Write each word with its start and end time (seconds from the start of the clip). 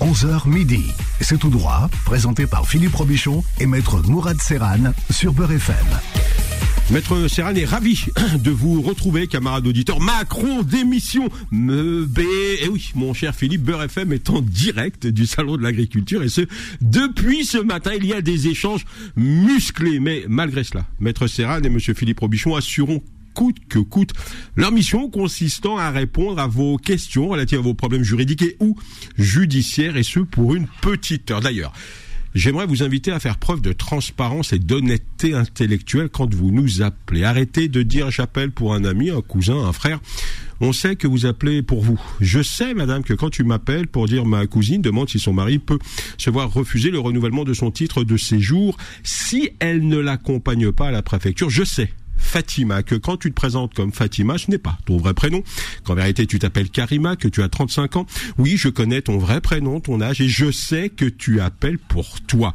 11h 0.00 0.48
midi. 0.48 0.84
C'est 1.20 1.38
tout 1.38 1.48
droit, 1.48 1.88
présenté 2.04 2.46
par 2.46 2.68
Philippe 2.68 2.94
Robichon 2.94 3.42
et 3.60 3.66
maître 3.66 4.02
Mourad 4.06 4.40
Serran 4.40 4.92
sur 5.10 5.32
Beurre 5.32 5.52
FM. 5.52 5.86
Maître 6.90 7.28
Serran 7.28 7.54
est 7.54 7.64
ravi 7.64 8.04
de 8.38 8.50
vous 8.50 8.82
retrouver, 8.82 9.26
camarades 9.26 9.66
auditeurs. 9.66 10.00
Macron 10.00 10.62
d'émission. 10.62 11.28
Me 11.50 12.04
B. 12.04 12.20
Et 12.62 12.68
oui, 12.68 12.90
mon 12.94 13.14
cher 13.14 13.34
Philippe, 13.34 13.62
Beurre 13.62 13.84
FM 13.84 14.12
est 14.12 14.30
en 14.30 14.40
direct 14.40 15.06
du 15.06 15.26
Salon 15.26 15.56
de 15.56 15.62
l'Agriculture 15.62 16.22
et 16.22 16.28
ce, 16.28 16.42
depuis 16.80 17.44
ce 17.44 17.58
matin, 17.58 17.92
il 17.96 18.06
y 18.06 18.12
a 18.12 18.20
des 18.20 18.48
échanges 18.48 18.84
musclés. 19.16 19.98
Mais 19.98 20.24
malgré 20.28 20.62
cela, 20.62 20.86
Maître 21.00 21.26
Serran 21.26 21.60
et 21.62 21.68
Monsieur 21.70 21.94
Philippe 21.94 22.20
Robichon 22.20 22.54
assureront 22.54 23.02
coûte 23.36 23.58
que 23.68 23.78
coûte 23.78 24.14
leur 24.56 24.72
mission 24.72 25.10
consistant 25.10 25.76
à 25.76 25.90
répondre 25.90 26.40
à 26.40 26.46
vos 26.46 26.78
questions 26.78 27.28
relatives 27.28 27.58
à 27.58 27.62
vos 27.62 27.74
problèmes 27.74 28.02
juridiques 28.02 28.42
et 28.42 28.56
ou 28.60 28.76
judiciaires 29.18 29.98
et 29.98 30.02
ce 30.02 30.20
pour 30.20 30.54
une 30.54 30.66
petite 30.80 31.30
heure. 31.30 31.42
D'ailleurs, 31.42 31.72
J'aimerais 32.36 32.66
vous 32.66 32.82
inviter 32.82 33.12
à 33.12 33.18
faire 33.18 33.38
preuve 33.38 33.62
de 33.62 33.72
transparence 33.72 34.52
et 34.52 34.58
d'honnêteté 34.58 35.32
intellectuelle 35.32 36.10
quand 36.10 36.34
vous 36.34 36.50
nous 36.50 36.82
appelez. 36.82 37.24
Arrêtez 37.24 37.68
de 37.68 37.80
dire 37.80 38.10
j'appelle 38.10 38.50
pour 38.50 38.74
un 38.74 38.84
ami, 38.84 39.08
un 39.08 39.22
cousin, 39.22 39.56
un 39.56 39.72
frère. 39.72 40.00
On 40.60 40.74
sait 40.74 40.96
que 40.96 41.06
vous 41.06 41.24
appelez 41.24 41.62
pour 41.62 41.80
vous. 41.80 41.98
Je 42.20 42.42
sais, 42.42 42.74
madame, 42.74 43.04
que 43.04 43.14
quand 43.14 43.30
tu 43.30 43.42
m'appelles 43.42 43.86
pour 43.86 44.06
dire 44.06 44.26
ma 44.26 44.46
cousine 44.46 44.82
demande 44.82 45.08
si 45.08 45.18
son 45.18 45.32
mari 45.32 45.58
peut 45.58 45.78
se 46.18 46.28
voir 46.28 46.52
refuser 46.52 46.90
le 46.90 46.98
renouvellement 46.98 47.44
de 47.44 47.54
son 47.54 47.70
titre 47.70 48.04
de 48.04 48.18
séjour 48.18 48.76
si 49.02 49.48
elle 49.58 49.88
ne 49.88 49.96
l'accompagne 49.96 50.72
pas 50.72 50.88
à 50.88 50.90
la 50.90 51.00
préfecture, 51.00 51.48
je 51.48 51.64
sais 51.64 51.90
Fatima, 52.16 52.82
que 52.82 52.94
quand 52.94 53.16
tu 53.16 53.30
te 53.30 53.34
présentes 53.34 53.74
comme 53.74 53.92
Fatima, 53.92 54.38
ce 54.38 54.50
n'est 54.50 54.58
pas 54.58 54.78
ton 54.86 54.96
vrai 54.96 55.14
prénom, 55.14 55.42
qu'en 55.84 55.94
vérité 55.94 56.26
tu 56.26 56.38
t'appelles 56.38 56.70
Karima, 56.70 57.16
que 57.16 57.28
tu 57.28 57.42
as 57.42 57.48
35 57.48 57.96
ans. 57.96 58.06
Oui, 58.38 58.56
je 58.56 58.68
connais 58.68 59.02
ton 59.02 59.18
vrai 59.18 59.40
prénom, 59.40 59.80
ton 59.80 60.00
âge, 60.00 60.20
et 60.20 60.28
je 60.28 60.50
sais 60.50 60.88
que 60.88 61.04
tu 61.04 61.40
appelles 61.40 61.78
pour 61.78 62.20
toi. 62.22 62.52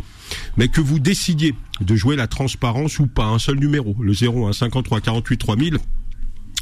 Mais 0.58 0.68
que 0.68 0.82
vous 0.82 1.00
décidiez 1.00 1.56
de 1.82 1.96
jouer 1.96 2.16
la 2.16 2.28
transparence 2.28 3.00
ou 3.00 3.08
pas, 3.08 3.26
un 3.26 3.40
seul 3.40 3.58
numéro, 3.60 3.96
le 4.00 4.14
01 4.14 4.54
53 4.54 5.02
48 5.02 5.38
3000, 5.38 5.78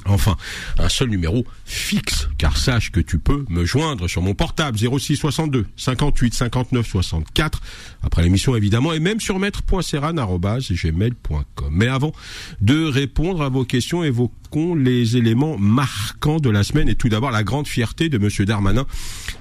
Enfin, 0.05 0.37
un 0.77 0.89
seul 0.89 1.09
numéro 1.09 1.45
fixe, 1.65 2.29
car 2.37 2.57
sache 2.57 2.91
que 2.91 2.99
tu 2.99 3.19
peux 3.19 3.45
me 3.49 3.65
joindre 3.65 4.07
sur 4.07 4.21
mon 4.21 4.33
portable 4.33 4.77
06 4.77 5.17
62 5.17 5.65
58 5.77 6.33
59 6.33 6.87
64, 6.87 7.61
après 8.03 8.23
l'émission 8.23 8.55
évidemment, 8.55 8.93
et 8.93 8.99
même 8.99 9.19
sur 9.19 9.39
maître.serran.gmail.com. 9.39 11.69
Mais 11.71 11.87
avant 11.87 12.13
de 12.61 12.85
répondre 12.85 13.41
à 13.41 13.49
vos 13.49 13.65
questions, 13.65 14.03
évoquons 14.03 14.75
les 14.75 15.17
éléments 15.17 15.57
marquants 15.57 16.39
de 16.39 16.49
la 16.49 16.63
semaine, 16.63 16.89
et 16.89 16.95
tout 16.95 17.09
d'abord 17.09 17.31
la 17.31 17.43
grande 17.43 17.67
fierté 17.67 18.09
de 18.09 18.17
Monsieur 18.17 18.45
Darmanin, 18.45 18.85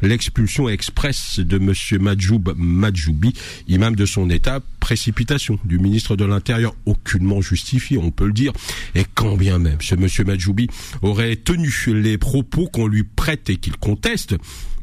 l'expulsion 0.03 0.69
express 0.69 1.41
de 1.41 1.59
Monsieur 1.59 1.99
Madjoub 1.99 2.55
Madjoubi, 2.57 3.33
imam 3.69 3.97
de 3.97 4.07
son 4.07 4.31
État, 4.31 4.61
précipitation 4.81 5.59
du 5.65 5.79
ministre 5.79 6.17
de 6.17 6.25
l'Intérieur, 6.25 6.75
aucunement 6.87 7.41
justifiée, 7.41 7.99
on 7.99 8.11
peut 8.11 8.27
le 8.27 8.33
dire, 8.33 8.53
et 8.95 9.05
quand 9.15 9.37
bien 9.37 9.59
même 9.59 9.79
ce 9.81 9.95
Monsieur 9.95 10.25
Madjoubi 10.49 10.69
aurait 11.03 11.37
tenu 11.37 11.71
les 11.89 12.17
propos 12.17 12.67
qu'on 12.67 12.87
lui 12.87 13.05
prête 13.05 13.51
et 13.51 13.57
qu'il 13.57 13.77
conteste, 13.77 14.37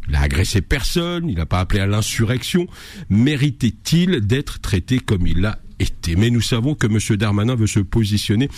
il 0.08 0.16
a 0.16 0.22
agressé 0.22 0.62
personne, 0.62 1.28
il 1.28 1.38
n'a 1.38 1.48
pas 1.48 1.60
appelé 1.60 1.80
à 1.80 1.88
l'insurrection, 1.88 2.68
méritait-il 3.10 4.22
d'être 4.22 4.60
traité 4.60 5.00
comme 5.00 5.26
il 5.26 5.42
l'a 5.42 5.60
été? 5.80 6.16
Mais 6.16 6.30
nous 6.30 6.42
savons 6.42 6.76
que 6.76 6.86
M. 6.86 7.18
Darmanin 7.18 7.56
veut 7.56 7.68
se 7.68 7.80
positionner 7.80 8.50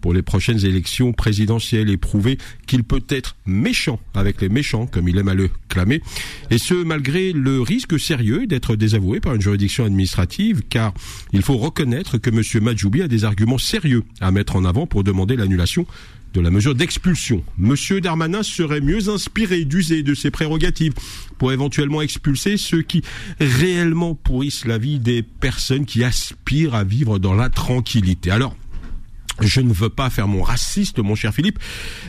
pour 0.00 0.12
les 0.12 0.22
prochaines 0.22 0.64
élections 0.64 1.12
présidentielles 1.12 1.90
et 1.90 1.96
prouver 1.96 2.38
qu'il 2.66 2.84
peut 2.84 3.04
être 3.08 3.36
méchant 3.46 3.98
avec 4.14 4.40
les 4.40 4.48
méchants, 4.48 4.86
comme 4.86 5.08
il 5.08 5.18
aime 5.18 5.28
à 5.28 5.34
le 5.34 5.50
clamer, 5.68 6.02
et 6.50 6.58
ce 6.58 6.74
malgré 6.74 7.32
le 7.32 7.60
risque 7.60 7.98
sérieux 7.98 8.46
d'être 8.46 8.76
désavoué 8.76 9.20
par 9.20 9.34
une 9.34 9.40
juridiction 9.40 9.84
administrative, 9.84 10.62
car 10.68 10.92
il 11.32 11.42
faut 11.42 11.56
reconnaître 11.56 12.18
que 12.18 12.30
M. 12.30 12.42
Majoubi 12.62 13.02
a 13.02 13.08
des 13.08 13.24
arguments 13.24 13.58
sérieux 13.58 14.04
à 14.20 14.30
mettre 14.30 14.56
en 14.56 14.64
avant 14.64 14.86
pour 14.86 15.02
demander 15.02 15.34
l'annulation 15.34 15.86
de 16.36 16.42
la 16.42 16.50
mesure 16.50 16.74
d'expulsion. 16.74 17.42
Monsieur 17.56 18.00
Darmanin 18.00 18.42
serait 18.42 18.82
mieux 18.82 19.08
inspiré 19.08 19.64
d'user 19.64 20.02
de 20.02 20.14
ses 20.14 20.30
prérogatives 20.30 20.92
pour 21.38 21.50
éventuellement 21.50 22.02
expulser 22.02 22.58
ceux 22.58 22.82
qui 22.82 23.02
réellement 23.40 24.14
pourrissent 24.14 24.66
la 24.66 24.76
vie 24.76 24.98
des 24.98 25.22
personnes 25.22 25.86
qui 25.86 26.04
aspirent 26.04 26.74
à 26.74 26.84
vivre 26.84 27.18
dans 27.18 27.34
la 27.34 27.48
tranquillité. 27.48 28.30
Alors, 28.30 28.54
je 29.40 29.60
ne 29.60 29.72
veux 29.72 29.88
pas 29.88 30.10
faire 30.10 30.28
mon 30.28 30.42
raciste, 30.42 30.98
mon 30.98 31.14
cher 31.14 31.34
Philippe, 31.34 31.58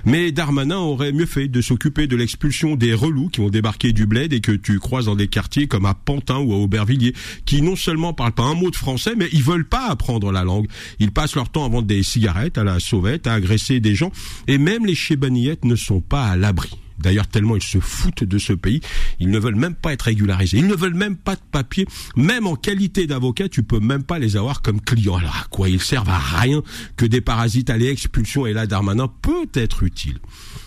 mais 0.05 0.31
Darmanin 0.31 0.77
aurait 0.77 1.11
mieux 1.11 1.25
fait 1.25 1.47
de 1.47 1.61
s'occuper 1.61 2.07
de 2.07 2.15
l'expulsion 2.15 2.75
des 2.75 2.93
relous 2.93 3.29
qui 3.29 3.41
ont 3.41 3.49
débarqué 3.49 3.91
du 3.91 4.05
bled 4.05 4.33
et 4.33 4.41
que 4.41 4.51
tu 4.51 4.79
croises 4.79 5.05
dans 5.05 5.15
des 5.15 5.27
quartiers 5.27 5.67
comme 5.67 5.85
à 5.85 5.93
Pantin 5.93 6.39
ou 6.39 6.53
à 6.53 6.57
Aubervilliers, 6.57 7.13
qui 7.45 7.61
non 7.61 7.75
seulement 7.75 8.13
parlent 8.13 8.31
pas 8.31 8.43
un 8.43 8.55
mot 8.55 8.71
de 8.71 8.75
français, 8.75 9.13
mais 9.17 9.27
ils 9.33 9.43
veulent 9.43 9.67
pas 9.67 9.87
apprendre 9.89 10.31
la 10.31 10.43
langue. 10.43 10.67
Ils 10.99 11.11
passent 11.11 11.35
leur 11.35 11.49
temps 11.49 11.65
à 11.65 11.69
vendre 11.69 11.87
des 11.87 12.03
cigarettes 12.03 12.57
à 12.57 12.63
la 12.63 12.79
sauvette, 12.79 13.27
à 13.27 13.33
agresser 13.33 13.79
des 13.79 13.95
gens, 13.95 14.11
et 14.47 14.57
même 14.57 14.85
les 14.85 14.95
chébaniyettes 14.95 15.65
ne 15.65 15.75
sont 15.75 16.01
pas 16.01 16.27
à 16.27 16.35
l'abri. 16.35 16.69
D'ailleurs, 16.99 17.27
tellement 17.27 17.55
ils 17.55 17.63
se 17.63 17.79
foutent 17.79 18.23
de 18.23 18.37
ce 18.37 18.53
pays, 18.53 18.81
ils 19.19 19.29
ne 19.29 19.39
veulent 19.39 19.55
même 19.55 19.75
pas 19.75 19.93
être 19.93 20.03
régularisés. 20.03 20.57
Ils 20.57 20.67
ne 20.67 20.75
veulent 20.75 20.93
même 20.93 21.15
pas 21.15 21.35
de 21.35 21.41
papier. 21.51 21.85
Même 22.15 22.47
en 22.47 22.55
qualité 22.55 23.07
d'avocat, 23.07 23.49
tu 23.49 23.63
peux 23.63 23.79
même 23.79 24.03
pas 24.03 24.19
les 24.19 24.35
avoir 24.37 24.61
comme 24.61 24.81
clients. 24.81 25.15
Alors 25.15 25.37
à 25.43 25.47
quoi 25.49 25.69
ils 25.69 25.81
servent 25.81 26.09
à 26.09 26.17
rien 26.17 26.61
que 26.95 27.05
des 27.05 27.21
parasites? 27.21 27.69
À 27.69 27.77
l'expulsion 27.77 28.45
et 28.45 28.53
là 28.53 28.67
Darmanin 28.67 29.09
peut 29.21 29.47
être 29.53 29.83
utile. 29.83 30.19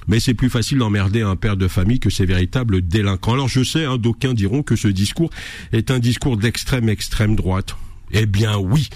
Mais 0.09 0.21
c'est 0.21 0.35
plus 0.35 0.51
facile 0.51 0.79
d'emmerder 0.79 1.23
un 1.23 1.37
père 1.37 1.57
de 1.57 1.69
famille 1.69 2.01
que 2.01 2.11
ces 2.11 2.27
véritables 2.27 2.83
délinquants. 2.83 3.35
Alors 3.35 3.49
je 3.49 3.63
sais, 3.63 3.85
hein, 3.85 3.97
d'aucuns 3.97 4.35
diront 4.35 4.63
que 4.63 4.77
ce 4.77 4.89
discours 4.89 5.31
est 5.73 5.91
un 5.91 5.99
discours 5.99 6.37
d'extrême 6.37 6.89
extrême 6.89 7.37
droite. 7.37 7.77
Eh 8.13 8.27
bien 8.27 8.57
oui, 8.59 8.89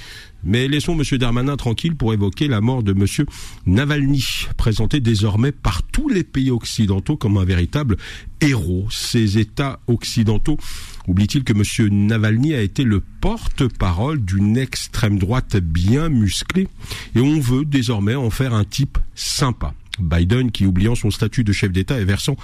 mais 0.45 0.69
laissons 0.69 0.99
M. 0.99 1.19
Darmanin 1.19 1.57
tranquille 1.57 1.97
pour 1.97 2.13
évoquer 2.13 2.49
la 2.49 2.61
mort 2.61 2.83
de 2.83 2.93
M. 2.93 3.27
Navalny, 3.67 4.47
présenté 4.57 5.01
désormais 5.01 5.53
par 5.53 5.83
tous 5.83 6.09
les 6.09 6.25
pays 6.25 6.51
occidentaux 6.51 7.17
comme 7.17 7.37
un 7.37 7.45
véritable 7.45 7.97
héros. 8.41 8.87
Ces 8.91 9.39
États 9.39 9.81
occidentaux 9.87 10.59
oublient-ils 11.07 11.45
que 11.45 11.53
M. 11.53 11.89
Navalny 12.07 12.55
a 12.55 12.63
été 12.63 12.85
le 12.85 13.01
porte-parole 13.21 14.25
d'une 14.25 14.57
extrême 14.57 15.19
droite 15.19 15.57
bien 15.57 16.09
musclée 16.09 16.69
et 17.15 17.21
on 17.21 17.41
veut 17.41 17.65
désormais 17.65 18.15
en 18.15 18.31
faire 18.31 18.55
un 18.55 18.65
type 18.65 18.99
sympa. 19.15 19.75
Biden, 19.99 20.51
qui 20.51 20.67
oubliant 20.67 20.95
son 20.95 21.11
statut 21.11 21.45
de 21.45 21.53
chef 21.53 21.73
d'État 21.73 22.01
et 22.01 22.05
versant 22.05 22.37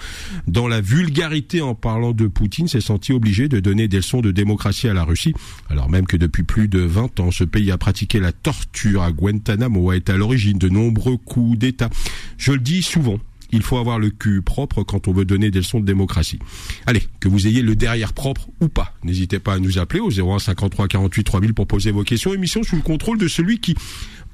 dans 0.47 0.69
la 0.69 0.81
vulgarité 0.81 1.61
en 1.61 1.75
parlant 1.75 2.13
de 2.13 2.27
Poutine, 2.27 2.69
s'est 2.69 2.81
senti 2.81 3.13
obligé 3.13 3.49
de 3.49 3.61
donner 3.61 3.89
des 3.89 3.99
leçons 3.99 4.21
de 4.21 4.31
démocratie 4.31 4.89
à 4.89 4.95
la 4.95 5.05
Russie, 5.05 5.35
alors 5.69 5.89
même 5.89 6.07
que 6.07 6.17
depuis 6.17 6.43
plus 6.43 6.69
de 6.69 6.81
20 6.81 7.21
ans, 7.21 7.31
ce 7.31 7.45
pays 7.45 7.71
a 7.71 7.79
pratiqué 7.79 8.21
la 8.21 8.33
torture 8.33 9.03
à 9.03 9.13
Guantanamo, 9.13 9.91
a 9.91 9.97
été 9.97 10.13
à 10.13 10.17
l'origine 10.17 10.59
de 10.59 10.69
nombreux 10.69 11.17
coups 11.17 11.59
d'État. 11.59 11.91
Je 12.39 12.53
le 12.53 12.59
dis 12.59 12.83
souvent, 12.83 13.19
il 13.53 13.63
faut 13.63 13.79
avoir 13.79 13.99
le 13.99 14.11
cul 14.11 14.43
propre 14.43 14.83
quand 14.83 15.09
on 15.09 15.13
veut 15.13 15.25
donner 15.25 15.51
des 15.51 15.59
leçons 15.59 15.81
de 15.81 15.85
démocratie. 15.85 16.39
Allez, 16.87 17.03
que 17.19 17.29
vous 17.29 17.47
ayez 17.47 17.63
le 17.63 17.75
derrière 17.75 18.13
propre 18.13 18.49
ou 18.61 18.69
pas. 18.69 18.95
N'hésitez 19.03 19.39
pas 19.39 19.55
à 19.55 19.59
nous 19.59 19.79
appeler 19.79 20.01
au 20.01 20.11
01 20.11 20.39
53 20.39 20.89
48 20.89 21.25
3000 21.25 21.55
pour 21.55 21.67
poser 21.67 21.91
vos 21.91 22.05
questions. 22.05 22.33
Émission 22.33 22.63
sous 22.63 22.77
le 22.77 22.83
contrôle 22.83 23.19
de 23.19 23.29
celui 23.29 23.59
qui 23.59 23.75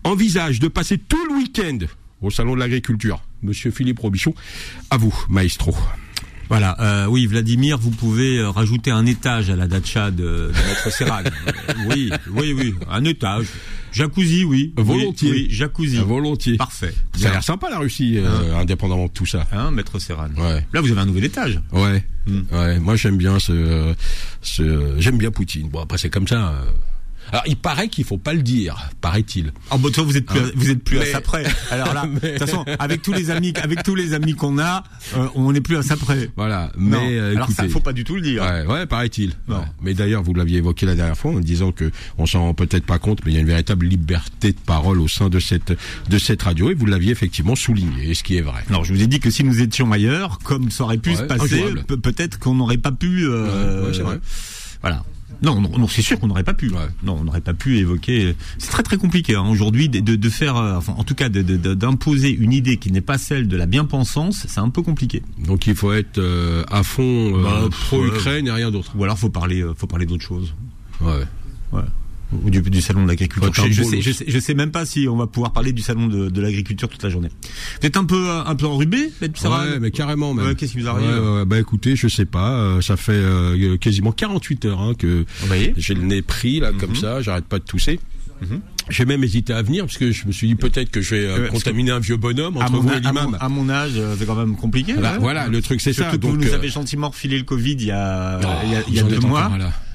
envisage 0.04 0.60
de 0.60 0.68
passer 0.68 0.98
tout 0.98 1.24
le 1.28 1.36
week-end 1.36 1.78
au 2.26 2.30
Salon 2.30 2.54
de 2.54 2.60
l'Agriculture. 2.60 3.22
Monsieur 3.42 3.70
Philippe 3.70 4.00
Robichon, 4.00 4.34
à 4.90 4.96
vous, 4.96 5.14
maestro. 5.28 5.74
Voilà, 6.48 6.76
euh, 6.80 7.06
oui, 7.06 7.26
Vladimir, 7.26 7.76
vous 7.76 7.90
pouvez 7.90 8.38
euh, 8.38 8.50
rajouter 8.50 8.92
un 8.92 9.04
étage 9.04 9.50
à 9.50 9.56
la 9.56 9.66
datcha 9.66 10.12
de, 10.12 10.22
de 10.22 10.52
Maître 10.68 10.92
Serran. 10.92 11.22
Euh, 11.24 11.72
oui, 11.90 12.10
oui, 12.30 12.52
oui, 12.56 12.74
un 12.88 13.04
étage. 13.04 13.46
Jacuzzi, 13.92 14.44
oui. 14.44 14.72
Volontiers. 14.76 15.30
Oui, 15.30 15.46
jacuzzi. 15.50 15.96
Volontiers. 15.98 16.56
Parfait. 16.56 16.94
Ça 17.16 17.28
a 17.28 17.32
l'air 17.32 17.42
sympa 17.42 17.68
la 17.68 17.78
Russie, 17.78 18.18
euh, 18.18 18.56
indépendamment 18.56 19.06
de 19.06 19.10
tout 19.10 19.26
ça. 19.26 19.46
Hein, 19.52 19.70
Maître 19.72 19.98
Serran. 19.98 20.28
Ouais. 20.36 20.64
Là, 20.72 20.80
vous 20.80 20.90
avez 20.92 21.00
un 21.00 21.06
nouvel 21.06 21.24
étage. 21.24 21.60
Ouais. 21.72 22.04
Hmm. 22.26 22.42
Ouais. 22.52 22.78
Moi, 22.78 22.94
j'aime 22.94 23.16
bien 23.16 23.38
ce, 23.40 23.94
ce 24.42 24.94
j'aime 24.98 25.18
bien 25.18 25.30
Poutine. 25.32 25.68
Bon, 25.68 25.80
après, 25.80 25.98
c'est 25.98 26.10
comme 26.10 26.28
ça. 26.28 26.50
euh. 26.50 26.64
Alors, 27.32 27.42
il 27.46 27.56
paraît 27.56 27.88
qu'il 27.88 28.04
faut 28.04 28.18
pas 28.18 28.32
le 28.34 28.42
dire, 28.42 28.88
paraît-il. 29.00 29.52
Ah 29.70 29.78
bon, 29.78 29.90
toi, 29.90 30.04
vous 30.04 30.16
êtes 30.16 30.26
plus, 30.26 30.38
à, 30.40 30.44
vous 30.54 30.70
êtes 30.70 30.82
plus 30.82 30.98
Mais- 30.98 31.08
à 31.08 31.12
ça 31.12 31.20
près. 31.20 31.44
Alors 31.70 31.92
là, 31.94 32.06
de 32.22 32.28
toute 32.28 32.38
façon, 32.38 32.64
avec 32.78 33.02
tous 33.02 33.12
les 33.12 33.30
amis, 33.30 33.52
avec 33.62 33.82
tous 33.82 33.94
les 33.94 34.14
amis 34.14 34.34
qu'on 34.34 34.58
a, 34.58 34.84
euh, 35.16 35.26
on 35.34 35.52
n'est 35.52 35.60
plus 35.60 35.76
à 35.76 35.82
ça 35.82 35.96
près. 35.96 36.30
Voilà. 36.36 36.70
Non. 36.78 37.00
Mais 37.02 37.18
euh, 37.18 37.34
Alors 37.36 37.48
ça, 37.48 37.62
écoutez, 37.64 37.68
faut 37.68 37.80
pas 37.80 37.92
du 37.92 38.04
tout 38.04 38.14
le 38.14 38.20
dire. 38.20 38.42
Ouais, 38.42 38.64
ouais, 38.66 38.86
paraît-il. 38.86 39.32
Non. 39.48 39.58
Ouais. 39.58 39.64
Mais 39.82 39.94
d'ailleurs, 39.94 40.22
vous 40.22 40.34
l'aviez 40.34 40.58
évoqué 40.58 40.86
la 40.86 40.94
dernière 40.94 41.16
fois 41.16 41.32
en 41.32 41.40
disant 41.40 41.72
que 41.72 41.90
on 42.18 42.26
s'en 42.26 42.40
rend 42.42 42.54
peut-être 42.54 42.84
pas 42.86 42.98
compte, 42.98 43.20
mais 43.24 43.32
il 43.32 43.34
y 43.34 43.38
a 43.38 43.40
une 43.40 43.46
véritable 43.46 43.86
liberté 43.86 44.52
de 44.52 44.58
parole 44.58 45.00
au 45.00 45.08
sein 45.08 45.28
de 45.28 45.40
cette 45.40 45.72
de 46.08 46.18
cette 46.18 46.42
radio 46.42 46.70
et 46.70 46.74
vous 46.74 46.86
l'aviez 46.86 47.12
effectivement 47.12 47.56
souligné, 47.56 48.14
ce 48.14 48.22
qui 48.22 48.36
est 48.36 48.40
vrai. 48.42 48.62
Alors 48.68 48.84
je 48.84 48.92
vous 48.94 49.02
ai 49.02 49.06
dit 49.06 49.20
que 49.20 49.30
si 49.30 49.42
nous 49.44 49.60
étions 49.60 49.90
ailleurs, 49.92 50.38
comme 50.44 50.70
ça 50.70 50.84
aurait 50.84 50.98
pu 50.98 51.10
Ouais, 51.10 51.16
se 51.16 51.22
passer, 51.22 51.64
peut-être 52.02 52.38
qu'on 52.38 52.54
n'aurait 52.54 52.78
pas 52.78 52.92
pu. 52.92 53.24
euh, 53.26 53.92
c'est 53.92 54.02
vrai. 54.02 54.20
Voilà. 54.80 55.02
Non, 55.42 55.60
non, 55.60 55.70
non 55.78 55.88
c'est 55.88 56.02
sûr 56.02 56.18
qu'on 56.18 56.26
n'aurait 56.28 56.44
pas 56.44 56.54
pu. 56.54 56.70
Non, 57.02 57.16
on 57.20 57.24
n'aurait 57.24 57.40
pas 57.40 57.54
pu 57.54 57.78
évoquer. 57.78 58.36
C'est 58.58 58.70
très 58.70 58.82
très 58.82 58.96
compliqué 58.96 59.34
hein, 59.34 59.46
aujourd'hui 59.48 59.88
de, 59.88 60.00
de, 60.00 60.28
faire, 60.28 60.56
euh, 60.56 60.76
enfin, 60.76 60.94
en 60.96 61.04
tout 61.04 61.14
cas, 61.14 61.28
d'imposer 61.28 62.30
une 62.30 62.52
idée 62.52 62.76
qui 62.76 62.90
n'est 62.92 63.00
pas 63.00 63.18
celle 63.18 63.48
de 63.48 63.56
la 63.56 63.66
bien-pensance. 63.66 64.46
C'est 64.48 64.60
un 64.60 64.70
peu 64.70 64.82
compliqué. 64.82 65.22
Donc 65.38 65.66
il 65.66 65.74
faut 65.74 65.92
être 65.92 66.18
euh, 66.18 66.64
à 66.70 66.82
fond 66.82 67.42
bah, 67.42 67.64
pro 67.70 68.04
Ukraine 68.04 68.46
et 68.46 68.50
rien 68.50 68.70
d'autre. 68.70 68.92
Ou 68.96 69.04
alors 69.04 69.18
faut 69.18 69.30
parler, 69.30 69.64
faut 69.76 69.86
parler 69.86 70.06
d'autre 70.06 70.24
chose. 70.24 70.54
Ouais. 71.00 71.24
Ouais 71.72 71.82
ou 72.32 72.50
du, 72.50 72.60
du 72.60 72.80
salon 72.80 73.04
de 73.04 73.08
l'agriculture. 73.08 73.52
Je, 73.70 73.82
sais, 73.82 74.00
je, 74.00 74.12
sais, 74.12 74.24
je 74.26 74.38
sais 74.38 74.54
même 74.54 74.70
pas 74.70 74.84
si 74.84 75.06
on 75.08 75.16
va 75.16 75.26
pouvoir 75.26 75.52
parler 75.52 75.72
du 75.72 75.82
salon 75.82 76.08
de, 76.08 76.28
de 76.28 76.40
l'agriculture 76.40 76.88
toute 76.88 77.02
la 77.02 77.10
journée. 77.10 77.30
Vous 77.80 77.86
êtes 77.86 77.96
un 77.96 78.04
peu 78.04 78.28
un 78.30 78.54
peu 78.56 78.66
enrubé, 78.66 79.12
Ouais, 79.20 79.78
mais 79.80 79.90
carrément 79.90 80.34
même. 80.34 80.54
Qu'est-ce 80.54 80.72
qui 80.72 80.80
vous 80.80 80.88
arrive 80.88 81.44
Bah 81.46 81.58
écoutez, 81.58 81.96
je 81.96 82.08
sais 82.08 82.24
pas. 82.24 82.52
Euh, 82.52 82.80
ça 82.80 82.96
fait 82.96 83.12
euh, 83.12 83.76
quasiment 83.76 84.12
48 84.12 84.64
heures 84.66 84.80
hein, 84.80 84.94
que 84.94 85.24
j'ai 85.76 85.94
le 85.94 86.02
nez 86.02 86.22
pris 86.22 86.60
là 86.60 86.72
comme 86.72 86.90
mhm. 86.90 86.96
ça. 86.96 87.22
J'arrête 87.22 87.46
pas 87.46 87.58
de 87.58 87.64
tousser. 87.64 88.00
Mhm. 88.42 88.60
J'ai 88.90 89.04
même 89.04 89.24
hésité 89.24 89.52
à 89.52 89.62
venir 89.62 89.86
parce 89.86 89.96
que 89.96 90.12
je 90.12 90.26
me 90.26 90.32
suis 90.32 90.46
dit 90.46 90.54
peut-être 90.54 90.90
que 90.90 91.00
je 91.00 91.14
vais 91.14 91.24
euh, 91.24 91.48
contaminer 91.48 91.90
un 91.90 91.98
vieux 91.98 92.16
bonhomme 92.16 92.56
entre 92.58 92.76
vous 92.76 92.90
et 92.90 93.00
l'imam. 93.00 93.36
À, 93.40 93.48
mon 93.48 93.68
âge, 93.68 93.92
c'est 94.18 94.26
quand 94.26 94.34
même 94.34 94.56
compliqué. 94.56 94.94
Bah, 94.94 95.16
Voilà, 95.18 95.48
le 95.48 95.62
truc 95.62 95.80
c'est 95.80 95.92
ça. 95.92 96.16
Donc, 96.16 96.32
vous 96.32 96.36
nous 96.36 96.52
avez 96.52 96.68
gentiment 96.68 97.08
refilé 97.08 97.38
le 97.38 97.44
Covid 97.44 97.72
il 97.72 97.84
y 97.86 97.90
a, 97.90 98.40
il 98.64 98.72
y 98.72 98.76
a, 98.76 98.82
il 98.88 98.94
y 98.94 99.00
a 99.00 99.02
deux 99.02 99.20
mois. 99.20 99.50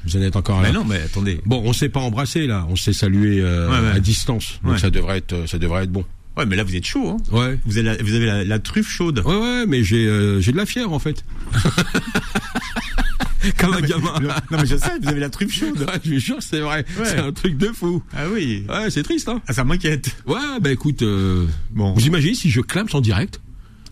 Vous 0.06 0.18
en 0.18 0.22
êtes 0.22 0.36
encore 0.36 0.62
là. 0.62 0.70
Mais 0.70 0.74
non, 0.74 0.84
mais 0.84 1.02
attendez. 1.02 1.40
Bon, 1.46 1.62
on 1.64 1.74
s'est 1.74 1.90
pas 1.90 2.00
embrassé 2.00 2.48
là, 2.48 2.66
on 2.70 2.76
s'est 2.76 2.94
salué 2.94 3.40
euh, 3.40 3.94
à 3.94 4.00
distance, 4.00 4.60
donc 4.64 4.80
ça 4.80 4.90
devrait 4.90 5.18
être, 5.18 5.48
ça 5.48 5.58
devrait 5.58 5.84
être 5.84 5.92
bon. 5.92 6.06
Ouais, 6.38 6.46
mais 6.46 6.56
là 6.56 6.64
vous 6.64 6.76
êtes 6.76 6.86
chaud. 6.86 7.10
Hein 7.10 7.18
ouais. 7.32 7.60
Vous 7.66 7.78
avez 7.78 7.90
la, 7.90 7.98
vous 8.02 8.14
avez 8.14 8.46
la, 8.46 8.60
truffe 8.60 8.90
chaude. 8.90 9.22
Ouais, 9.26 9.36
ouais, 9.36 9.66
mais 9.68 9.84
j'ai 9.84 10.08
euh, 10.08 10.40
j'ai 10.40 10.54
de 10.54 10.58
la 10.58 10.66
fièvre 10.66 10.94
en 10.94 11.00
fait. 11.00 11.26
Comme 13.58 13.74
un 13.74 13.82
gamin. 13.82 14.20
non 14.22 14.58
mais 14.60 14.66
je 14.66 14.78
sais, 14.78 14.92
vous 15.02 15.10
avez 15.10 15.20
la 15.20 15.30
truffe 15.30 15.54
chaude. 15.54 15.80
Ouais, 15.80 16.00
je 16.04 16.12
suis 16.12 16.22
sûr, 16.22 16.38
c'est 16.40 16.62
vrai. 16.62 16.86
C'est 17.04 17.20
un 17.20 17.34
truc 17.34 17.58
de 17.58 17.68
fou. 17.68 18.02
Ah 18.16 18.26
oui. 18.32 18.66
Ouais, 18.70 18.90
c'est 18.90 19.04
triste, 19.04 19.28
hein. 19.30 19.42
Ah, 19.48 19.54
ça 19.54 19.64
m'inquiète. 19.64 20.16
Ouais, 20.26 20.60
bah 20.62 20.72
écoute, 20.72 21.02
euh, 21.02 21.46
bon. 21.72 21.94
vous 21.94 22.06
imaginez 22.06 22.36
si 22.36 22.50
je 22.50 22.62
clame 22.62 22.88
en 22.94 23.02
direct? 23.02 23.42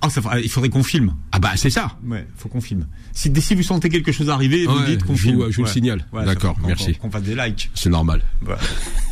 Ah, 0.02 0.10
ça, 0.10 0.22
il 0.42 0.50
faudrait 0.50 0.70
qu'on 0.70 0.84
filme. 0.84 1.16
Ah 1.32 1.40
bah 1.40 1.52
c'est 1.56 1.70
ça. 1.70 1.98
Ouais, 2.06 2.26
faut 2.38 2.48
qu'on 2.48 2.62
filme. 2.62 2.88
Si, 3.12 3.32
si 3.42 3.56
vous 3.56 3.64
sentez 3.64 3.90
quelque 3.90 4.12
chose 4.12 4.30
arriver, 4.30 4.66
vous 4.66 4.86
dites 4.86 5.04
qu'on 5.04 5.16
filme. 5.16 5.50
Je 5.50 5.58
vous 5.58 5.64
le 5.64 5.70
signale. 5.70 6.06
D'accord, 6.14 6.58
merci. 6.66 6.96
Qu'on 6.96 7.12
fasse 7.12 7.24
des 7.24 7.36
likes. 7.36 7.70
C'est 7.74 7.90
normal. 7.90 8.22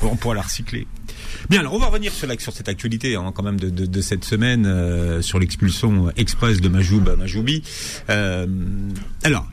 on 0.02 0.16
pourra 0.16 0.36
la 0.36 0.42
recycler. 0.42 0.88
Bien, 1.50 1.60
alors 1.62 1.74
on 1.74 1.80
va 1.80 1.88
revenir 1.88 2.12
sur, 2.12 2.28
sur 2.40 2.54
cette 2.54 2.70
actualité 2.70 3.16
hein, 3.16 3.32
quand 3.34 3.44
même 3.44 3.60
de, 3.60 3.70
de, 3.70 3.86
de 3.86 4.02
cette 4.02 4.24
semaine 4.24 4.66
euh, 4.66 5.22
sur 5.22 5.40
l'expulsion 5.40 6.12
express 6.16 6.62
de 6.62 6.70
Majoub 6.70 7.16
Majoubi. 7.18 7.64
Euh, 8.10 8.48
alors, 9.24 9.48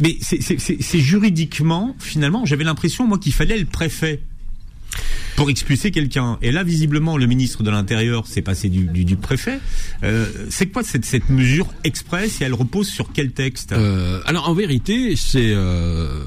mais 0.00 0.16
c'est 0.20 0.98
juridiquement, 0.98 1.94
finalement, 1.98 2.44
j'avais 2.44 2.64
l'impression 2.64 3.06
moi 3.06 3.18
qu'il 3.18 3.32
fallait 3.32 3.58
le 3.58 3.66
préfet 3.66 4.22
pour 5.36 5.50
expulser 5.50 5.90
quelqu'un. 5.90 6.38
Et 6.42 6.52
là, 6.52 6.62
visiblement, 6.62 7.16
le 7.16 7.26
ministre 7.26 7.62
de 7.62 7.70
l'Intérieur 7.70 8.26
s'est 8.26 8.42
passé 8.42 8.68
du, 8.68 8.84
du, 8.84 9.04
du 9.04 9.16
préfet. 9.16 9.58
Euh, 10.02 10.26
c'est 10.50 10.66
quoi 10.66 10.82
cette, 10.82 11.04
cette 11.04 11.28
mesure 11.30 11.72
express 11.84 12.40
et 12.40 12.44
elle 12.44 12.54
repose 12.54 12.88
sur 12.88 13.12
quel 13.12 13.32
texte? 13.32 13.72
Euh, 13.72 14.20
Alors, 14.26 14.48
en 14.48 14.54
vérité, 14.54 15.14
c'est 15.16 15.52
euh, 15.52 16.24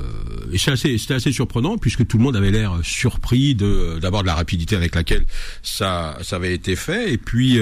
assez, 0.68 0.98
assez 1.10 1.32
surprenant 1.32 1.78
puisque 1.78 2.06
tout 2.06 2.18
le 2.18 2.24
monde 2.24 2.36
avait 2.36 2.52
l'air 2.52 2.80
surpris 2.84 3.56
d'abord 3.56 4.22
de 4.22 4.28
la 4.28 4.36
rapidité 4.36 4.76
avec 4.76 4.96
laquelle 4.96 5.26
ça 5.64 6.18
ça 6.22 6.36
avait 6.38 6.54
été 6.54 6.76
fait 6.76 7.14
et 7.14 7.18
puis 7.18 7.60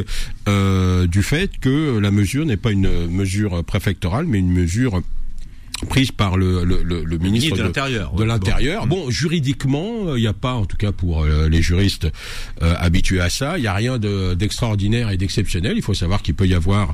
euh, 0.48 1.08
du 1.08 1.24
fait 1.24 1.52
que 1.60 1.98
la 2.00 2.12
mesure 2.12 2.46
n'est 2.46 2.58
pas 2.58 2.72
une 2.72 3.08
mesure 3.08 3.64
préfectorale 3.64 4.26
mais 4.26 4.40
une 4.40 4.52
mesure 4.52 5.02
prise 5.86 6.12
par 6.12 6.38
le, 6.38 6.64
le, 6.64 6.84
le, 6.84 7.18
ministre, 7.18 7.56
de 7.56 7.64
l'Intérieur. 7.64 8.14
De, 8.14 8.24
l'Intérieur. 8.24 8.88
Bon. 8.88 9.10
Juridiquement, 9.10 10.16
il 10.16 10.22
n'y 10.22 10.28
a 10.28 10.34
pas, 10.34 10.54
en 10.54 10.66
tout 10.66 10.78
cas 10.78 10.92
pour 10.92 11.24
euh, 11.24 11.48
les 11.50 11.62
juristes 11.62 12.08
euh, 12.62 12.74
habitués 12.78 13.22
à 13.22 13.30
ça, 13.30 13.58
il 13.58 13.62
n'y 13.62 13.68
a 13.68 13.74
rien 13.74 13.98
d'extraordinaire 13.98 15.10
et 15.10 15.18
d'exceptionnel. 15.18 15.74
Il 15.76 15.84
faut 15.84 15.94
savoir 15.94 16.22
qu'il 16.22 16.36
peut 16.36 16.48
y 16.48 16.54
avoir 16.54 16.94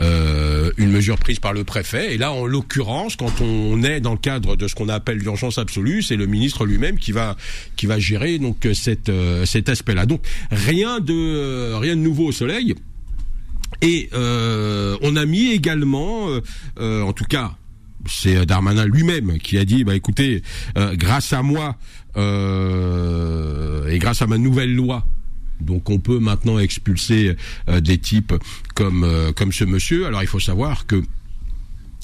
euh, 0.00 0.70
une 0.76 0.90
mesure 0.90 1.18
prise 1.18 1.38
par 1.38 1.52
le 1.52 1.64
préfet. 1.64 2.14
Et 2.14 2.18
là, 2.18 2.32
en 2.32 2.46
l'occurrence, 2.46 3.16
quand 3.16 3.40
on 3.40 3.82
est 3.82 4.00
dans 4.00 4.12
le 4.12 4.18
cadre 4.18 4.56
de 4.56 4.68
ce 4.68 4.74
qu'on 4.74 4.88
appelle 4.88 5.18
l'urgence 5.18 5.58
absolue, 5.58 6.02
c'est 6.02 6.16
le 6.16 6.26
ministre 6.26 6.66
lui-même 6.66 6.98
qui 6.98 7.12
va 7.12 7.36
qui 7.76 7.86
va 7.86 7.98
gérer 7.98 8.38
donc 8.38 8.66
cette, 8.74 9.10
cet 9.44 9.68
aspect-là. 9.68 10.06
Donc 10.06 10.22
rien 10.50 11.00
de 11.00 11.74
rien 11.74 11.96
de 11.96 12.00
nouveau 12.00 12.26
au 12.26 12.32
soleil. 12.32 12.74
Et 13.80 14.10
on 14.12 15.16
a 15.16 15.24
mis 15.24 15.52
également, 15.52 16.28
en 16.78 17.12
tout 17.12 17.24
cas 17.24 17.56
c'est 18.06 18.36
euh, 18.36 18.44
Darmanin 18.44 18.84
lui-même 18.84 19.38
qui 19.38 19.58
a 19.58 19.64
dit 19.64 19.84
bah 19.84 19.94
écoutez 19.94 20.42
euh, 20.76 20.94
grâce 20.96 21.32
à 21.32 21.42
moi 21.42 21.76
euh, 22.16 23.88
et 23.88 23.98
grâce 23.98 24.22
à 24.22 24.26
ma 24.26 24.38
nouvelle 24.38 24.74
loi 24.74 25.06
donc 25.60 25.90
on 25.90 25.98
peut 25.98 26.18
maintenant 26.18 26.58
expulser 26.58 27.36
des 27.68 27.98
types 27.98 28.34
comme 28.74 29.06
comme 29.36 29.52
ce 29.52 29.62
monsieur. 29.62 30.06
Alors 30.06 30.20
il 30.20 30.26
faut 30.26 30.40
savoir 30.40 30.86
que 30.86 31.04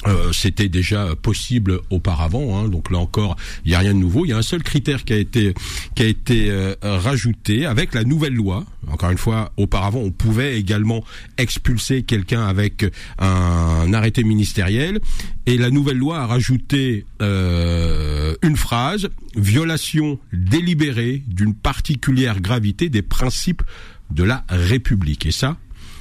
euh, 0.06 0.32
c'était 0.32 0.68
déjà 0.68 1.16
possible 1.16 1.80
auparavant, 1.90 2.56
hein, 2.56 2.68
donc 2.68 2.92
là 2.92 2.98
encore, 2.98 3.36
il 3.64 3.70
n'y 3.70 3.74
a 3.74 3.80
rien 3.80 3.94
de 3.94 3.98
nouveau. 3.98 4.24
Il 4.24 4.28
y 4.28 4.32
a 4.32 4.36
un 4.36 4.42
seul 4.42 4.62
critère 4.62 5.04
qui 5.04 5.12
a 5.12 5.16
été 5.16 5.54
qui 5.96 6.04
a 6.04 6.06
été 6.06 6.50
euh, 6.50 6.76
rajouté 6.82 7.66
avec 7.66 7.94
la 7.94 8.04
nouvelle 8.04 8.34
loi. 8.34 8.64
Encore 8.86 9.10
une 9.10 9.18
fois, 9.18 9.52
auparavant, 9.56 9.98
on 9.98 10.12
pouvait 10.12 10.56
également 10.56 11.04
expulser 11.36 12.04
quelqu'un 12.04 12.46
avec 12.46 12.86
un, 13.18 13.92
arrêté 13.92 14.22
ministériel, 14.22 15.00
et 15.46 15.58
la 15.58 15.70
nouvelle 15.70 15.98
loi 15.98 16.20
a 16.20 16.26
rajouté 16.26 17.04
euh, 17.20 18.36
une 18.42 18.56
phrase 18.56 19.08
violation 19.34 20.20
délibérée 20.32 21.22
d'une 21.26 21.54
particulière 21.54 22.40
gravité 22.40 22.88
des 22.88 23.02
principes 23.02 23.62
de 24.10 24.22
la 24.22 24.44
République. 24.48 25.26
Et 25.26 25.32
ça, 25.32 25.56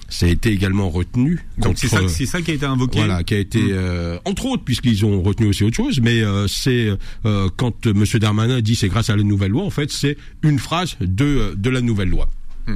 ça 0.09 0.25
a 0.25 0.29
été 0.29 0.51
également 0.51 0.89
retenu. 0.89 1.39
Donc 1.57 1.77
c'est 1.77 1.87
ça, 1.87 2.07
c'est 2.07 2.25
ça 2.25 2.41
qui 2.41 2.51
a 2.51 2.53
été 2.53 2.65
invoqué. 2.65 2.99
Voilà, 2.99 3.23
qui 3.23 3.33
a 3.33 3.39
été 3.39 3.59
mm. 3.59 3.71
euh, 3.71 4.19
entre 4.25 4.45
autres 4.45 4.63
puisqu'ils 4.63 5.05
ont 5.05 5.21
retenu 5.21 5.47
aussi 5.47 5.63
autre 5.63 5.75
chose, 5.75 5.99
mais 6.01 6.21
euh, 6.21 6.47
c'est 6.47 6.89
euh, 7.25 7.49
quand 7.57 7.87
Monsieur 7.87 8.19
Darmanin 8.19 8.61
dit 8.61 8.75
c'est 8.75 8.87
grâce 8.87 9.09
à 9.09 9.15
la 9.15 9.23
nouvelle 9.23 9.51
loi, 9.51 9.63
en 9.63 9.69
fait, 9.69 9.91
c'est 9.91 10.17
une 10.43 10.59
phrase 10.59 10.95
de 11.01 11.53
de 11.55 11.69
la 11.69 11.81
nouvelle 11.81 12.09
loi. 12.09 12.29
Mm. 12.67 12.75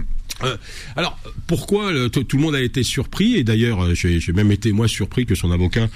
alors 0.95 1.19
pourquoi 1.47 1.91
tout 2.09 2.37
le 2.37 2.41
monde 2.41 2.55
a 2.55 2.61
été 2.61 2.83
surpris? 2.83 3.35
Et 3.35 3.43
d'ailleurs 3.43 3.93
j'ai 3.93 4.33
même 4.33 4.51
été 4.51 4.71
moi 4.71 4.87
surpris 4.87 5.25
que 5.25 5.35
son 5.35 5.51
avocat 5.51 5.89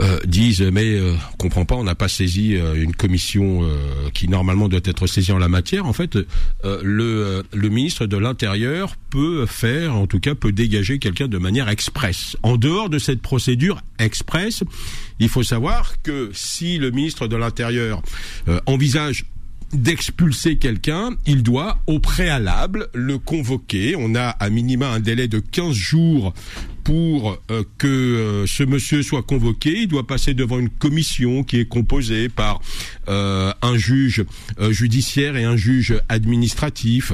euh, 0.00 0.18
disent 0.26 0.60
mais 0.60 0.94
euh, 0.94 1.14
on 1.34 1.36
comprend 1.36 1.64
pas, 1.64 1.74
on 1.74 1.84
n'a 1.84 1.94
pas 1.94 2.08
saisi 2.08 2.56
euh, 2.56 2.74
une 2.74 2.94
commission 2.94 3.62
euh, 3.62 4.10
qui 4.12 4.28
normalement 4.28 4.68
doit 4.68 4.80
être 4.84 5.06
saisie 5.06 5.32
en 5.32 5.38
la 5.38 5.48
matière. 5.48 5.86
En 5.86 5.92
fait, 5.92 6.18
le, 6.64 7.42
le 7.52 7.68
ministre 7.68 8.06
de 8.06 8.16
l'Intérieur 8.16 8.96
peut 9.10 9.46
faire, 9.46 9.94
en 9.94 10.06
tout 10.06 10.20
cas, 10.20 10.34
peut 10.34 10.52
dégager 10.52 10.98
quelqu'un 10.98 11.28
de 11.28 11.38
manière 11.38 11.68
expresse. 11.68 12.36
En 12.42 12.56
dehors 12.56 12.90
de 12.90 12.98
cette 12.98 13.22
procédure 13.22 13.80
express, 13.98 14.64
il 15.18 15.28
faut 15.28 15.42
savoir 15.42 16.02
que 16.02 16.30
si 16.32 16.78
le 16.78 16.90
ministre 16.90 17.28
de 17.28 17.36
l'Intérieur 17.36 18.02
envisage 18.66 19.24
d'expulser 19.72 20.56
quelqu'un, 20.56 21.10
il 21.26 21.42
doit 21.42 21.78
au 21.86 21.98
préalable 21.98 22.88
le 22.94 23.18
convoquer. 23.18 23.94
On 23.98 24.14
a 24.14 24.28
à 24.28 24.50
minima 24.50 24.90
un 24.90 25.00
délai 25.00 25.28
de 25.28 25.38
15 25.38 25.72
jours 25.72 26.34
pour 26.84 27.36
euh, 27.50 27.64
que 27.78 27.86
euh, 27.86 28.46
ce 28.46 28.62
monsieur 28.62 29.02
soit 29.02 29.24
convoqué, 29.24 29.80
il 29.82 29.88
doit 29.88 30.06
passer 30.06 30.34
devant 30.34 30.58
une 30.58 30.70
commission 30.70 31.42
qui 31.42 31.58
est 31.58 31.66
composée 31.66 32.28
par 32.28 32.60
euh, 33.08 33.52
un 33.60 33.76
juge 33.76 34.24
judiciaire 34.70 35.36
et 35.36 35.44
un 35.44 35.56
juge 35.56 36.00
administratif 36.08 37.12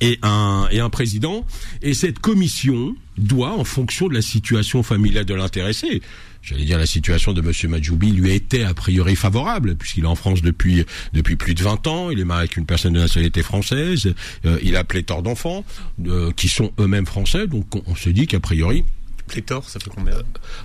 et 0.00 0.18
un, 0.22 0.68
et 0.70 0.80
un 0.80 0.90
président. 0.90 1.46
Et 1.82 1.94
cette 1.94 2.18
commission 2.18 2.96
doit, 3.18 3.52
en 3.52 3.64
fonction 3.64 4.08
de 4.08 4.14
la 4.14 4.22
situation 4.22 4.82
familiale 4.82 5.26
de 5.26 5.34
l'intéressé, 5.34 6.00
j'allais 6.42 6.64
dire 6.64 6.78
la 6.78 6.86
situation 6.86 7.32
de 7.32 7.40
Monsieur 7.40 7.68
Majoubi 7.68 8.10
lui 8.12 8.32
était 8.32 8.64
a 8.64 8.74
priori 8.74 9.16
favorable 9.16 9.76
puisqu'il 9.76 10.04
est 10.04 10.08
en 10.08 10.14
France 10.14 10.42
depuis 10.42 10.84
depuis 11.12 11.36
plus 11.36 11.54
de 11.54 11.62
20 11.62 11.86
ans, 11.86 12.10
il 12.10 12.20
est 12.20 12.24
marié 12.24 12.40
avec 12.40 12.56
une 12.56 12.66
personne 12.66 12.92
de 12.92 13.00
nationalité 13.00 13.42
française, 13.42 14.14
euh, 14.44 14.58
il 14.62 14.76
a 14.76 14.84
pléthore 14.84 15.22
d'enfants 15.22 15.64
euh, 16.06 16.32
qui 16.32 16.48
sont 16.48 16.72
eux-mêmes 16.78 17.06
français, 17.06 17.46
donc 17.46 17.66
on, 17.86 17.94
se 17.94 18.08
dit 18.08 18.26
qu'a 18.26 18.40
priori 18.40 18.84
Pléthore, 19.28 19.68
ça 19.68 19.78
fait 19.78 19.88
combien? 19.88 20.14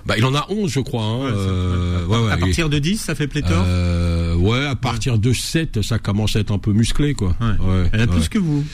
Bah, 0.04 0.16
il 0.18 0.24
en 0.24 0.34
a 0.34 0.44
11, 0.50 0.70
je 0.70 0.80
crois. 0.80 1.04
Hein. 1.04 1.26
Euh, 1.26 2.04
ouais, 2.06 2.18
ouais, 2.18 2.32
à 2.32 2.36
partir 2.36 2.68
de 2.68 2.78
10, 2.78 2.98
ça 2.98 3.14
fait 3.14 3.28
pléthore? 3.28 3.64
Euh, 3.66 4.34
Ouais, 4.34 4.66
à 4.66 4.74
partir 4.74 5.18
de 5.18 5.32
7, 5.32 5.80
ça 5.80 5.98
commence 5.98 6.36
à 6.36 6.40
être 6.40 6.50
un 6.50 6.58
peu 6.58 6.72
musclé, 6.72 7.14
quoi. 7.14 7.36
Ouais. 7.40 7.88
Elle 7.92 8.00
a 8.02 8.06
plus 8.06 8.28
que 8.28 8.38
vous? 8.38 8.64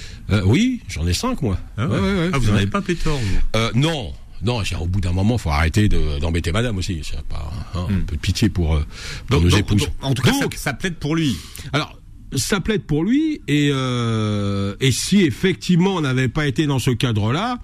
Oui, 0.46 0.80
j'en 0.88 1.06
ai 1.06 1.12
5, 1.12 1.42
moi. 1.42 1.58
Ah, 1.76 1.86
ah 2.32 2.38
vous 2.38 2.48
n'en 2.48 2.56
avez 2.56 2.66
pas 2.66 2.80
pléthore, 2.80 3.18
vous? 3.18 3.78
Non, 3.78 4.12
non, 4.44 4.62
au 4.80 4.86
bout 4.86 5.00
d'un 5.00 5.12
moment, 5.12 5.38
faut 5.38 5.50
arrêter 5.50 5.88
d'embêter 5.88 6.52
Madame 6.52 6.76
aussi. 6.78 7.00
Pas, 7.28 7.50
hein, 7.74 7.86
Un 7.88 7.92
hmm. 7.92 8.04
peu 8.04 8.16
de 8.16 8.20
pitié 8.20 8.48
pour, 8.48 8.76
euh, 8.76 8.84
nos 9.30 9.48
épouses. 9.48 9.88
en 10.02 10.14
tout 10.14 10.22
cas, 10.22 10.32
ça, 10.56 10.72
plaide 10.74 10.96
pour 10.96 11.16
lui. 11.16 11.36
Alors, 11.72 11.98
ça 12.36 12.60
plaide 12.60 12.82
pour 12.82 13.04
lui, 13.04 13.40
et, 13.48 13.70
euh, 13.72 14.74
et 14.80 14.92
si 14.92 15.22
effectivement 15.22 15.94
on 15.94 16.00
n'avait 16.00 16.28
pas 16.28 16.46
été 16.46 16.66
dans 16.66 16.78
ce 16.78 16.90
cadre-là, 16.90 17.58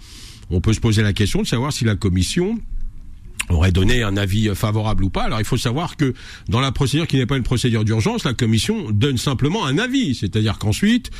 on 0.51 0.61
peut 0.61 0.73
se 0.73 0.81
poser 0.81 1.03
la 1.03 1.13
question 1.13 1.43
de 1.43 1.47
savoir 1.47 1.73
si 1.73 1.85
la 1.85 1.97
commission 1.97 2.59
aurait 3.51 3.73
donné 3.73 4.03
un 4.03 4.17
avis 4.17 4.55
favorable 4.55 5.05
ou 5.05 5.11
pas. 5.11 5.25
Alors 5.25 5.41
il 5.41 5.45
faut 5.45 5.57
savoir 5.57 5.97
que 5.97 6.15
dans 6.49 6.61
la 6.61 6.73
procédure 6.73 7.07
qui 7.07 7.17
n'est 7.17 7.27
pas 7.27 7.37
une 7.37 7.43
procédure 7.43 7.85
d'urgence, 7.85 8.25
la 8.25 8.35
commission 8.35 8.91
donne 8.91 9.19
simplement 9.19 9.67
un 9.67 9.79
avis, 9.79 10.15
c'est-à-dire 10.15 10.59
qu'ensuite 10.59 11.11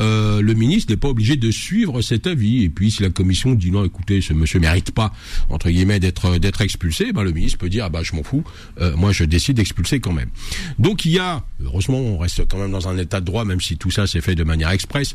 euh, 0.00 0.40
le 0.40 0.54
ministre 0.54 0.92
n'est 0.92 0.96
pas 0.96 1.08
obligé 1.08 1.36
de 1.36 1.50
suivre 1.50 2.00
cet 2.00 2.26
avis. 2.26 2.64
Et 2.64 2.68
puis 2.70 2.90
si 2.90 3.02
la 3.02 3.10
commission 3.10 3.54
dit 3.54 3.70
non, 3.70 3.84
écoutez, 3.84 4.20
ce 4.20 4.32
monsieur 4.32 4.60
mérite 4.60 4.92
pas 4.92 5.12
entre 5.48 5.70
guillemets 5.70 6.00
d'être 6.00 6.38
d'être 6.38 6.60
expulsé, 6.60 7.12
ben 7.12 7.22
le 7.22 7.32
ministre 7.32 7.58
peut 7.58 7.68
dire 7.68 7.84
ah 7.86 7.88
bah 7.88 8.02
je 8.02 8.14
m'en 8.14 8.22
fous, 8.22 8.44
euh, 8.80 8.96
moi 8.96 9.12
je 9.12 9.24
décide 9.24 9.56
d'expulser 9.56 10.00
quand 10.00 10.12
même. 10.12 10.30
Donc 10.78 11.04
il 11.04 11.12
y 11.12 11.18
a 11.18 11.44
heureusement 11.62 11.98
on 11.98 12.18
reste 12.18 12.46
quand 12.48 12.58
même 12.58 12.72
dans 12.72 12.88
un 12.88 12.96
état 12.98 13.20
de 13.20 13.26
droit, 13.26 13.44
même 13.44 13.60
si 13.60 13.76
tout 13.76 13.90
ça 13.90 14.06
s'est 14.06 14.20
fait 14.20 14.34
de 14.34 14.44
manière 14.44 14.70
express. 14.70 15.14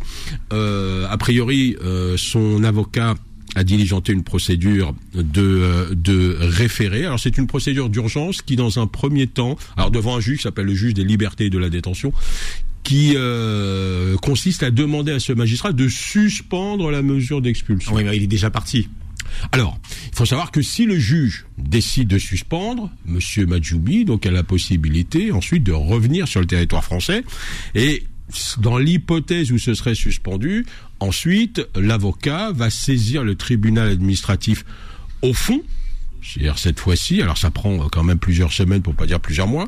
Euh, 0.54 1.08
a 1.10 1.18
priori 1.18 1.76
son 2.18 2.64
avocat 2.64 3.16
a 3.56 3.64
diligenté 3.64 4.12
une 4.12 4.24
procédure 4.24 4.96
de, 5.14 5.42
euh, 5.42 5.96
de 5.96 6.38
référé. 6.40 7.06
Alors 7.06 7.20
c'est 7.20 7.38
une 7.38 7.48
procédure 7.48 7.90
d'urgence 7.90 8.42
qui, 8.42 8.56
dans 8.56 8.80
un 8.80 8.88
premier 8.88 9.28
temps, 9.28 9.58
alors 9.78 9.92
devant 9.92 10.16
un 10.16 10.20
juge 10.20 10.38
qui 10.38 10.44
s'appelle 10.44 10.66
le 10.66 10.76
juge 10.76 10.94
des 10.94 11.04
libertés 11.04 11.46
et 11.46 11.50
de 11.50 11.58
la 11.58 11.70
détention, 11.70 12.12
qui 12.84 13.14
euh, 13.16 14.16
consiste 14.18 14.64
à 14.64 14.72
demander 14.72 15.12
à 15.12 15.20
ce 15.20 15.34
magistrat 15.34 15.72
de 15.74 15.88
suspendre 15.88 16.92
la 16.92 17.02
mesure 17.02 17.42
d'expulsion. 17.42 17.94
Oui, 17.94 18.04
mais 18.04 18.16
il 18.16 18.24
est 18.24 18.28
déjà 18.28 18.50
parti. 18.50 18.90
Alors, 19.52 19.80
il 20.12 20.16
faut 20.16 20.26
savoir 20.26 20.52
que 20.52 20.62
si 20.62 20.86
le 20.86 20.98
juge 20.98 21.46
décide 21.58 22.08
de 22.08 22.20
suspendre, 22.20 22.92
Monsieur 23.06 23.46
Majoubi 23.46 24.06
donc 24.06 24.26
a 24.26 24.32
la 24.32 24.44
possibilité 24.44 25.32
ensuite 25.32 25.64
de 25.64 25.72
revenir 25.72 26.28
sur 26.28 26.40
le 26.40 26.46
territoire 26.46 26.84
français 26.84 27.24
et 27.74 28.04
dans 28.58 28.78
l'hypothèse 28.78 29.52
où 29.52 29.58
ce 29.58 29.74
serait 29.74 29.96
suspendu, 29.96 30.66
ensuite, 31.00 31.68
l'avocat 31.76 32.52
va 32.52 32.70
saisir 32.70 33.24
le 33.24 33.36
tribunal 33.36 33.90
administratif 33.90 34.66
au 35.22 35.34
fond, 35.34 35.62
c'est-à-dire 36.22 36.58
cette 36.58 36.80
fois-ci, 36.80 37.22
alors 37.22 37.38
ça 37.38 37.52
prend 37.52 37.88
quand 37.90 38.04
même 38.04 38.18
plusieurs 38.18 38.52
semaines, 38.52 38.82
pour 38.82 38.96
pas 38.96 39.06
dire 39.06 39.20
plusieurs 39.20 39.48
mois, 39.48 39.68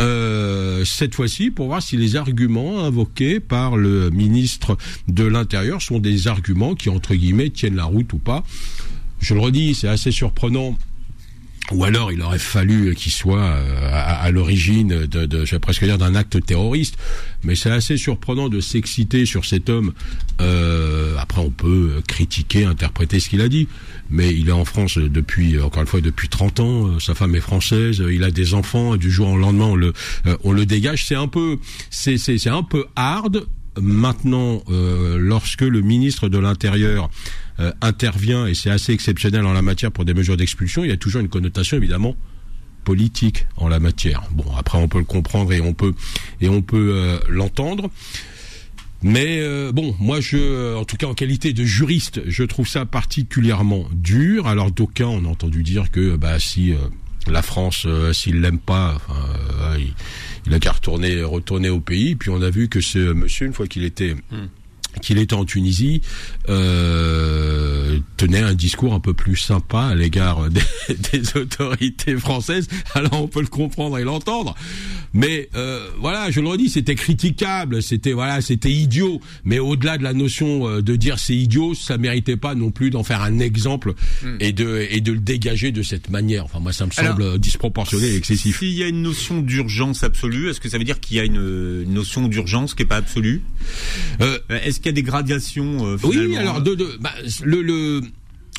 euh, 0.00 0.84
cette 0.84 1.14
fois-ci 1.14 1.50
pour 1.50 1.66
voir 1.66 1.82
si 1.82 1.96
les 1.96 2.16
arguments 2.16 2.84
invoqués 2.84 3.40
par 3.40 3.76
le 3.76 4.10
ministre 4.10 4.76
de 5.08 5.24
l'Intérieur 5.24 5.80
sont 5.80 5.98
des 5.98 6.28
arguments 6.28 6.74
qui, 6.74 6.90
entre 6.90 7.14
guillemets, 7.14 7.50
tiennent 7.50 7.76
la 7.76 7.84
route 7.84 8.12
ou 8.12 8.18
pas. 8.18 8.44
Je 9.20 9.34
le 9.34 9.40
redis, 9.40 9.74
c'est 9.74 9.88
assez 9.88 10.10
surprenant 10.10 10.76
ou 11.72 11.84
alors 11.84 12.12
il 12.12 12.20
aurait 12.20 12.38
fallu 12.38 12.94
qu'il 12.94 13.12
soit 13.12 13.40
euh, 13.40 13.88
à, 13.90 14.30
l'origine 14.30 15.06
de, 15.06 15.26
de, 15.26 15.44
je 15.44 15.52
vais 15.52 15.58
presque 15.58 15.84
dire, 15.84 15.96
d'un 15.96 16.14
acte 16.14 16.44
terroriste. 16.44 16.96
Mais 17.42 17.54
c'est 17.54 17.70
assez 17.70 17.96
surprenant 17.96 18.48
de 18.48 18.60
s'exciter 18.60 19.24
sur 19.24 19.44
cet 19.44 19.70
homme. 19.70 19.92
Euh, 20.40 21.16
après, 21.18 21.40
on 21.40 21.50
peut 21.50 22.02
critiquer, 22.06 22.64
interpréter 22.64 23.18
ce 23.18 23.28
qu'il 23.30 23.40
a 23.40 23.48
dit. 23.48 23.68
Mais 24.10 24.34
il 24.34 24.48
est 24.48 24.52
en 24.52 24.64
France 24.64 24.98
depuis, 24.98 25.58
encore 25.60 25.82
une 25.82 25.88
fois, 25.88 26.00
depuis 26.00 26.28
30 26.28 26.60
ans. 26.60 27.00
Sa 27.00 27.14
femme 27.14 27.34
est 27.34 27.40
française. 27.40 28.02
Il 28.10 28.24
a 28.24 28.30
des 28.30 28.54
enfants. 28.54 28.96
Du 28.96 29.10
jour 29.10 29.28
au 29.28 29.38
lendemain, 29.38 29.66
on 29.66 29.76
le, 29.76 29.92
euh, 30.26 30.36
on 30.44 30.52
le 30.52 30.66
dégage. 30.66 31.06
C'est 31.06 31.14
un 31.14 31.28
peu, 31.28 31.58
c'est, 31.90 32.18
c'est, 32.18 32.36
c'est 32.36 32.50
un 32.50 32.62
peu 32.62 32.86
hard. 32.96 33.46
Maintenant, 33.80 34.62
lorsque 34.68 35.62
le 35.62 35.80
ministre 35.80 36.28
de 36.28 36.38
l'Intérieur 36.38 37.10
euh, 37.60 37.72
intervient, 37.82 38.46
et 38.46 38.54
c'est 38.54 38.70
assez 38.70 38.92
exceptionnel 38.92 39.46
en 39.46 39.52
la 39.52 39.62
matière 39.62 39.92
pour 39.92 40.04
des 40.04 40.12
mesures 40.12 40.36
d'expulsion, 40.36 40.82
il 40.82 40.90
y 40.90 40.92
a 40.92 40.96
toujours 40.96 41.20
une 41.20 41.28
connotation 41.28 41.76
évidemment 41.76 42.16
politique 42.82 43.46
en 43.56 43.68
la 43.68 43.78
matière. 43.78 44.24
Bon, 44.32 44.44
après 44.58 44.76
on 44.76 44.88
peut 44.88 44.98
le 44.98 45.04
comprendre 45.04 45.52
et 45.52 45.60
on 45.60 45.72
peut 45.72 45.94
et 46.40 46.48
on 46.48 46.62
peut 46.62 46.90
euh, 46.94 47.18
l'entendre. 47.28 47.90
Mais 49.02 49.38
euh, 49.38 49.70
bon, 49.70 49.94
moi 50.00 50.20
je, 50.20 50.74
en 50.74 50.84
tout 50.84 50.96
cas 50.96 51.06
en 51.06 51.14
qualité 51.14 51.52
de 51.52 51.64
juriste, 51.64 52.22
je 52.26 52.42
trouve 52.42 52.66
ça 52.66 52.86
particulièrement 52.86 53.84
dur. 53.92 54.48
Alors 54.48 54.72
d'aucuns 54.72 55.06
on 55.06 55.24
a 55.24 55.28
entendu 55.28 55.62
dire 55.62 55.92
que 55.92 56.16
bah 56.16 56.40
si 56.40 56.74
la 57.28 57.42
France, 57.42 57.86
s'il 58.12 58.40
l'aime 58.40 58.58
pas, 58.58 59.00
il, 60.46 60.52
a 60.52 60.58
qu'à 60.58 60.72
retourner, 60.72 61.22
retourner 61.22 61.68
au 61.68 61.80
pays. 61.80 62.16
Puis 62.16 62.30
on 62.30 62.42
a 62.42 62.50
vu 62.50 62.68
que 62.68 62.80
ce 62.80 63.12
monsieur, 63.12 63.46
une 63.46 63.54
fois 63.54 63.68
qu'il 63.68 63.84
était 63.84 64.16
hmm 64.32 64.48
qu'il 65.00 65.18
était 65.18 65.34
en 65.34 65.44
Tunisie, 65.44 66.00
euh, 66.48 67.98
tenait 68.16 68.40
un 68.40 68.54
discours 68.54 68.94
un 68.94 69.00
peu 69.00 69.14
plus 69.14 69.36
sympa 69.36 69.80
à 69.80 69.94
l'égard 69.94 70.48
des, 71.12 71.36
autorités 71.36 72.16
françaises. 72.16 72.68
Alors 72.94 73.22
on 73.22 73.28
peut 73.28 73.40
le 73.40 73.46
comprendre 73.46 73.98
et 73.98 74.04
l'entendre, 74.04 74.54
mais 75.12 75.48
euh, 75.54 75.88
voilà, 76.00 76.30
je 76.30 76.40
le 76.40 76.48
redis, 76.48 76.68
c'était 76.68 76.94
critiquable, 76.94 77.82
c'était 77.82 78.12
voilà, 78.12 78.40
c'était 78.40 78.72
idiot. 78.72 79.20
Mais 79.44 79.58
au-delà 79.58 79.98
de 79.98 80.02
la 80.02 80.12
notion 80.12 80.68
euh, 80.68 80.82
de 80.82 80.96
dire 80.96 81.18
c'est 81.18 81.36
idiot, 81.36 81.74
ça 81.74 81.98
méritait 81.98 82.36
pas 82.36 82.54
non 82.54 82.70
plus 82.70 82.90
d'en 82.90 83.04
faire 83.04 83.22
un 83.22 83.38
exemple 83.38 83.94
hmm. 84.22 84.36
et 84.40 84.52
de 84.52 84.86
et 84.90 85.00
de 85.00 85.12
le 85.12 85.18
dégager 85.18 85.72
de 85.72 85.82
cette 85.82 86.10
manière. 86.10 86.44
Enfin 86.44 86.60
moi, 86.60 86.72
ça 86.72 86.86
me 86.86 86.90
semble 86.90 87.38
disproportionné 87.38 88.06
et 88.08 88.16
excessif. 88.16 88.58
S'il 88.58 88.70
y 88.70 88.82
a 88.82 88.88
une 88.88 89.02
notion 89.02 89.40
d'urgence 89.40 90.02
absolue, 90.02 90.48
est-ce 90.48 90.60
que 90.60 90.68
ça 90.68 90.78
veut 90.78 90.84
dire 90.84 91.00
qu'il 91.00 91.16
y 91.16 91.20
a 91.20 91.24
une, 91.24 91.84
notion 91.84 92.28
d'urgence 92.28 92.74
qui 92.74 92.82
est 92.82 92.86
pas 92.86 92.96
absolue? 92.96 93.42
Euh, 94.20 94.38
Est-ce 94.48 94.80
qu'il 94.84 94.90
y 94.90 94.94
a 94.94 95.00
des 95.00 95.02
gradations 95.02 95.86
euh, 95.86 95.96
Oui, 96.04 96.36
alors 96.36 96.60
de, 96.60 96.74
de 96.74 96.86
bah, 97.00 97.10
le, 97.42 97.62
le 97.62 98.02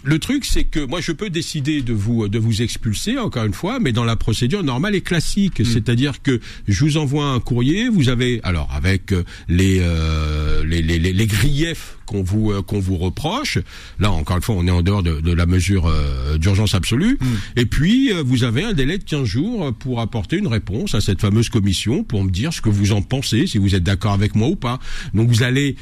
le 0.04 0.20
truc, 0.20 0.46
c'est 0.46 0.66
que 0.66 0.80
moi, 0.80 1.02
je 1.02 1.12
peux 1.12 1.30
décider 1.30 1.82
de 1.82 1.94
vous 1.94 2.28
de 2.28 2.38
vous 2.38 2.62
expulser 2.62 3.18
encore 3.18 3.46
une 3.46 3.54
fois, 3.54 3.80
mais 3.80 3.92
dans 3.92 4.04
la 4.04 4.16
procédure 4.16 4.64
normale 4.64 4.96
et 4.96 5.02
classique, 5.02 5.60
mm. 5.60 5.66
c'est-à-dire 5.66 6.22
que 6.22 6.40
je 6.68 6.86
vous 6.86 6.98
envoie 6.98 7.26
un 7.26 7.40
courrier, 7.40 7.90
vous 7.90 8.10
avez 8.10 8.40
alors 8.44 8.70
avec 8.74 9.12
euh, 9.12 9.24
les, 9.48 9.80
euh, 9.82 10.64
les, 10.64 10.82
les, 10.82 11.00
les 11.00 11.28
griefs 11.28 11.98
qu'on 12.06 12.24
vous 12.24 12.52
euh, 12.52 12.62
qu'on 12.62 12.80
vous 12.80 12.98
reproche. 12.98 13.58
Là, 14.00 14.12
encore 14.12 14.38
une 14.38 14.44
fois, 14.44 14.56
on 14.56 14.68
est 14.68 14.72
en 14.72 14.82
dehors 14.82 15.04
de, 15.04 15.20
de 15.20 15.32
la 15.32 15.46
mesure 15.46 15.88
euh, 15.88 16.38
d'urgence 16.38 16.76
absolue. 16.76 17.18
Mm. 17.20 17.26
Et 17.58 17.66
puis, 17.66 18.14
euh, 18.14 18.24
vous 18.26 18.44
avez 18.44 18.64
un 18.64 18.74
délai 18.74 18.98
de 18.98 19.04
15 19.04 19.26
jours 19.26 19.74
pour 19.74 20.00
apporter 20.00 20.38
une 20.38 20.48
réponse 20.48 20.96
à 20.96 21.02
cette 21.02 21.22
fameuse 21.22 21.50
commission 21.50 22.04
pour 22.04 22.24
me 22.24 22.30
dire 22.30 22.54
ce 22.54 22.62
que 22.62 22.70
vous 22.70 22.92
en 22.92 23.02
pensez, 23.02 23.48
si 23.48 23.58
vous 23.58 23.76
êtes 23.76 23.84
d'accord 23.84 24.14
avec 24.14 24.36
moi 24.36 24.48
ou 24.48 24.56
pas. 24.56 24.80
Donc, 25.14 25.30
vous 25.30 25.44
allez 25.44 25.76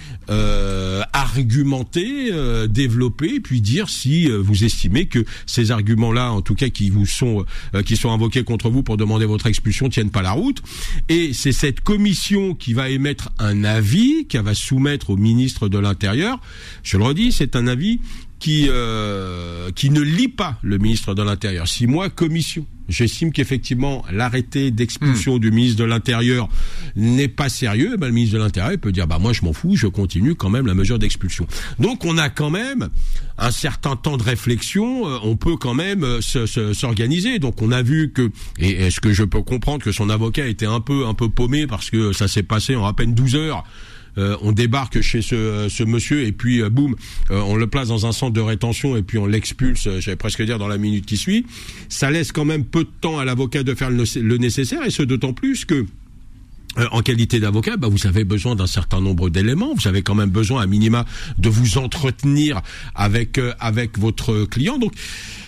argumenter, 1.13 2.31
développer, 2.69 3.39
puis 3.39 3.61
dire 3.61 3.89
si 3.89 4.12
vous 4.29 4.63
estimez 4.63 5.05
que 5.05 5.25
ces 5.45 5.71
arguments-là, 5.71 6.31
en 6.31 6.41
tout 6.41 6.55
cas 6.55 6.69
qui 6.69 6.89
vous 6.89 7.05
sont 7.05 7.45
qui 7.85 7.97
sont 7.97 8.11
invoqués 8.11 8.43
contre 8.43 8.69
vous 8.69 8.83
pour 8.83 8.97
demander 8.97 9.25
votre 9.25 9.47
expulsion, 9.47 9.89
tiennent 9.89 10.11
pas 10.11 10.21
la 10.21 10.31
route. 10.31 10.61
Et 11.09 11.33
c'est 11.33 11.51
cette 11.51 11.81
commission 11.81 12.53
qui 12.53 12.73
va 12.73 12.89
émettre 12.89 13.29
un 13.39 13.63
avis, 13.63 14.25
qui 14.27 14.37
va 14.37 14.53
soumettre 14.53 15.09
au 15.09 15.17
ministre 15.17 15.69
de 15.69 15.77
l'Intérieur 15.77 16.13
je 16.83 16.97
le 16.97 17.03
redis, 17.03 17.31
c'est 17.31 17.55
un 17.55 17.67
avis 17.67 17.99
qui 18.43 18.67
euh, 18.67 19.71
qui 19.71 19.89
ne 19.89 20.01
lit 20.01 20.27
pas 20.27 20.59
le 20.63 20.77
ministre 20.77 21.15
de 21.15 21.23
l'Intérieur. 21.23 21.65
Si 21.65 21.87
moi, 21.87 22.09
commission, 22.09 22.65
j'estime 22.89 23.31
qu'effectivement 23.31 24.03
l'arrêté 24.11 24.69
d'expulsion 24.69 25.37
hmm. 25.37 25.39
du 25.39 25.51
ministre 25.51 25.79
de 25.79 25.85
l'Intérieur 25.85 26.49
n'est 26.97 27.29
pas 27.29 27.47
sérieux, 27.47 27.91
eh 27.93 27.97
ben, 27.97 28.07
le 28.07 28.11
ministre 28.11 28.37
de 28.37 28.43
l'Intérieur 28.43 28.77
peut 28.77 28.91
dire 28.91 29.07
bah 29.07 29.17
moi 29.17 29.31
je 29.31 29.45
m'en 29.45 29.53
fous, 29.53 29.77
je 29.77 29.87
continue 29.87 30.35
quand 30.35 30.49
même 30.49 30.67
la 30.67 30.73
mesure 30.73 30.99
d'expulsion. 30.99 31.47
Donc 31.79 32.03
on 32.03 32.17
a 32.17 32.29
quand 32.29 32.49
même 32.49 32.89
un 33.37 33.51
certain 33.51 33.95
temps 33.95 34.17
de 34.17 34.23
réflexion, 34.23 35.07
euh, 35.07 35.19
on 35.23 35.37
peut 35.37 35.55
quand 35.55 35.73
même 35.73 36.03
euh, 36.03 36.19
s'organiser. 36.73 37.39
Donc 37.39 37.61
on 37.61 37.71
a 37.71 37.81
vu 37.81 38.11
que 38.11 38.29
et 38.59 38.71
est-ce 38.71 38.99
que 38.99 39.13
je 39.13 39.23
peux 39.23 39.41
comprendre 39.41 39.85
que 39.85 39.93
son 39.93 40.09
avocat 40.09 40.47
était 40.47 40.65
un 40.65 40.81
peu 40.81 41.07
un 41.07 41.13
peu 41.13 41.29
paumé 41.29 41.65
parce 41.65 41.89
que 41.89 42.11
ça 42.11 42.27
s'est 42.27 42.43
passé 42.43 42.75
en 42.75 42.85
à 42.85 42.91
peine 42.91 43.13
12 43.13 43.35
heures 43.35 43.63
euh, 44.17 44.37
on 44.41 44.51
débarque 44.51 45.01
chez 45.01 45.21
ce, 45.21 45.67
ce 45.69 45.83
monsieur 45.83 46.23
et 46.23 46.31
puis 46.31 46.61
euh, 46.61 46.69
boum, 46.69 46.95
euh, 47.31 47.41
on 47.41 47.55
le 47.55 47.67
place 47.67 47.87
dans 47.87 48.05
un 48.05 48.11
centre 48.11 48.33
de 48.33 48.41
rétention 48.41 48.95
et 48.95 49.01
puis 49.01 49.17
on 49.17 49.25
l'expulse, 49.25 49.87
j'allais 49.99 50.15
presque 50.15 50.43
dire 50.43 50.59
dans 50.59 50.67
la 50.67 50.77
minute 50.77 51.05
qui 51.05 51.17
suit. 51.17 51.45
Ça 51.89 52.11
laisse 52.11 52.31
quand 52.31 52.45
même 52.45 52.65
peu 52.65 52.83
de 52.83 52.89
temps 53.01 53.19
à 53.19 53.25
l'avocat 53.25 53.63
de 53.63 53.73
faire 53.73 53.89
le, 53.89 54.37
nécessaire 54.37 54.83
et 54.85 54.89
ce 54.89 55.03
d'autant 55.03 55.33
plus 55.33 55.65
que 55.65 55.85
en 56.91 57.03
qualité 57.03 57.39
d'avocat, 57.39 57.77
bah, 57.77 57.87
vous 57.87 58.07
avez 58.07 58.23
besoin 58.23 58.55
d'un 58.55 58.65
certain 58.65 58.99
nombre 58.99 59.29
d'éléments. 59.29 59.75
Vous 59.75 59.87
avez 59.87 60.01
quand 60.01 60.15
même 60.15 60.31
besoin, 60.31 60.63
à 60.63 60.65
minima, 60.65 61.05
de 61.37 61.47
vous 61.47 61.77
entretenir 61.77 62.63
avec 62.95 63.39
avec 63.59 63.99
votre 63.99 64.45
client. 64.45 64.79
Donc, 64.79 64.93
euh, 64.93 65.42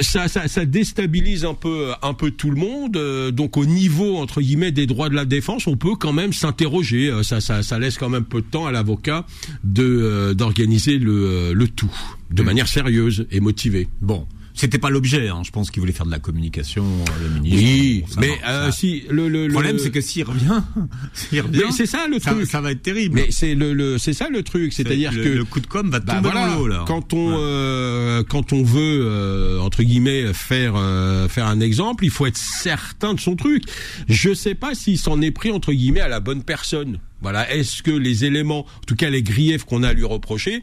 ça, 0.00 0.28
ça, 0.28 0.48
ça, 0.48 0.64
déstabilise 0.64 1.44
un 1.44 1.54
peu, 1.54 1.92
un 2.02 2.14
peu 2.14 2.30
tout 2.30 2.50
le 2.50 2.56
monde. 2.56 2.96
Euh, 2.96 3.30
donc 3.30 3.56
au 3.56 3.66
niveau 3.66 4.16
entre 4.16 4.40
guillemets 4.40 4.72
des 4.72 4.86
droits 4.86 5.08
de 5.08 5.14
la 5.14 5.24
défense, 5.24 5.66
on 5.66 5.76
peut 5.76 5.96
quand 5.96 6.12
même 6.12 6.32
s'interroger. 6.32 7.10
Euh, 7.10 7.22
ça, 7.22 7.40
ça, 7.40 7.62
ça, 7.62 7.78
laisse 7.78 7.98
quand 7.98 8.08
même 8.08 8.24
peu 8.24 8.40
de 8.40 8.46
temps 8.46 8.66
à 8.66 8.72
l'avocat 8.72 9.26
de 9.64 10.32
d'organiser 10.34 10.98
le, 10.98 11.52
le 11.52 11.68
tout 11.68 11.92
de 12.30 12.42
mmh. 12.42 12.46
manière 12.46 12.68
sérieuse 12.68 13.26
et 13.30 13.40
motivée. 13.40 13.88
Bon. 14.00 14.26
C'était 14.60 14.76
pas 14.76 14.90
l'objet, 14.90 15.28
hein. 15.28 15.40
je 15.42 15.50
pense 15.52 15.70
qu'il 15.70 15.80
voulait 15.80 15.94
faire 15.94 16.04
de 16.04 16.10
la 16.10 16.18
communication, 16.18 16.84
le 17.22 17.40
ministre. 17.40 17.64
Oui, 17.64 18.04
mais 18.18 18.38
euh, 18.46 18.70
si 18.70 19.04
le, 19.08 19.26
le, 19.30 19.46
le 19.46 19.52
problème 19.54 19.78
c'est 19.78 19.90
que 19.90 20.02
s'il 20.02 20.22
revient, 20.22 20.60
s'il 21.14 21.40
revient, 21.40 21.72
c'est 21.72 21.86
ça 21.86 22.06
le 22.08 22.20
truc, 22.20 22.44
ça 22.44 22.60
va 22.60 22.72
être 22.72 22.82
terrible. 22.82 23.14
Mais 23.14 23.28
c'est 23.30 23.54
le, 23.54 23.72
le 23.72 23.96
c'est 23.96 24.12
ça 24.12 24.28
le 24.28 24.42
truc, 24.42 24.74
c'est-à-dire 24.74 25.12
que 25.12 25.16
le 25.16 25.44
coup 25.46 25.60
de 25.60 25.66
com 25.66 25.88
va 25.88 26.00
bah, 26.00 26.16
tomber 26.16 26.34
dans 26.34 26.58
l'eau 26.58 26.68
là. 26.68 26.84
Quand 26.86 27.14
on 27.14 27.36
euh, 27.38 28.22
quand 28.22 28.52
on 28.52 28.62
veut 28.62 29.00
euh, 29.02 29.60
entre 29.60 29.82
guillemets 29.82 30.34
faire 30.34 30.74
euh, 30.76 31.26
faire 31.26 31.46
un 31.46 31.60
exemple, 31.60 32.04
il 32.04 32.10
faut 32.10 32.26
être 32.26 32.36
certain 32.36 33.14
de 33.14 33.20
son 33.20 33.36
truc. 33.36 33.62
Je 34.10 34.34
sais 34.34 34.54
pas 34.54 34.74
s'il 34.74 34.98
s'en 34.98 35.22
est 35.22 35.30
pris 35.30 35.52
entre 35.52 35.72
guillemets 35.72 36.00
à 36.00 36.08
la 36.08 36.20
bonne 36.20 36.42
personne. 36.42 36.98
Voilà, 37.22 37.52
est-ce 37.54 37.82
que 37.82 37.90
les 37.90 38.24
éléments, 38.24 38.60
en 38.60 38.84
tout 38.86 38.96
cas 38.96 39.10
les 39.10 39.22
griefs 39.22 39.64
qu'on 39.64 39.82
a 39.82 39.88
à 39.88 39.92
lui 39.92 40.04
reprocher, 40.04 40.62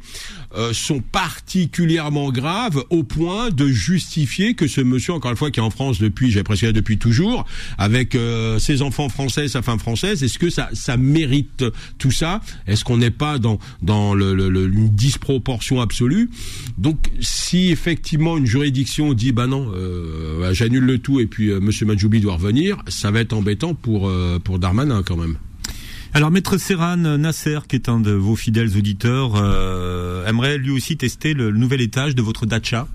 euh, 0.56 0.74
sont 0.74 1.00
particulièrement 1.00 2.32
graves 2.32 2.84
au 2.90 3.04
point 3.04 3.50
de 3.50 3.68
justifier 3.68 4.56
que 4.56 4.68
ce 4.68 4.82
monsieur, 4.82 5.14
encore 5.14 5.32
une 5.32 5.38
fois, 5.38 5.52
qui 5.52 5.60
est 5.60 5.64
en 5.64 5.70
France 5.70 6.00
depuis, 6.00 6.32
j'ai 6.32 6.44
presque 6.44 6.66
depuis 6.66 6.98
toujours, 6.98 7.46
avec 7.78 8.16
euh, 8.16 8.58
ses 8.60 8.82
enfants 8.82 9.10
français, 9.10 9.48
sa 9.48 9.62
femme 9.62 9.80
française, 9.80 10.24
est-ce 10.24 10.40
que 10.40 10.50
ça, 10.50 10.70
ça 10.74 10.98
mérite 10.98 11.64
tout 12.00 12.12
ça? 12.12 12.42
Est-ce 12.66 12.84
qu'on 12.84 12.98
n'est 12.98 13.12
pas 13.12 13.38
dans 13.38 13.60
dans 13.82 14.16
le, 14.16 14.34
le, 14.34 14.66
une 14.66 14.90
disproportion 14.90 15.80
absolue? 15.80 16.30
Donc, 16.78 17.10
si 17.20 17.70
effectivement 17.70 18.38
une 18.38 18.46
juridiction 18.46 19.14
dit, 19.14 19.32
bah 19.32 19.48
non, 19.48 19.72
euh, 19.74 20.54
j'annule 20.54 20.86
le 20.86 20.98
tout 20.98 21.20
et 21.20 21.28
puis 21.28 21.50
Monsieur 21.50 21.86
Majoubi 21.86 22.20
doit 22.20 22.34
revenir, 22.34 22.78
ça 22.88 23.12
va 23.12 23.20
être 23.20 23.34
embêtant 23.34 23.76
pour 23.76 24.12
pour 24.44 24.60
Darmanin 24.60 25.04
quand 25.04 25.18
même. 25.18 25.38
Alors, 26.14 26.32
Maître 26.32 26.58
Serran 26.58 26.98
Nasser, 26.98 27.60
qui 27.68 27.76
est 27.76 27.90
un 27.90 28.00
de 28.00 28.12
vos 28.12 28.36
fidèles 28.36 28.76
auditeurs, 28.78 29.34
euh, 29.36 30.26
aimerait 30.26 30.58
lui 30.58 30.72
aussi 30.72 30.98
tester 30.98 31.34
le, 31.34 31.52
nouvel 31.52 31.82
étage 31.82 32.16
de 32.16 32.22
votre 32.22 32.46
dacha. 32.46 32.88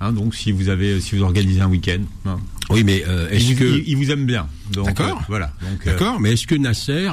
Hein, 0.00 0.12
donc, 0.12 0.34
si 0.34 0.52
vous 0.52 0.68
avez, 0.68 1.00
si 1.00 1.16
vous 1.16 1.22
organisez 1.22 1.60
un 1.60 1.68
week-end. 1.68 2.00
Hein. 2.26 2.38
Oui, 2.70 2.84
mais 2.84 3.04
euh, 3.06 3.28
est-ce 3.30 3.54
que 3.54 3.82
il, 3.86 3.96
vous 3.96 4.10
aime 4.10 4.26
bien 4.26 4.48
D'accord. 4.70 5.18
Euh, 5.18 5.24
voilà. 5.28 5.52
D'accord. 5.84 6.20
Mais 6.20 6.32
est-ce 6.32 6.46
que 6.46 6.54
Nasser 6.54 7.10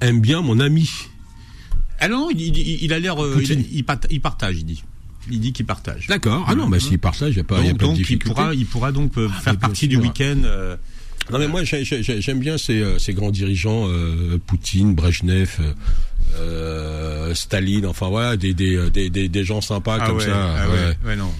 aime 0.00 0.20
bien 0.20 0.40
mon 0.40 0.60
ami? 0.60 0.88
Ah 2.00 2.08
non, 2.08 2.30
il, 2.30 2.92
a 2.92 2.98
l'air, 2.98 3.16
il, 3.70 3.84
partage, 4.20 4.56
il 4.58 4.64
dit. 4.64 4.82
Il 5.30 5.38
dit 5.38 5.52
qu'il 5.52 5.66
partage. 5.66 6.08
D'accord. 6.08 6.44
Ah 6.48 6.56
non, 6.56 6.68
mais 6.68 6.80
s'il 6.80 6.98
partage, 6.98 7.30
il 7.30 7.36
n'y 7.36 7.40
a 7.40 7.44
pas, 7.44 7.56
donc, 7.58 7.66
y 7.66 7.70
a 7.70 7.74
pas 7.74 7.86
de 7.86 7.92
difficulté. 7.94 8.30
Il 8.30 8.34
pourra, 8.34 8.54
il 8.54 8.66
pourra 8.66 8.92
donc 8.92 9.12
ah, 9.16 9.40
faire 9.40 9.56
partie 9.56 9.86
du 9.86 9.96
week-end. 9.96 10.42
Non 11.30 11.38
mais 11.38 11.48
moi 11.48 11.62
j'aime 11.64 12.38
bien 12.38 12.58
ces, 12.58 12.80
euh, 12.80 12.98
ces, 12.98 13.14
grands 13.14 13.30
dirigeants, 13.30 13.88
euh, 13.88 14.38
Poutine, 14.46 14.94
Brejnev, 14.94 15.58
euh, 16.38 17.34
Staline, 17.34 17.86
enfin 17.86 18.08
voilà, 18.08 18.36
des, 18.36 18.54
des, 18.54 18.90
des, 18.90 19.28
des 19.28 19.44
gens 19.44 19.60
sympas 19.60 19.98
ah 20.00 20.06
comme 20.06 20.20
ça. 20.20 20.56
Ah 20.56 20.68
ouais. 20.68 21.08
ouais. 21.08 21.16
non, 21.16 21.32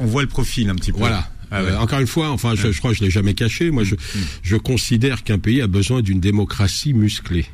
on 0.00 0.06
voit 0.06 0.22
le 0.22 0.28
profil 0.28 0.70
un 0.70 0.74
petit 0.74 0.92
peu. 0.92 0.98
Voilà. 0.98 1.28
Ah 1.50 1.62
encore 1.80 2.00
une 2.00 2.06
fois, 2.06 2.28
enfin, 2.30 2.54
je, 2.54 2.72
je 2.72 2.78
crois 2.78 2.90
que 2.90 2.98
je 2.98 3.04
l'ai 3.04 3.10
jamais 3.10 3.32
caché. 3.32 3.70
Moi, 3.70 3.82
je, 3.82 3.94
mm. 3.94 3.98
je 4.42 4.56
considère 4.56 5.24
qu'un 5.24 5.38
pays 5.38 5.62
a 5.62 5.66
besoin 5.66 6.02
d'une 6.02 6.20
démocratie 6.20 6.92
musclée. 6.92 7.46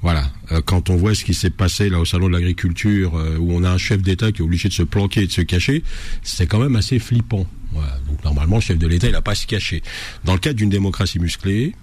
Voilà. 0.00 0.30
quand 0.64 0.90
on 0.90 0.96
voit 0.96 1.14
ce 1.14 1.24
qui 1.24 1.34
s'est 1.34 1.50
passé 1.50 1.88
là 1.88 1.98
au 1.98 2.04
salon 2.04 2.28
de 2.28 2.32
l'agriculture, 2.32 3.14
où 3.40 3.52
on 3.52 3.64
a 3.64 3.70
un 3.70 3.78
chef 3.78 4.00
d'État 4.00 4.30
qui 4.30 4.42
est 4.42 4.44
obligé 4.44 4.68
de 4.68 4.74
se 4.74 4.84
planquer 4.84 5.22
et 5.22 5.26
de 5.26 5.32
se 5.32 5.40
cacher, 5.40 5.82
c'est 6.22 6.46
quand 6.46 6.60
même 6.60 6.76
assez 6.76 6.98
flippant. 7.00 7.46
Normalement, 8.24 8.56
le 8.56 8.62
chef 8.62 8.78
de 8.78 8.86
l'État, 8.86 9.08
il 9.08 9.12
n'a 9.12 9.22
pas 9.22 9.32
à 9.32 9.34
se 9.34 9.46
cacher. 9.46 9.82
Dans 10.24 10.34
le 10.34 10.38
cadre 10.38 10.56
d'une 10.56 10.70
démocratie 10.70 11.18
musclée, 11.18 11.74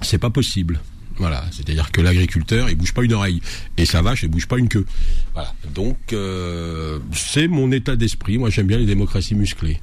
c'est 0.00 0.18
pas 0.18 0.30
possible. 0.30 0.80
Voilà, 1.16 1.44
c'est-à-dire 1.50 1.92
que 1.92 2.00
l'agriculteur, 2.00 2.70
il 2.70 2.76
bouge 2.76 2.92
pas 2.92 3.02
une 3.02 3.12
oreille 3.12 3.40
et 3.76 3.84
sa 3.84 4.02
vache, 4.02 4.24
elle 4.24 4.30
bouge 4.30 4.46
pas 4.46 4.58
une 4.58 4.68
queue. 4.68 4.86
Voilà. 5.34 5.52
Donc 5.74 5.98
euh, 6.12 6.98
c'est 7.12 7.48
mon 7.48 7.70
état 7.70 7.96
d'esprit. 7.96 8.38
Moi, 8.38 8.50
j'aime 8.50 8.66
bien 8.66 8.78
les 8.78 8.86
démocraties 8.86 9.34
musclées. 9.34 9.80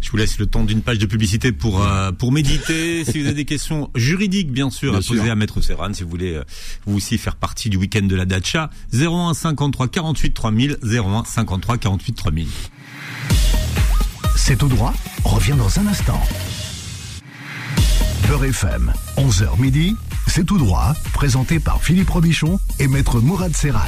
Je 0.00 0.10
vous 0.10 0.16
laisse 0.16 0.38
le 0.38 0.46
temps 0.46 0.64
d'une 0.64 0.82
page 0.82 0.98
de 0.98 1.06
publicité 1.06 1.52
pour 1.52 1.82
euh, 1.82 2.10
pour 2.12 2.32
méditer. 2.32 3.04
si 3.10 3.20
vous 3.20 3.26
avez 3.26 3.34
des 3.34 3.44
questions 3.44 3.90
juridiques, 3.94 4.50
bien 4.50 4.70
sûr, 4.70 4.94
à 4.94 5.00
poser 5.00 5.30
à 5.30 5.34
Maître 5.34 5.60
Serran, 5.60 5.92
si 5.92 6.02
vous 6.02 6.10
voulez 6.10 6.34
euh, 6.34 6.44
vous 6.86 6.96
aussi 6.96 7.18
faire 7.18 7.36
partie 7.36 7.68
du 7.70 7.76
week-end 7.76 8.02
de 8.02 8.16
la 8.16 8.24
Dacha, 8.24 8.70
01 8.94 9.34
53 9.34 9.88
48 9.88 10.34
3000, 10.34 10.78
01 10.82 11.24
53 11.24 11.78
48 11.78 12.12
3000. 12.14 12.48
C'est 14.36 14.56
tout 14.56 14.68
droit 14.68 14.94
revient 15.24 15.54
dans 15.56 15.78
un 15.78 15.86
instant. 15.86 16.20
Beurre 18.26 18.44
FM, 18.44 18.92
11h 19.16 19.60
midi, 19.60 19.96
c'est 20.26 20.44
tout 20.44 20.58
droit, 20.58 20.94
présenté 21.12 21.58
par 21.58 21.82
Philippe 21.82 22.10
Robichon 22.10 22.58
et 22.78 22.88
Maître 22.88 23.20
Mourad 23.20 23.54
Serran. 23.54 23.80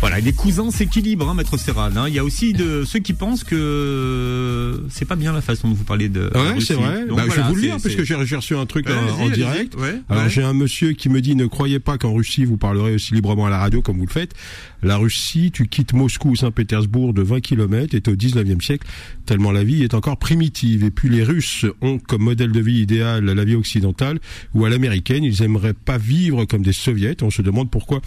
Voilà, 0.00 0.18
les 0.18 0.32
cousins 0.32 0.70
s'équilibrent, 0.70 1.28
hein, 1.28 1.34
maître 1.34 1.58
Serral. 1.58 1.92
Hein. 1.96 2.06
Il 2.08 2.14
y 2.14 2.18
a 2.18 2.24
aussi 2.24 2.54
de 2.54 2.84
ceux 2.84 3.00
qui 3.00 3.12
pensent 3.12 3.44
que 3.44 4.82
c'est 4.88 5.04
pas 5.04 5.16
bien 5.16 5.32
la 5.32 5.42
façon 5.42 5.68
de 5.68 5.74
vous 5.74 5.84
parler 5.84 6.08
de. 6.08 6.30
Ouais, 6.34 6.60
c'est 6.60 6.72
vrai. 6.74 7.04
bah, 7.06 7.24
je 7.28 7.36
vais 7.36 7.42
vous 7.42 7.54
le 7.54 7.60
dire 7.60 7.76
puisque 7.82 8.02
j'ai 8.02 8.14
reçu 8.14 8.56
un 8.56 8.64
truc 8.64 8.86
en, 8.88 9.28
direct. 9.28 9.76
Alors 10.08 10.28
j'ai 10.28 10.42
un 10.42 10.54
monsieur 10.54 10.92
qui 10.92 11.10
me 11.10 11.20
dit 11.20 11.36
ne 11.36 11.46
croyez 11.46 11.80
pas 11.80 11.98
qu'en 11.98 12.14
Russie 12.14 12.44
vous 12.44 12.56
parlerez 12.56 12.94
aussi 12.94 13.12
librement 13.12 13.46
à 13.46 13.50
la 13.50 13.58
radio 13.58 13.82
comme 13.82 13.98
vous 13.98 14.06
le 14.06 14.10
faites. 14.10 14.34
La 14.82 14.96
Russie, 14.96 15.50
tu 15.52 15.68
quittes 15.68 15.92
Moscou 15.92 16.30
ou 16.30 16.36
Saint-Pétersbourg 16.36 17.12
de 17.12 17.20
20 17.20 17.40
km 17.40 17.94
et 17.94 18.10
au 18.10 18.14
19e 18.14 18.62
siècle, 18.62 18.86
tellement 19.26 19.52
la 19.52 19.62
vie 19.62 19.82
est 19.82 19.92
encore 19.92 20.16
primitive. 20.16 20.82
Et 20.84 20.90
puis 20.90 21.10
les 21.10 21.22
Russes 21.22 21.66
ont 21.82 21.98
comme 21.98 22.22
modèle 22.22 22.52
de 22.52 22.60
vie 22.60 22.80
idéal 22.80 23.26
la 23.26 23.44
vie 23.44 23.54
occidentale 23.54 24.18
ou 24.54 24.64
à 24.64 24.70
l'américaine. 24.70 25.24
Ils 25.24 25.42
aimeraient 25.42 25.74
pas 25.74 25.98
vivre 25.98 26.46
comme 26.46 26.62
des 26.62 26.72
soviets. 26.72 27.16
On 27.22 27.30
se 27.30 27.42
demande 27.42 27.70
pourquoi 27.70 28.00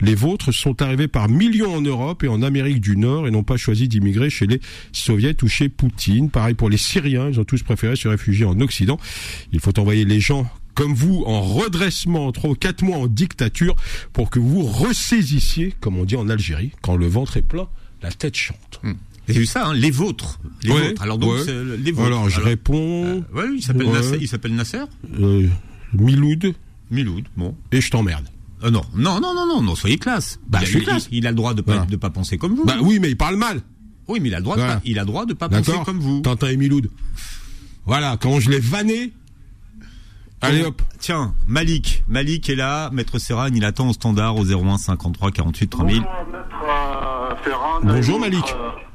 les 0.00 0.14
vôtres 0.14 0.52
sont 0.52 0.82
arrivés 0.82 1.08
par 1.08 1.28
millions 1.28 1.74
en 1.74 1.80
Europe 1.80 2.22
et 2.24 2.28
en 2.28 2.42
Amérique 2.42 2.80
du 2.80 2.96
Nord 2.96 3.26
et 3.26 3.30
n'ont 3.30 3.42
pas 3.44 3.56
choisi 3.56 3.88
d'immigrer 3.88 4.30
chez 4.30 4.46
les 4.46 4.60
soviets 4.92 5.36
ou 5.42 5.48
chez 5.48 5.68
Poutine. 5.68 6.30
Pareil 6.30 6.54
pour 6.54 6.70
les 6.70 6.76
Syriens, 6.76 7.28
ils 7.30 7.40
ont 7.40 7.44
tous 7.44 7.62
préféré 7.62 7.96
se 7.96 8.08
réfugier 8.08 8.44
en 8.44 8.60
Occident. 8.60 8.98
Il 9.52 9.60
faut 9.60 9.78
envoyer 9.78 10.04
les 10.04 10.20
gens 10.20 10.50
comme 10.74 10.94
vous 10.94 11.24
en 11.26 11.40
redressement, 11.40 12.30
trois 12.32 12.50
ou 12.50 12.54
quatre 12.54 12.82
mois 12.82 12.98
en 12.98 13.06
dictature, 13.06 13.74
pour 14.12 14.28
que 14.28 14.38
vous 14.38 14.62
ressaisissiez, 14.62 15.74
comme 15.80 15.96
on 15.96 16.04
dit 16.04 16.16
en 16.16 16.28
Algérie, 16.28 16.72
quand 16.82 16.96
le 16.96 17.06
ventre 17.06 17.38
est 17.38 17.42
plein, 17.42 17.66
la 18.02 18.12
tête 18.12 18.36
chante. 18.36 18.80
Hum. 18.84 18.96
Vous 19.28 19.34
vu 19.34 19.46
ça, 19.46 19.66
hein, 19.66 19.74
les 19.74 19.90
vôtres. 19.90 20.38
Les 20.62 20.70
vôtres. 20.70 21.02
Alors 21.02 21.18
donc, 21.18 21.34
les 21.46 21.90
vôtres. 21.90 22.06
Alors 22.06 22.28
je 22.28 22.40
réponds. 22.40 23.24
Euh, 23.34 23.54
il 23.56 23.62
s'appelle 23.62 23.90
Nasser. 23.90 24.18
Il 24.20 24.28
s'appelle 24.28 24.54
Nasser. 24.54 24.84
Euh, 25.18 25.48
Miloud. 25.94 26.54
Miloud, 26.90 27.24
bon. 27.36 27.56
Et 27.72 27.80
je 27.80 27.90
t'emmerde. 27.90 28.26
Euh, 28.66 28.70
non, 28.70 28.82
non, 28.94 29.20
non, 29.20 29.34
non, 29.34 29.46
non, 29.46 29.62
non, 29.62 29.74
soyez 29.74 29.98
classe. 29.98 30.40
Bah, 30.46 30.58
il, 30.60 30.66
je 30.66 30.70
suis 30.72 30.82
classe. 30.82 31.08
Il, 31.12 31.26
a 31.26 31.30
le 31.30 31.36
droit 31.36 31.54
de 31.54 31.62
pas, 31.62 31.78
de 31.78 31.96
pas 31.96 32.10
penser 32.10 32.36
comme 32.36 32.54
vous. 32.54 32.64
Bah 32.64 32.74
oui, 32.80 32.98
mais 33.00 33.08
il 33.08 33.16
parle 33.16 33.36
mal. 33.36 33.60
Oui, 34.08 34.20
mais 34.20 34.28
il 34.28 34.34
a 34.34 34.38
le 34.38 34.44
droit, 34.44 34.56
de 34.56 34.62
pas, 34.62 34.80
il 34.84 34.98
a 34.98 35.02
le 35.02 35.06
droit 35.06 35.26
de 35.26 35.34
pas 35.34 35.48
penser 35.48 35.72
comme 35.84 35.98
vous. 35.98 36.20
Tintin 36.20 36.48
et 36.48 36.56
Miloud. 36.56 36.90
Voilà, 37.84 38.16
quand 38.20 38.40
je 38.40 38.50
l'ai 38.50 38.60
vanné. 38.60 39.12
Allez 40.42 40.64
hop. 40.64 40.82
Tiens, 40.98 41.34
Malik, 41.46 42.04
Malik 42.08 42.48
est 42.50 42.56
là, 42.56 42.90
Maître 42.92 43.18
Serran, 43.18 43.48
il 43.54 43.64
attend 43.64 43.88
au 43.88 43.92
standard 43.92 44.36
au 44.36 44.44
01 44.44 44.76
53 44.78 45.30
48 45.30 45.66
3000. 45.68 46.02
Bonjour, 46.02 46.10
Maître 47.82 47.94
Bonjour 47.94 48.20
Malik. 48.20 48.54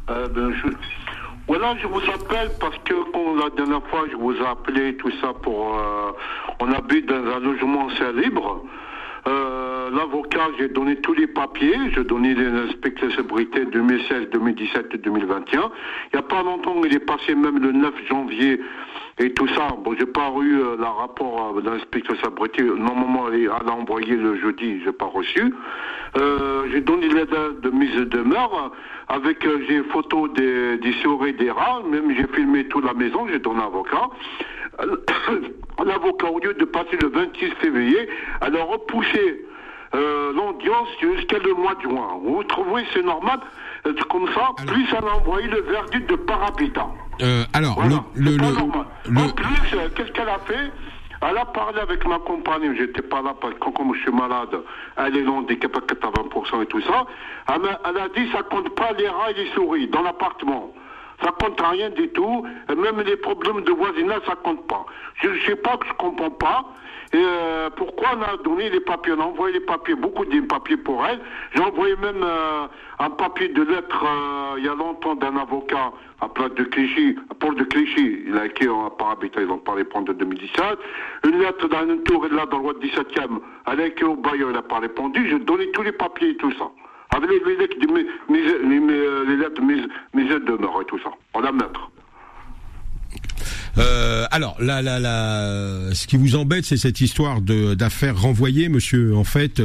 Euh, 0.10 0.14
euh, 0.14 0.28
ben, 0.30 0.52
voilà, 1.48 1.76
je 1.82 1.88
vous 1.88 2.00
appelle 2.14 2.52
parce 2.60 2.78
que 2.86 2.94
quand 3.12 3.36
la 3.36 3.50
dernière 3.56 3.86
fois 3.90 4.06
je 4.10 4.16
vous 4.16 4.34
ai 4.34 4.46
appelé 4.46 4.96
tout 4.98 5.12
ça 5.20 5.34
pour 5.42 5.76
euh, 5.78 6.12
on 6.60 6.72
habite 6.72 7.08
dans 7.08 7.16
un 7.16 7.40
logement 7.40 7.90
c'est 7.98 8.14
libre. 8.14 8.64
Euh, 9.28 9.90
l'avocat, 9.92 10.48
j'ai 10.58 10.68
donné 10.68 10.96
tous 10.98 11.14
les 11.14 11.28
papiers, 11.28 11.78
j'ai 11.94 12.04
donné 12.04 12.34
les 12.34 12.48
inspecteurs 12.48 13.10
de 13.10 13.16
sécurité 13.16 13.66
2016, 13.66 14.30
2017 14.32 14.88
et 14.94 14.98
2021. 14.98 15.60
Il 15.60 15.70
n'y 16.14 16.20
a 16.20 16.24
pas 16.24 16.42
longtemps, 16.42 16.82
il 16.84 16.94
est 16.94 17.00
passé 17.00 17.36
même 17.36 17.60
le 17.60 17.72
9 17.72 17.94
janvier 18.10 18.60
et 19.20 19.34
tout 19.34 19.48
ça. 19.50 19.76
Bon, 19.84 19.96
j'ai 19.98 20.08
pas 20.08 20.32
eu 20.42 20.56
euh, 20.56 20.76
le 20.78 20.84
rapport 20.86 21.54
euh, 21.56 21.62
de 21.62 21.70
l'inspecteur 21.70 22.16
sécurité. 22.18 22.64
Normalement, 22.64 23.30
elle 23.32 23.50
a 23.50 23.72
envoyé 23.72 24.16
le 24.16 24.38
jeudi, 24.40 24.82
j'ai 24.84 24.92
pas 24.92 25.06
reçu. 25.06 25.54
J'ai 26.72 26.82
donné 26.82 27.08
l'aide 27.08 27.36
de 27.62 27.70
mise 27.70 27.96
de 27.96 28.04
demeure 28.04 28.72
avec 29.08 29.48
j'ai 29.68 29.84
photo 29.84 30.28
des, 30.28 30.78
des 30.78 30.94
souris 31.02 31.34
des 31.34 31.52
rats, 31.52 31.82
même 31.90 32.14
j'ai 32.16 32.28
filmé 32.34 32.68
toute 32.68 32.86
la 32.86 32.94
maison, 32.94 33.28
j'ai 33.30 33.40
donné 33.40 33.62
un 33.62 33.68
avocat. 33.68 34.10
L'avocat, 34.80 36.28
au 36.32 36.40
lieu 36.40 36.54
de 36.54 36.66
passer 36.66 36.98
le 37.02 37.10
26 37.10 37.52
février, 37.62 38.10
elle 38.42 38.58
a 38.58 38.64
repoussé 38.64 39.46
euh, 39.94 40.32
l'audience 40.34 40.88
jusqu'à 41.02 41.40
le 41.40 41.54
mois 41.54 41.76
de 41.76 41.82
juin. 41.82 42.20
Vous 42.24 42.44
trouvez 42.46 42.84
c'est 42.94 43.04
normal 43.04 43.40
euh, 43.86 43.94
Comme 44.10 44.28
ça, 44.34 44.52
plus 44.66 44.86
elle 44.98 45.06
a 45.06 45.16
envoyé 45.16 45.48
le 45.48 45.62
verdict 45.62 46.10
de 46.10 46.16
parapita. 46.16 46.88
Euh, 47.22 47.44
alors, 47.54 47.82
le, 48.16 48.32
le, 48.32 49.20
En 49.20 49.30
plus, 49.30 49.78
euh, 49.78 49.90
qu'est-ce 49.96 50.12
qu'elle 50.12 50.30
a 50.30 50.40
fait? 50.40 50.72
Elle 51.22 51.38
a 51.38 51.46
parlé 51.46 51.80
avec 51.80 52.06
ma 52.08 52.18
compagne, 52.18 52.74
j'étais 52.76 53.04
pas 53.04 53.22
là 53.22 53.36
parce 53.40 53.54
que 53.54 53.70
comme 53.70 53.94
je 53.94 54.02
suis 54.02 54.12
malade, 54.12 54.60
elle 54.98 55.18
est 55.18 55.28
handicapée 55.28 55.78
à 55.78 55.94
80% 55.94 56.64
et 56.64 56.66
tout 56.66 56.82
ça. 56.82 57.06
Elle 57.48 57.68
a, 57.68 57.80
elle 57.88 57.98
a 57.98 58.10
dit 58.10 58.32
ça 58.32 58.42
compte 58.42 58.74
pas 58.76 58.92
les 58.98 59.08
rats 59.08 59.30
et 59.30 59.36
les 59.36 59.52
souris 59.52 59.88
dans 59.88 60.02
l'appartement. 60.02 60.74
Ça 61.22 61.32
compte 61.40 61.62
rien 61.62 61.90
du 61.92 62.10
tout. 62.10 62.46
même 62.70 63.02
les 63.02 63.18
problèmes 63.18 63.62
de 63.62 63.72
voisinage, 63.72 64.22
ça 64.26 64.36
compte 64.36 64.66
pas. 64.68 64.86
Je 65.22 65.30
ne 65.30 65.40
sais 65.42 65.56
pas 65.56 65.78
que 65.78 65.88
je 65.88 65.94
comprends 65.94 66.32
pas. 66.32 66.66
Et 67.14 67.18
euh, 67.18 67.70
pourquoi 67.76 68.10
on 68.18 68.22
a 68.22 68.38
donné 68.38 68.70
les 68.70 68.80
papiers? 68.80 69.14
On 69.18 69.20
a 69.20 69.26
envoyé 69.26 69.56
les 69.56 69.66
papiers, 69.66 69.96
beaucoup 69.96 70.24
de 70.24 70.40
papiers 70.42 70.78
pour 70.78 71.06
elle. 71.06 71.20
J'ai 71.54 71.62
envoyé 71.62 71.94
même 71.98 72.24
euh, 72.24 72.68
un 73.00 73.10
papier 73.10 73.50
de 73.50 73.64
lettre 73.64 74.06
euh, 74.06 74.56
il 74.58 74.66
y 74.66 74.70
a 74.70 74.76
longtemps 74.76 75.16
d'un 75.16 75.36
avocat 75.36 75.92
à 76.22 76.30
Place 76.30 76.54
de 76.54 76.64
Clichy, 76.64 77.18
à 77.30 77.34
Paul 77.34 77.56
de 77.56 77.66
Clichy. 77.66 78.24
Il 78.28 78.38
a 78.38 78.46
écrit 78.46 78.70
en 78.70 78.88
habitat, 79.12 79.42
ils 79.42 79.50
ont 79.50 79.58
pendant 79.58 80.02
de 80.04 80.14
2017. 80.14 80.64
Une 81.28 81.40
lettre 81.40 81.68
une 81.84 82.02
tour 82.04 82.26
là 82.32 82.46
dans 82.46 82.60
le 82.60 82.64
roi 82.64 82.74
17e. 82.76 83.40
Elle 83.68 83.82
a 83.82 83.86
écrit 83.88 84.06
au 84.06 84.16
bailleur, 84.16 84.50
il 84.50 84.54
n'a 84.54 84.62
pas 84.62 84.80
répondu. 84.80 85.28
J'ai 85.30 85.40
donné 85.40 85.70
tous 85.72 85.82
les 85.82 85.92
papiers 85.92 86.30
et 86.30 86.38
tout 86.38 86.54
ça. 86.54 86.72
Avec 87.14 87.30
les, 87.30 87.40
mes, 87.40 87.54
les, 87.54 89.38
lettres, 89.38 89.62
et 90.82 90.86
tout 90.86 91.00
ça. 91.04 91.10
On 91.34 91.44
a 91.44 91.52
mettre. 91.52 91.92
Euh, 93.78 94.26
alors, 94.32 94.56
là, 94.62 94.82
là, 94.82 95.00
là, 95.00 95.94
ce 95.94 96.08
qui 96.08 96.18
vous 96.18 96.36
embête, 96.36 96.66
c'est 96.66 96.78
cette 96.78 97.02
histoire 97.02 97.42
de 97.42 97.74
d'affaires 97.74 98.20
renvoyées, 98.20 98.70
monsieur. 98.70 99.16
En 99.16 99.24
fait, 99.24 99.62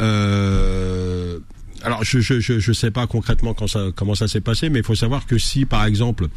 euh, 0.00 1.38
alors 1.82 2.02
je, 2.04 2.20
je 2.20 2.40
je 2.40 2.58
je 2.58 2.72
sais 2.72 2.90
pas 2.90 3.06
concrètement 3.06 3.54
quand 3.54 3.66
ça, 3.66 3.86
comment 3.94 4.14
ça 4.14 4.28
s'est 4.28 4.40
passé, 4.40 4.70
mais 4.70 4.80
il 4.80 4.84
faut 4.84 4.94
savoir 4.94 5.26
que 5.26 5.38
si, 5.38 5.66
par 5.66 5.84
exemple, 5.84 6.28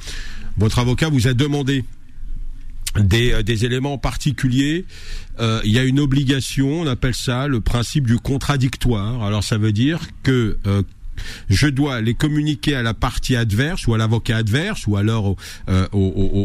votre 0.57 0.79
avocat 0.79 1.09
vous 1.09 1.27
a 1.27 1.33
demandé 1.33 1.85
des, 2.99 3.31
euh, 3.33 3.43
des 3.43 3.65
éléments 3.65 3.97
particuliers, 3.97 4.85
euh, 5.39 5.61
il 5.65 5.71
y 5.71 5.79
a 5.79 5.83
une 5.83 5.99
obligation, 5.99 6.81
on 6.81 6.87
appelle 6.87 7.15
ça 7.15 7.47
le 7.47 7.61
principe 7.61 8.07
du 8.07 8.17
contradictoire. 8.17 9.23
Alors 9.23 9.43
ça 9.43 9.57
veut 9.57 9.71
dire 9.71 9.99
que 10.23 10.57
euh, 10.65 10.81
je 11.49 11.65
dois 11.67 11.99
les 12.01 12.13
communiquer 12.13 12.75
à 12.75 12.83
la 12.83 12.93
partie 12.93 13.35
adverse 13.35 13.87
ou 13.87 13.93
à 13.95 13.97
l'avocat 13.97 14.37
adverse 14.37 14.85
ou 14.85 14.97
alors 14.97 15.25
au, 15.25 15.37
euh, 15.69 15.87
au, 15.91 15.99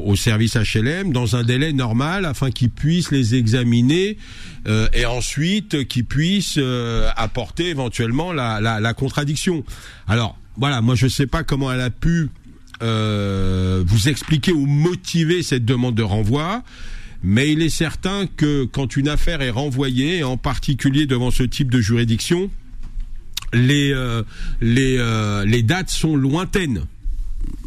au- 0.07 0.11
au 0.11 0.16
service 0.16 0.57
HLM 0.57 1.12
dans 1.12 1.37
un 1.37 1.42
délai 1.44 1.72
normal 1.74 2.24
afin 2.24 2.50
qu'ils 2.50 2.70
puissent 2.70 3.11
les 3.11 3.35
examiner 3.35 4.16
euh, 4.66 4.88
et 4.94 5.05
ensuite 5.05 5.87
qu'ils 5.88 6.07
puissent 6.07 6.57
euh, 6.59 7.11
apporter 7.16 7.68
éventuellement 7.68 8.33
la, 8.33 8.61
la, 8.62 8.81
la 8.81 8.94
contradiction. 8.94 9.62
Alors 10.09 10.38
voilà, 10.57 10.81
moi 10.81 10.94
je 10.94 11.07
sais 11.07 11.26
pas 11.26 11.44
comment 11.44 11.70
elle 11.72 11.81
a 11.81 11.90
pu 11.90 12.28
euh, 12.82 13.82
vous 13.87 14.08
expliquer 14.08 14.52
ou 14.52 14.66
motiver 14.66 15.42
cette 15.42 15.64
demande 15.64 15.94
de 15.94 16.02
renvoi. 16.02 16.62
Mais 17.22 17.52
il 17.52 17.62
est 17.62 17.68
certain 17.68 18.26
que 18.26 18.64
quand 18.64 18.96
une 18.96 19.08
affaire 19.08 19.42
est 19.42 19.50
renvoyée, 19.50 20.24
en 20.24 20.37
particulier 20.37 21.06
devant 21.06 21.30
ce 21.30 21.44
type 21.44 21.70
de 21.70 21.80
juridiction, 21.80 22.50
les 23.52 23.92
euh, 23.92 24.22
les 24.61 24.96
euh, 24.98 25.44
les 25.44 25.62
dates 25.62 25.90
sont 25.90 26.16
lointaines. 26.16 26.85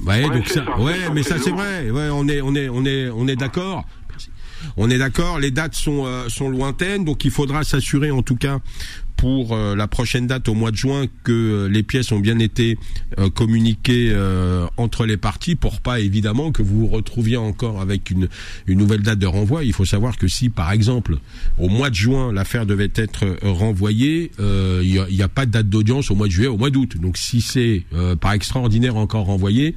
Ouais, 0.06 0.26
Ouais, 0.26 0.38
donc 0.38 0.48
ça, 0.48 0.66
ça, 0.66 0.80
ouais, 0.80 1.10
mais 1.14 1.24
ça 1.24 1.38
c'est 1.42 1.52
vrai. 1.52 1.90
Ouais, 1.90 2.10
on 2.12 2.28
est 2.28 2.42
on 2.42 2.54
est 2.56 2.68
on 2.70 2.86
est 2.86 3.10
on 3.10 3.28
est 3.28 3.36
d'accord. 3.36 3.86
On 4.78 4.90
est 4.90 4.98
d'accord. 4.98 5.40
Les 5.40 5.52
dates 5.52 5.76
sont 5.76 6.06
euh, 6.06 6.28
sont 6.28 6.50
lointaines, 6.50 7.06
donc 7.06 7.24
il 7.24 7.32
faudra 7.32 7.64
s'assurer 7.64 8.12
en 8.12 8.24
tout 8.24 8.36
cas 8.36 8.60
pour 9.18 9.54
euh, 9.54 9.76
la 9.76 9.88
prochaine 9.88 10.28
date 10.28 10.48
au 10.50 10.54
mois 10.54 10.72
de 10.72 10.76
juin 10.76 11.06
que 11.24 11.32
euh, 11.32 11.70
les 11.70 11.84
pièces 11.84 12.12
ont 12.12 12.20
bien 12.20 12.40
été 12.40 12.78
euh, 13.18 13.30
communiquées 13.30 14.16
entre 14.78 15.06
les 15.06 15.18
parties 15.18 15.56
pour 15.56 15.82
pas 15.82 16.00
évidemment 16.00 16.52
que 16.52 16.62
vous 16.62 16.82
vous 16.82 16.88
retrouviez 16.88 17.38
encore 17.38 17.82
avec 17.82 18.10
une 18.10 18.28
une 18.68 18.80
nouvelle 18.80 19.02
date 19.02 19.20
de 19.20 19.26
renvoi. 19.26 19.64
Il 19.64 19.74
faut 19.74 19.86
savoir 19.86 20.18
que 20.18 20.28
si 20.28 20.50
par 20.50 20.72
exemple 20.72 21.18
au 21.58 21.70
mois 21.70 21.90
de 21.90 21.96
juin 21.96 22.32
l'affaire 22.32 22.66
devait 22.66 22.92
être 22.96 23.26
renvoyée, 23.42 24.32
il 24.40 24.94
y 24.94 25.00
a, 25.00 25.10
y 25.10 25.22
a 25.22 25.28
pas 25.28 25.46
de 25.46 25.52
date 25.52 25.70
d'audience 25.70 26.12
au 26.12 26.16
mois 26.16 26.28
de 26.28 26.32
juillet, 26.32 26.48
au 26.48 26.58
mois 26.58 26.70
d'août. 26.70 26.98
Donc 27.00 27.18
si 27.18 27.42
c'est 27.42 27.84
euh, 27.94 28.16
par 28.16 28.34
extraordinaire 28.34 28.96
encore 28.96 29.26
renvoyé, 29.26 29.76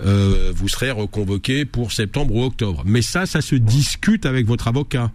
vous 0.00 0.68
serez 0.68 0.90
reconvoqué 0.90 1.64
pour 1.64 1.92
septembre 1.92 2.34
ou 2.34 2.42
octobre. 2.42 2.82
Mais 2.84 3.02
ça, 3.02 3.24
ça 3.26 3.40
se 3.40 3.54
discute 3.54 4.26
avec 4.26 4.46
votre 4.46 4.68
avocat. 4.68 5.10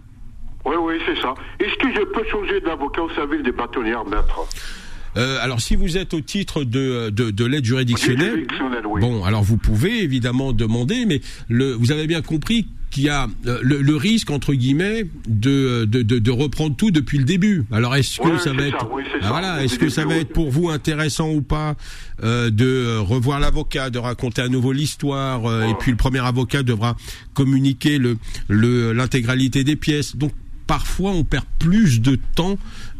Oui, 0.64 0.76
oui, 0.80 0.94
c'est 1.06 1.20
ça. 1.20 1.34
Est-ce 1.60 1.74
que 1.76 1.88
je 1.92 2.04
peux 2.12 2.24
changer 2.30 2.60
d'avocat 2.60 3.02
au 3.02 3.10
service 3.10 3.42
des 3.42 3.52
bâtonnières, 3.52 4.04
maître 4.04 4.46
Euh, 5.16 5.38
alors, 5.42 5.60
si 5.60 5.76
vous 5.76 5.96
êtes 5.98 6.14
au 6.14 6.20
titre 6.20 6.64
de, 6.64 7.10
de, 7.10 7.30
de 7.30 7.44
l'aide 7.44 7.64
juridictionnelle, 7.64 8.46
oui. 8.86 9.00
bon, 9.00 9.24
alors 9.24 9.42
vous 9.42 9.58
pouvez 9.58 10.02
évidemment 10.02 10.52
demander, 10.52 11.04
mais 11.06 11.20
le, 11.48 11.72
vous 11.74 11.92
avez 11.92 12.06
bien 12.06 12.22
compris 12.22 12.66
qu'il 12.90 13.04
y 13.04 13.08
a 13.08 13.26
euh, 13.46 13.58
le, 13.62 13.80
le 13.80 13.96
risque 13.96 14.30
entre 14.30 14.52
guillemets 14.54 15.06
de, 15.26 15.84
de, 15.86 16.02
de, 16.02 16.18
de 16.18 16.30
reprendre 16.30 16.76
tout 16.76 16.90
depuis 16.90 17.16
le 17.18 17.24
début. 17.24 17.64
Alors, 17.72 17.94
est-ce 17.96 18.20
que 18.20 18.28
Ouais, 18.28 18.38
ça 18.38 18.52
va 18.52 18.62
être, 18.66 18.80
ça, 18.80 18.88
oui, 18.92 19.02
c'est 19.10 19.18
Ah, 19.22 19.28
voilà, 19.28 19.62
est-ce 19.64 19.78
que 19.78 19.88
ça 19.88 20.04
va 20.06 20.16
être 20.16 20.32
pour 20.32 20.50
vous 20.50 20.68
intéressant 20.70 21.30
ou 21.30 21.42
pas 21.42 21.74
euh, 22.22 22.50
de 22.50 22.96
revoir 22.98 23.40
l'avocat, 23.40 23.90
de 23.90 23.98
raconter 23.98 24.42
à 24.42 24.48
nouveau 24.48 24.72
l'histoire, 24.72 25.44
euh, 25.46 25.68
et 25.68 25.74
puis 25.74 25.90
le 25.90 25.96
premier 25.96 26.20
avocat 26.20 26.62
devra 26.62 26.96
communiquer 27.34 27.98
le 27.98 28.16
le 28.48 28.92
l'intégralité 28.92 29.64
des 29.64 29.76
pièces. 29.76 30.14
Donc 30.16 30.32
parfois 30.66 31.10
on 31.12 31.24
perd 31.24 31.44
plus 31.58 32.00
de 32.00 32.16
temps, 32.34 32.56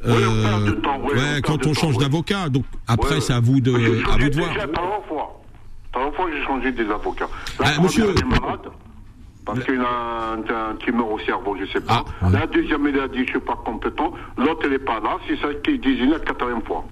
euh, 0.06 0.14
Oui, 0.16 0.24
on 0.28 0.42
perd 0.42 0.64
de 0.66 0.70
temps, 0.80 1.00
oui, 1.02 1.10
on 1.12 1.16
perd 1.16 1.40
quand 1.42 1.66
on 1.66 1.74
change 1.74 1.98
d'avocat. 1.98 2.48
Donc 2.48 2.64
après 2.86 3.20
c'est 3.20 3.32
à 3.32 3.40
vous 3.40 3.60
de 3.60 3.72
à 3.72 4.16
vous 4.16 4.28
de 4.28 4.34
voir. 4.36 4.52
déjà 4.54 4.66
par 4.68 4.84
fois. 5.08 5.38
J'ai 6.32 6.44
changé 6.44 6.72
des 6.72 6.88
avocats. 6.90 7.28
La 7.60 7.66
Ah, 7.76 7.80
monsieur- 7.82 8.06
elle 8.16 8.18
est 8.22 8.40
malade. 8.40 8.60
Parce 9.44 9.62
qu'il 9.64 9.80
a 9.80 10.34
un, 10.34 10.70
un 10.72 10.76
tumeur 10.76 11.10
au 11.10 11.18
cerveau, 11.18 11.56
je 11.60 11.66
sais 11.72 11.80
pas. 11.80 12.04
Ah, 12.22 12.26
ouais. 12.26 12.32
La 12.32 12.46
deuxième, 12.46 12.86
elle 12.86 13.00
a 13.00 13.08
dit, 13.08 13.24
je 13.26 13.30
suis 13.30 13.40
pas 13.40 13.56
compétent. 13.64 14.12
L'autre, 14.38 14.60
elle 14.64 14.74
est 14.74 14.78
pas 14.78 15.00
là. 15.00 15.18
C'est 15.26 15.36
ça 15.40 15.48
qui 15.64 15.78
désigne 15.80 16.12
la 16.12 16.20
quatrième 16.20 16.62
fois. 16.62 16.84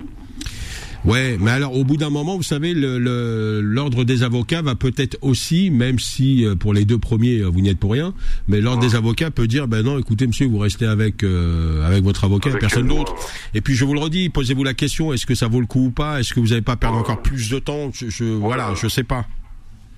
Ouais, 1.04 1.38
mais 1.40 1.50
alors 1.50 1.74
au 1.76 1.82
bout 1.84 1.96
d'un 1.96 2.10
moment, 2.10 2.36
vous 2.36 2.42
savez, 2.42 2.74
le- 2.74 2.98
le- 2.98 3.60
l'ordre 3.62 4.04
des 4.04 4.22
avocats 4.22 4.60
va 4.60 4.74
peut-être 4.74 5.16
aussi, 5.22 5.70
même 5.70 5.98
si 5.98 6.44
euh, 6.44 6.54
pour 6.54 6.74
les 6.74 6.84
deux 6.84 6.98
premiers 6.98 7.38
euh, 7.38 7.46
vous 7.48 7.60
n'y 7.62 7.70
êtes 7.70 7.78
pour 7.78 7.92
rien, 7.92 8.12
mais 8.48 8.60
l'ordre 8.60 8.82
des 8.82 8.94
avocats 8.96 9.30
peut 9.30 9.46
dire, 9.46 9.66
ben 9.66 9.82
non, 9.82 9.98
écoutez 9.98 10.26
monsieur, 10.26 10.46
vous 10.46 10.58
restez 10.58 10.84
avec 10.84 11.22
euh, 11.24 11.86
avec 11.86 12.04
votre 12.04 12.24
avocat, 12.24 12.50
Avec 12.50 12.60
personne 12.60 12.86
d'autre. 12.88 13.14
Et 13.54 13.62
puis 13.62 13.74
je 13.74 13.84
vous 13.86 13.94
le 13.94 14.00
redis, 14.00 14.28
posez-vous 14.28 14.62
la 14.64 14.74
question, 14.74 15.12
est-ce 15.14 15.24
que 15.24 15.34
ça 15.34 15.48
vaut 15.48 15.60
le 15.60 15.66
coup 15.66 15.86
ou 15.86 15.90
pas? 15.90 16.20
Est-ce 16.20 16.34
que 16.34 16.40
vous 16.40 16.48
n'allez 16.48 16.60
pas 16.60 16.76
perdre 16.76 16.98
encore 16.98 17.22
plus 17.22 17.48
de 17.48 17.58
temps? 17.58 17.90
Je, 17.94 18.10
je 18.10 18.24
voilà, 18.24 18.74
je 18.74 18.86
sais 18.86 19.04
pas. 19.04 19.26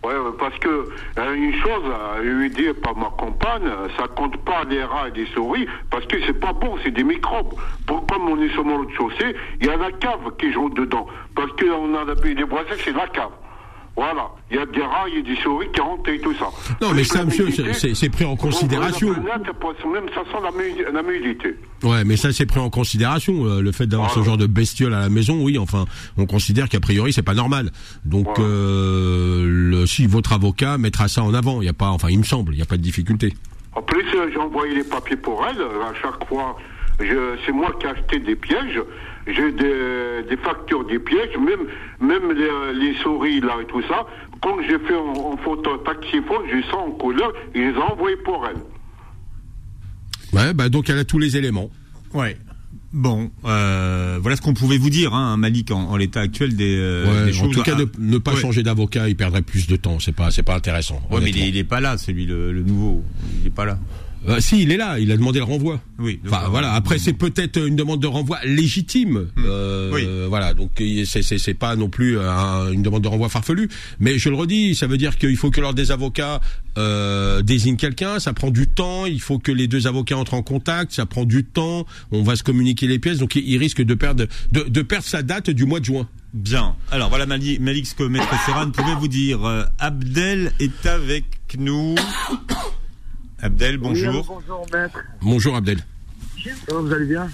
Ouais, 0.05 0.15
parce 0.37 0.59
que 0.59 0.88
euh, 1.19 1.35
une 1.35 1.55
chose, 1.55 1.85
euh, 1.87 2.23
lui 2.23 2.51
dire 2.51 2.75
par 2.83 2.97
ma 2.97 3.11
compagne, 3.11 3.62
euh, 3.67 3.88
ça 3.97 4.09
compte 4.09 4.37
pas 4.38 4.65
les 4.69 4.83
rats 4.83 5.07
et 5.07 5.11
des 5.12 5.27
souris, 5.27 5.69
parce 5.91 6.05
que 6.07 6.17
c'est 6.27 6.41
pas 6.41 6.53
bon, 6.53 6.77
c'est 6.83 6.91
des 6.91 7.05
microbes. 7.05 7.55
Pour, 7.87 8.05
comme 8.07 8.29
on 8.29 8.41
est 8.43 8.49
sur 8.49 8.65
mon 8.65 8.88
chaussée, 8.91 9.37
il 9.61 9.67
y 9.69 9.71
a 9.71 9.77
la 9.77 9.93
cave 9.93 10.37
qui 10.38 10.53
joue 10.53 10.71
dedans. 10.71 11.07
Parce 11.37 11.53
que 11.53 11.67
on 11.67 11.95
a 11.95 12.05
les 12.25 12.43
voisins, 12.43 12.75
c'est 12.79 12.97
la 12.97 13.07
cave. 13.07 13.31
Voilà. 13.94 14.31
Il 14.50 14.57
y 14.57 14.59
a 14.59 14.64
des 14.66 14.81
rats, 14.83 15.05
il 15.09 15.16
y 15.16 15.18
a 15.18 15.35
des 15.35 15.40
souris 15.42 15.66
qui 15.74 15.81
rentrent 15.81 16.09
et 16.09 16.18
tout 16.18 16.35
ça. 16.35 16.46
Non, 16.81 16.92
mais 16.94 17.05
ça, 17.05 17.24
monsieur, 17.24 17.50
c'est- 17.74 18.09
pris 18.11 18.24
en 18.24 18.33
on 18.33 18.37
considération. 18.37 19.09
Même 19.11 20.09
ça 20.14 20.22
sent 20.24 20.38
la. 20.42 21.88
Ouais, 21.88 22.05
mais 22.05 22.16
ça 22.16 22.33
c'est 22.33 22.46
pris 22.46 22.61
en 22.61 22.70
considération. 22.70 23.44
euh, 23.46 23.61
le 23.61 23.70
fait 23.72 23.87
d'avoir 23.87 24.09
Voilà. 24.09 24.22
ce 24.22 24.26
genre 24.28 24.38
de 24.38 24.46
bestiole 24.46 24.94
à 24.94 25.00
la 25.00 25.09
maison, 25.09 25.42
oui. 25.42 25.59
Enfin, 25.59 25.85
on 26.16 26.26
considère 26.26 26.68
qu'a 26.68 26.81
priori 26.81 27.12
c'est 27.12 27.22
pas 27.22 27.35
normal. 27.35 27.70
Donc, 28.05 28.26
Voilà. 28.37 28.42
euh, 28.50 29.44
le, 29.46 29.87
si 29.87 30.07
votre 30.07 30.33
avocat 30.33 30.78
mettra 30.78 31.09
ça 31.09 31.22
en 31.22 31.35
avant, 31.35 31.61
il 31.61 31.66
y 31.66 31.68
a 31.68 31.72
pas, 31.74 31.88
enfin, 31.88 32.09
il 32.11 32.18
me 32.18 32.24
semble, 32.24 32.55
il 32.55 32.59
y 32.59 32.62
a 32.62 32.66
pas 32.66 32.76
de 32.76 32.83
difficulté. 32.83 33.35
En 33.74 33.83
plus, 33.83 34.05
euh, 34.14 34.28
j'ai 34.33 34.38
envoyé 34.38 34.74
les 34.74 34.85
papiers 34.85 35.16
pour 35.16 35.44
elle. 35.46 35.61
À 35.61 35.92
chaque 36.00 36.26
fois, 36.28 36.57
c'est 37.47 37.53
moi 37.53 37.75
qui 37.81 37.87
ai 37.87 37.91
acheté 37.91 38.19
des 38.19 38.37
pièges. 38.37 38.81
J'ai 39.27 39.53
des, 39.53 40.29
des 40.29 40.37
factures 40.38 40.85
des 40.85 40.99
pièges, 40.99 41.37
même, 41.38 41.67
même 42.01 42.33
les, 42.33 42.75
les 42.75 42.95
souris 43.03 43.41
là 43.41 43.55
et 43.62 43.67
tout 43.67 43.83
ça. 43.83 44.05
Quand 44.43 44.57
j'ai 44.62 44.79
fait 44.81 44.97
en, 44.97 45.33
en 45.33 45.37
photo 45.37 45.77
taxiphone, 45.79 46.43
j'ai 46.51 46.62
ça 46.62 46.77
en 46.77 46.91
couleur 46.91 47.33
et 47.55 47.59
je 47.61 47.69
les 47.69 47.75
ai 47.79 47.83
envoyés 47.83 48.17
pour 48.25 48.45
elle. 48.49 48.57
Ouais, 50.33 50.53
bah 50.55 50.69
donc 50.69 50.88
elle 50.91 50.99
a 50.99 51.05
tous 51.05 51.19
les 51.19 51.37
éléments. 51.37 51.71
Ouais. 52.15 52.37
Bon, 52.93 53.31
euh, 53.47 54.19
voilà 54.21 54.37
ce 54.37 54.43
qu'on 54.43 54.53
pouvait 54.55 54.77
vous 54.77 54.91
dire, 54.91 55.15
hein, 55.15 55.37
Malik, 55.38 55.71
en, 55.71 55.85
en 55.85 55.97
l'état 55.97 56.21
actuel 56.21 56.57
des, 56.57 56.77
euh, 56.79 57.07
Ouais, 57.07 57.31
des 57.31 57.38
en 57.38 57.45
choses. 57.45 57.53
tout 57.55 57.62
cas, 57.62 57.73
Ah, 57.77 57.81
ne, 57.99 58.07
ne 58.12 58.19
pas 58.19 58.33
ouais. 58.35 58.41
changer 58.41 58.62
d'avocat, 58.62 59.09
il 59.09 59.17
perdrait 59.17 59.41
plus 59.43 59.67
de 59.67 59.77
temps. 59.77 59.99
C'est 59.99 60.15
pas, 60.15 60.31
c'est 60.31 60.43
pas 60.43 60.57
intéressant. 60.57 60.97
Ouais, 61.11 61.21
mais 61.23 61.31
il 61.31 61.37
honnêtement. 61.37 61.43
est, 61.45 61.49
il 61.49 61.57
est 61.57 61.65
pas 61.65 61.81
là, 61.81 61.97
celui 61.97 62.27
le, 62.27 62.53
le 62.53 62.62
nouveau. 62.62 63.03
Il 63.41 63.47
est 63.47 63.51
pas 63.55 63.65
là. 63.65 63.79
Euh, 64.29 64.39
si, 64.41 64.63
il 64.63 64.71
est 64.73 64.77
là. 64.77 64.99
Il 64.99 65.11
a 65.11 65.17
demandé 65.17 65.39
le 65.41 65.45
renvoi. 65.45 65.81
Oui. 65.99 66.21
Enfin 66.27 66.43
euh, 66.45 66.49
voilà. 66.49 66.73
Après, 66.75 66.99
c'est 66.99 67.13
peut-être 67.13 67.57
une 67.67 67.77
demande 67.77 68.01
de 68.01 68.07
renvoi 68.07 68.39
légitime. 68.45 69.29
Euh, 69.39 69.91
Oui. 69.93 70.07
Voilà. 70.29 70.55
Donc 70.55 70.71
c'est 71.05 71.55
pas 71.55 71.77
non 71.77 71.89
plus 71.89 72.19
un- 72.19 72.71
une 72.71 72.83
demande 72.83 73.03
de 73.03 73.09
renvoi 73.09 73.29
farfelue. 73.29 73.69
Mais 74.01 74.19
je 74.19 74.29
le 74.29 74.37
redis, 74.37 74.75
ça 74.75 74.87
veut 74.87 74.97
dire 74.97 75.19
qu'il 75.19 75.37
faut 75.37 75.51
que 75.51 75.61
l'ordre 75.61 75.77
des 75.77 75.91
avocats 75.91 76.41
euh, 76.79 77.43
désigne 77.43 77.77
quelqu'un. 77.77 78.19
Ça 78.21 78.33
prend 78.33 78.51
du 78.51 78.67
temps. 78.67 79.07
Il 79.07 79.21
faut 79.21 79.39
que 79.39 79.53
les 79.53 79.67
deux 79.69 79.87
avocats 79.87 80.17
entrent 80.17 80.35
en 80.35 80.43
contact. 80.43 80.93
Ça 80.93 81.05
prend 81.07 81.25
du 81.25 81.45
temps. 81.45 81.87
On 82.13 82.23
va 82.23 82.37
se 82.37 82.43
communiquer 82.43 82.87
les 82.87 82.99
pièces. 82.99 83.19
Donc 83.19 83.35
il, 83.37 83.57
risque 83.59 83.83
de 83.83 83.95
perdre 83.95 84.27
de, 84.53 84.63
de 84.63 84.83
perdre 84.83 85.07
sa 85.07 85.23
date 85.23 85.51
du 85.51 85.65
mois 85.67 85.81
de 85.81 85.85
juin. 85.85 86.09
Bien. 86.33 86.77
Alors 86.91 87.11
voilà, 87.11 87.27
Mali- 87.27 87.59
Malik, 87.59 87.87
ce 87.87 87.95
que 87.95 88.05
Maître 88.05 88.29
Serran 88.47 88.71
pouvait 88.71 88.95
vous 88.95 89.09
dire. 89.09 89.45
Euh, 89.45 89.65
Abdel 89.79 90.53
est 90.61 90.87
avec 90.87 91.25
nous? 91.59 91.95
Abdel, 93.42 93.72
Oui, 93.74 93.81
bonjour. 93.83 94.24
bonjour 94.24 94.66
maître. 94.72 94.98
Bonjour 95.20 95.57
Abdel. 95.57 95.78
Vous 96.68 96.92
allez 96.92 97.07
bien? 97.07 97.28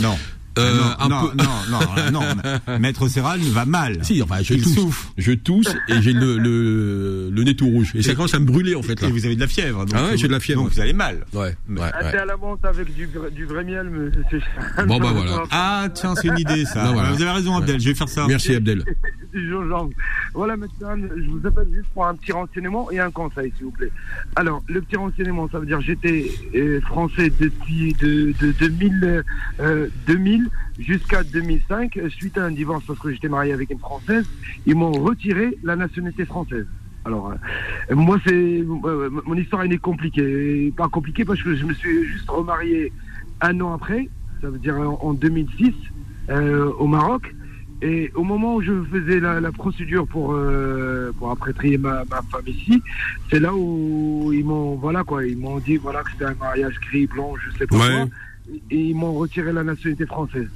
Non. 0.00 0.16
Euh, 0.58 0.74
non, 0.76 0.84
un 0.98 1.08
non, 1.08 1.28
peu- 1.28 1.36
non, 1.42 1.80
non, 2.12 2.12
non, 2.12 2.20
non. 2.68 2.78
Maître 2.78 3.08
Serran 3.08 3.36
va 3.52 3.64
mal. 3.64 3.98
Si, 4.04 4.22
enfin, 4.22 4.36
je 4.42 4.54
Il 4.54 4.62
tousse. 4.62 4.74
souffre. 4.74 5.12
Je 5.18 5.32
tousse 5.32 5.74
et 5.88 6.00
j'ai 6.00 6.12
le, 6.12 6.38
le, 6.38 7.30
le 7.30 7.42
nez 7.42 7.56
tout 7.56 7.66
rouge. 7.66 7.90
Et 7.94 8.02
ça 8.02 8.14
commence 8.14 8.34
à 8.34 8.38
me 8.38 8.44
brûler, 8.46 8.74
en 8.74 8.82
fait, 8.82 9.00
là. 9.00 9.08
Et 9.08 9.10
vous 9.10 9.24
avez 9.26 9.34
de 9.34 9.40
la 9.40 9.48
fièvre. 9.48 9.84
Donc 9.84 9.94
Ah 9.98 10.04
ouais, 10.10 10.16
j'ai 10.16 10.28
de 10.28 10.32
la 10.32 10.40
fièvre. 10.40 10.62
Donc 10.62 10.72
vous 10.72 10.80
allez 10.80 10.92
mal. 10.92 11.24
Ouais, 11.32 11.40
ouais, 11.40 11.54
Un 11.68 12.04
ouais. 12.04 12.10
thé 12.12 12.18
à 12.18 12.24
la 12.24 12.36
menthe 12.36 12.64
avec 12.64 12.94
du, 12.94 13.06
vrai- 13.06 13.30
du 13.30 13.44
vrai 13.46 13.64
miel, 13.64 13.88
mais 13.90 14.10
c'est 14.30 14.86
Bon, 14.86 14.98
bah, 14.98 15.10
voilà. 15.12 15.42
Ah 15.50 15.88
tiens, 15.92 16.14
c'est 16.14 16.28
une 16.28 16.38
idée 16.38 16.64
ça. 16.64 16.92
Voilà. 16.92 17.10
Vous 17.12 17.22
avez 17.22 17.30
raison 17.32 17.56
Abdel, 17.56 17.80
je 17.80 17.88
vais 17.88 17.94
faire 17.94 18.08
ça. 18.08 18.26
Merci, 18.28 18.54
Abdel. 18.54 18.84
Voilà, 20.34 20.56
monsieur 20.56 20.86
Anne, 20.86 21.08
je 21.16 21.30
vous 21.30 21.46
appelle 21.46 21.68
juste 21.72 21.86
pour 21.94 22.06
un 22.06 22.14
petit 22.14 22.32
renseignement 22.32 22.90
et 22.90 22.98
un 22.98 23.10
conseil, 23.10 23.52
s'il 23.56 23.66
vous 23.66 23.70
plaît. 23.72 23.90
Alors, 24.36 24.62
le 24.68 24.80
petit 24.80 24.96
renseignement, 24.96 25.48
ça 25.50 25.58
veut 25.60 25.66
dire 25.66 25.80
j'étais 25.80 26.30
euh, 26.56 26.80
français 26.82 27.32
depuis 27.40 27.94
de, 28.00 28.32
de 28.40 28.52
2000, 28.52 29.24
euh, 29.60 29.86
2000 30.06 30.43
jusqu'à 30.78 31.22
2005, 31.22 31.96
euh, 31.96 32.08
suite 32.10 32.38
à 32.38 32.44
un 32.44 32.50
divorce 32.50 32.84
parce 32.86 32.98
que 32.98 33.10
j'étais 33.12 33.28
marié 33.28 33.52
avec 33.52 33.70
une 33.70 33.78
française, 33.78 34.24
ils 34.66 34.74
m'ont 34.74 34.92
retiré 34.92 35.56
la 35.62 35.76
nationalité 35.76 36.24
française. 36.24 36.66
Alors, 37.04 37.32
euh, 37.90 37.94
moi, 37.94 38.18
c'est 38.26 38.32
euh, 38.32 39.10
mon 39.26 39.34
histoire 39.34 39.62
elle 39.62 39.72
est 39.72 39.78
compliquée. 39.78 40.72
Pas 40.76 40.88
compliquée 40.88 41.24
parce 41.24 41.42
que 41.42 41.54
je 41.54 41.64
me 41.64 41.74
suis 41.74 42.04
juste 42.04 42.28
remarié 42.30 42.92
un 43.40 43.60
an 43.60 43.74
après, 43.74 44.08
ça 44.40 44.48
veut 44.48 44.58
dire 44.58 44.76
en, 44.78 44.98
en 45.02 45.12
2006, 45.12 45.72
euh, 46.30 46.72
au 46.78 46.86
Maroc. 46.86 47.34
Et 47.82 48.10
au 48.14 48.22
moment 48.22 48.54
où 48.54 48.62
je 48.62 48.72
faisais 48.84 49.20
la, 49.20 49.52
procédure 49.52 50.06
pour, 50.06 50.34
pour 51.18 51.30
après 51.30 51.52
trier 51.52 51.76
ma, 51.76 52.04
ma 52.04 52.22
femme 52.30 52.46
ici, 52.46 52.82
c'est 53.28 53.40
là 53.40 53.54
où 53.54 54.30
ils 54.32 54.44
m'ont 54.44 54.76
voilà 54.76 55.04
quoi, 55.04 55.26
ils 55.26 55.36
m'ont 55.36 55.58
dit 55.58 55.76
voilà 55.76 56.02
que 56.02 56.12
c'était 56.12 56.24
un 56.24 56.34
mariage 56.34 56.80
gris 56.80 57.06
blanc, 57.06 57.34
je 57.44 57.58
sais 57.58 57.66
pas 57.66 57.76
Ouais. 57.76 58.06
quoi, 58.06 58.06
ils 58.70 58.94
m'ont 58.94 59.14
retiré 59.14 59.52
la 59.52 59.64
nationalité 59.64 60.06
française. 60.06 60.48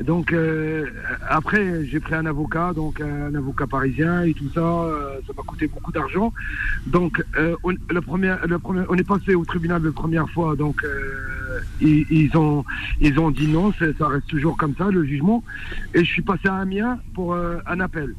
Donc 0.00 0.32
euh, 0.32 0.86
après 1.28 1.84
j'ai 1.86 2.00
pris 2.00 2.14
un 2.14 2.26
avocat, 2.26 2.72
donc 2.72 3.00
un 3.00 3.34
avocat 3.34 3.66
parisien 3.66 4.22
et 4.22 4.34
tout 4.34 4.50
ça, 4.52 4.60
euh, 4.60 5.20
ça 5.26 5.32
m'a 5.36 5.42
coûté 5.42 5.68
beaucoup 5.68 5.92
d'argent. 5.92 6.32
Donc 6.86 7.22
euh, 7.36 7.54
on, 7.62 7.74
premier, 8.00 8.34
le 8.48 8.58
premier, 8.58 8.82
on 8.88 8.96
est 8.96 9.06
passé 9.06 9.34
au 9.34 9.44
tribunal 9.44 9.82
la 9.82 9.92
première 9.92 10.28
fois, 10.30 10.56
donc 10.56 10.82
euh, 10.82 11.60
ils, 11.78 12.06
ils 12.10 12.36
ont 12.36 12.64
ils 13.00 13.18
ont 13.20 13.30
dit 13.30 13.46
non, 13.46 13.72
ça 13.72 14.08
reste 14.08 14.26
toujours 14.26 14.56
comme 14.56 14.74
ça 14.76 14.90
le 14.90 15.04
jugement. 15.04 15.44
Et 15.94 16.00
je 16.04 16.10
suis 16.10 16.22
passé 16.22 16.48
à 16.48 16.56
Amiens 16.56 16.98
pour 17.14 17.34
euh, 17.34 17.58
un 17.66 17.80
appel. 17.80 18.14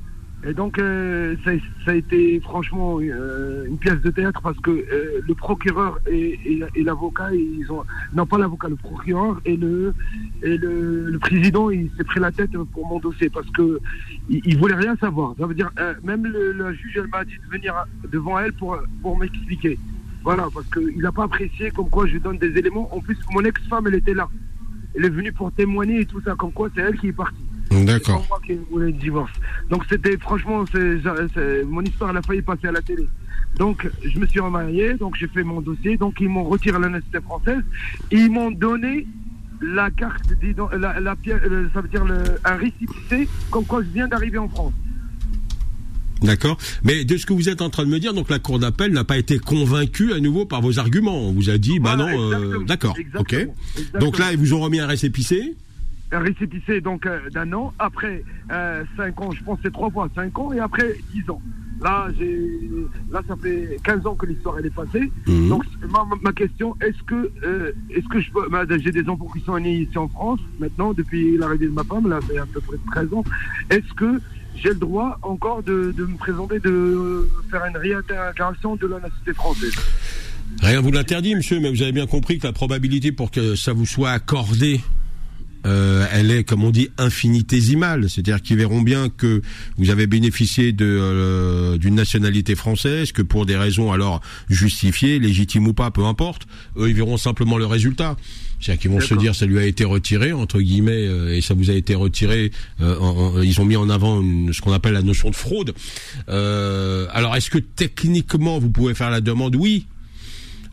Et 0.46 0.54
donc 0.54 0.78
euh, 0.78 1.36
ça, 1.46 1.52
ça 1.86 1.92
a 1.92 1.94
été 1.94 2.40
franchement 2.42 3.00
euh, 3.00 3.66
une 3.66 3.78
pièce 3.78 4.02
de 4.02 4.12
théâtre 4.12 4.42
parce 4.42 4.60
que 4.60 4.72
euh, 4.72 5.22
le 5.26 5.36
procureur 5.36 6.00
et, 6.06 6.38
et, 6.76 6.84
l'avocat, 6.84 7.34
ils 7.34 7.72
ont 7.72 7.84
non 8.14 8.26
pas 8.26 8.38
l'avocat, 8.38 8.68
le 8.68 8.76
procureur 8.76 9.40
et 9.46 9.56
le 9.56 9.94
et 10.42 10.58
le, 10.58 11.06
le 11.12 11.20
président, 11.20 11.70
il 11.70 11.90
s'est 11.96 12.04
pris 12.04 12.20
la 12.20 12.32
tête 12.32 12.52
pour 12.74 12.86
mon 12.88 13.00
dossier 13.00 13.30
parce 13.30 13.50
que 13.52 13.80
il, 14.30 14.42
il 14.44 14.58
voulait 14.58 14.76
rien 14.76 14.98
savoir. 14.98 15.34
Ça 15.40 15.46
veut 15.46 15.56
dire 15.56 15.72
euh, 15.80 15.94
même 16.04 16.26
le, 16.26 16.52
la 16.52 16.74
juge, 16.74 16.98
elle 16.98 17.08
m'a 17.08 17.24
dit 17.24 17.38
de 17.38 17.50
venir 17.50 17.74
devant 18.12 18.38
elle 18.38 18.52
pour 18.52 18.78
pour 19.02 19.18
m'expliquer. 19.18 19.80
Voilà, 20.24 20.48
parce 20.54 20.68
qu'il 20.68 21.00
n'a 21.00 21.12
pas 21.12 21.24
apprécié 21.24 21.72
comme 21.72 21.90
quoi 21.90 22.06
je 22.06 22.18
donne 22.18 22.38
des 22.38 22.58
éléments. 22.58 22.94
En 22.94 23.00
plus, 23.00 23.18
mon 23.32 23.44
ex-femme, 23.44 23.88
elle 23.88 23.96
était 23.96 24.14
là. 24.14 24.28
Elle 24.96 25.06
est 25.06 25.10
venue 25.10 25.32
pour 25.32 25.52
témoigner 25.54 26.02
et 26.02 26.06
tout 26.06 26.22
ça, 26.22 26.36
comme 26.36 26.52
quoi 26.52 26.70
c'est 26.76 26.82
elle 26.82 26.98
qui 26.98 27.08
est 27.08 27.14
partie. 27.14 27.44
C'est 27.88 27.94
D'accord. 27.94 28.22
pas 28.22 28.28
moi 28.30 28.40
qui 28.46 28.54
voulais 28.72 28.88
le 28.88 28.94
divorce. 28.94 29.32
Donc 29.70 29.84
c'était 29.90 30.18
franchement, 30.18 30.66
c'est, 30.72 30.98
c'est- 31.34 31.64
mon 31.64 31.82
histoire 31.82 32.10
elle 32.12 32.18
a 32.18 32.22
failli 32.22 32.42
passer 32.42 32.68
à 32.68 32.72
la 32.72 32.82
télé. 32.82 33.08
Donc 33.58 33.88
je 34.04 34.18
me 34.20 34.26
suis 34.26 34.40
remarié, 34.40 34.94
donc 34.96 35.16
j'ai 35.20 35.28
fait 35.28 35.44
mon 35.44 35.62
dossier, 35.62 35.98
donc 35.98 36.16
ils 36.20 36.30
m'ont 36.30 36.44
retiré 36.44 36.74
la 36.80 36.90
nationalité 36.90 37.22
française, 37.22 37.64
ils 38.12 38.32
m'ont 38.32 38.52
donné 38.52 39.08
la 39.62 39.90
carte, 39.92 40.24
la, 40.78 41.00
la 41.00 41.16
euh, 41.28 41.68
ça 41.74 41.82
veut 41.82 41.88
dire 41.88 42.04
le, 42.04 42.22
un 42.44 42.56
récipicé, 42.56 43.28
comme 43.50 43.66
quoi 43.66 43.82
je 43.84 43.90
viens 43.90 44.08
d'arriver 44.08 44.38
en 44.38 44.50
France. 44.50 44.74
D'accord. 46.22 46.58
Mais 46.84 47.04
de 47.04 47.18
ce 47.18 47.26
que 47.26 47.34
vous 47.34 47.50
êtes 47.50 47.62
en 47.62 47.70
train 47.70 47.84
de 47.86 47.90
me 47.90 48.00
dire, 48.00 48.14
donc 48.14 48.30
la 48.30 48.40
cour 48.40 48.58
d'appel 48.58 48.94
n'a 48.94 49.04
pas 49.04 49.18
été 49.18 49.40
convaincue 49.40 50.14
à 50.14 50.20
nouveau 50.20 50.46
par 50.46 50.62
vos 50.62 50.80
arguments. 50.80 51.28
On 51.28 51.34
vous 51.34 51.50
a 51.50 51.58
dit, 51.58 51.80
bah 51.80 51.96
non, 51.98 52.08
euh, 52.08 52.64
d'accord, 52.66 52.96
ok. 53.18 53.34
exactement, 53.34 54.00
Donc 54.00 54.18
là, 54.18 54.32
ils 54.32 54.38
vous 54.38 54.54
ont 54.54 54.62
remis 54.62 54.80
un 54.80 54.88
récépissé? 54.88 55.56
Un 56.14 56.20
récépissé 56.20 56.82
donc 56.82 57.06
euh, 57.06 57.30
d'un 57.32 57.52
an, 57.54 57.74
après 57.80 58.24
euh, 58.52 58.84
5 58.98 59.22
ans, 59.22 59.32
je 59.32 59.44
pense 59.44 59.58
que 59.58 59.64
c'est 59.66 59.74
trois 59.74 59.90
fois 59.90 60.10
5 60.16 60.38
ans, 60.40 60.54
et 60.54 60.60
après 60.60 60.96
10 61.14 61.30
ans. 61.30 61.42
Là, 61.82 62.08
j'ai, 62.18 62.40
là, 63.12 63.22
ça 63.28 63.36
fait 63.36 63.78
15 63.84 64.06
ans 64.06 64.16
que 64.16 64.26
l'histoire 64.26 64.56
elle 64.60 64.68
est 64.68 64.74
passée. 64.74 65.12
Mhm. 65.28 65.50
Donc, 65.50 65.64
ma, 65.90 66.06
ma- 66.06 66.16
ma 66.22 66.32
question, 66.32 66.76
est-ce 66.82 67.02
que, 67.04 67.30
euh, 67.44 67.72
est-ce 67.90 68.08
que 68.08 68.22
je 68.22 68.32
peux, 68.32 68.48
bah, 68.50 68.64
j'ai 68.70 68.92
des 68.92 69.08
enfants 69.10 69.28
qui 69.36 69.42
sont 69.44 69.58
nés 69.60 69.80
ici 69.80 69.98
en 69.98 70.08
France, 70.08 70.40
maintenant, 70.60 70.94
depuis 70.94 71.36
l'arrivée 71.38 71.66
de 71.66 71.72
ma 71.72 71.84
femme, 71.84 72.08
là, 72.08 72.20
c'est 72.28 72.38
à 72.38 72.46
peu 72.46 72.62
près 72.62 72.78
13 72.92 73.14
ans. 73.14 73.24
Est-ce 73.70 73.94
que 73.96 74.22
j'ai 74.56 74.70
le 74.70 74.76
droit 74.76 75.18
encore 75.24 75.62
de, 75.64 75.94
de 75.98 76.06
me 76.06 76.16
présenter, 76.16 76.60
de 76.60 76.70
euh, 76.70 77.30
faire 77.52 77.66
une 77.66 77.76
réintégration 77.76 78.76
de 78.78 78.88
la 78.88 79.00
nationalité 79.00 79.34
française? 79.34 79.74
Rien 80.62 80.80
vous 80.80 80.92
l'interdit, 80.92 81.36
monsieur, 81.36 81.60
mais 81.60 81.70
vous 81.70 81.82
avez 81.82 81.92
bien 81.92 82.06
compris 82.06 82.38
que 82.38 82.46
la 82.48 82.54
probabilité 82.54 83.12
pour 83.12 83.32
que 83.32 83.56
ça 83.56 83.74
vous 83.74 83.88
soit 83.88 84.12
accordé, 84.12 84.80
euh, 85.66 86.06
elle 86.12 86.32
est, 86.32 86.44
comme 86.44 86.64
on 86.64 86.70
dit, 86.72 86.90
infinitésimale. 86.98 88.10
C'est-à-dire 88.10 88.42
qu'ils 88.42 88.58
verront 88.58 88.82
bien 88.82 89.10
que 89.10 89.42
vous 89.78 89.90
avez 89.90 90.08
bénéficié 90.08 90.72
de 90.74 90.86
euh, 90.86 91.78
d'une 91.78 91.96
nationalité 91.96 92.56
française, 92.56 93.12
que 93.12 93.22
pour 93.22 93.46
des 93.46 93.56
raisons 93.56 93.92
alors 93.92 94.22
justifiées, 94.50 95.20
légitimes 95.20 95.68
ou 95.68 95.74
pas, 95.74 95.92
peu 95.92 96.04
importe, 96.06 96.44
eux 96.78 96.90
ils 96.90 96.96
verront 96.96 97.18
simplement 97.18 97.58
le 97.58 97.66
résultat. 97.66 98.16
C'est-à-dire 98.60 98.82
qu'ils 98.82 98.92
vont 98.92 99.02
se 99.02 99.14
dire 99.16 99.36
ça 99.36 99.46
lui 99.46 99.60
a 99.60 99.66
été 99.66 99.84
retiré 99.84 100.32
entre 100.32 100.62
guillemets 100.62 101.06
euh, 101.08 101.36
et 101.36 101.42
ça 101.42 101.54
vous 101.54 101.70
a 101.70 101.74
été 101.74 101.96
retiré. 101.96 102.52
euh, 102.82 102.98
en- 103.00 103.36
en- 103.36 103.42
ils 103.42 103.60
ont 103.60 103.66
mis 103.66 103.76
en 103.76 103.90
avant 103.90 104.22
une- 104.22 104.54
ce 104.54 104.62
qu'on 104.62 104.72
appelle 104.72 104.94
la 104.94 105.02
notion 105.02 105.30
de 105.30 105.36
fraude. 105.36 105.74
Euh, 106.30 107.08
alors 107.12 107.36
est-ce 107.36 107.50
que 107.50 107.58
techniquement 107.58 108.60
vous 108.60 108.70
pouvez 108.70 108.94
faire 108.94 109.10
la 109.12 109.20
demande? 109.22 109.56
Oui, 109.58 109.86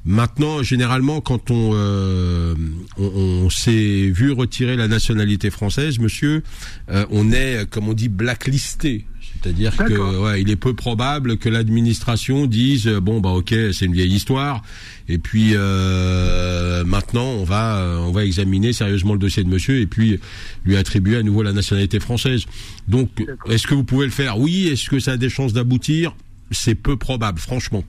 Maintenant, 0.04 0.62
généralement, 0.62 1.20
quand 1.20 1.50
on, 1.50 1.72
euh, 1.74 2.54
on, 2.96 3.04
on 3.04 3.50
s'est 3.50 4.10
vu 4.10 4.32
retirer 4.32 4.76
la 4.76 4.88
nationalité 4.88 5.50
française, 5.50 5.98
monsieur, 5.98 6.42
euh, 6.90 7.04
on 7.10 7.32
est, 7.32 7.68
comme 7.68 7.88
on 7.88 7.92
dit, 7.92 8.08
blacklisté. 8.08 9.04
C'est-à-dire 9.42 9.76
que 9.76 10.18
ouais, 10.22 10.42
il 10.42 10.50
est 10.50 10.56
peu 10.56 10.74
probable 10.74 11.38
que 11.38 11.48
l'administration 11.48 12.46
dise 12.46 12.86
euh, 12.88 13.00
bon 13.00 13.20
bah 13.20 13.30
ok 13.30 13.54
c'est 13.72 13.86
une 13.86 13.94
vieille 13.94 14.12
histoire 14.12 14.62
et 15.08 15.18
puis 15.18 15.52
euh, 15.54 16.84
maintenant 16.84 17.24
on 17.24 17.44
va 17.44 18.00
on 18.00 18.10
va 18.10 18.24
examiner 18.24 18.72
sérieusement 18.74 19.14
le 19.14 19.18
dossier 19.18 19.42
de 19.42 19.48
monsieur 19.48 19.78
et 19.80 19.86
puis 19.86 20.18
lui 20.64 20.76
attribuer 20.76 21.16
à 21.16 21.22
nouveau 21.22 21.42
la 21.42 21.52
nationalité 21.52 22.00
française. 22.00 22.44
Donc 22.88 23.08
est-ce 23.48 23.66
que 23.66 23.74
vous 23.74 23.84
pouvez 23.84 24.04
le 24.04 24.12
faire? 24.12 24.38
Oui. 24.38 24.68
Est-ce 24.68 24.90
que 24.90 24.98
ça 24.98 25.12
a 25.12 25.16
des 25.16 25.30
chances 25.30 25.52
d'aboutir? 25.52 26.14
C'est 26.50 26.74
peu 26.74 26.96
probable, 26.96 27.38
franchement. 27.38 27.84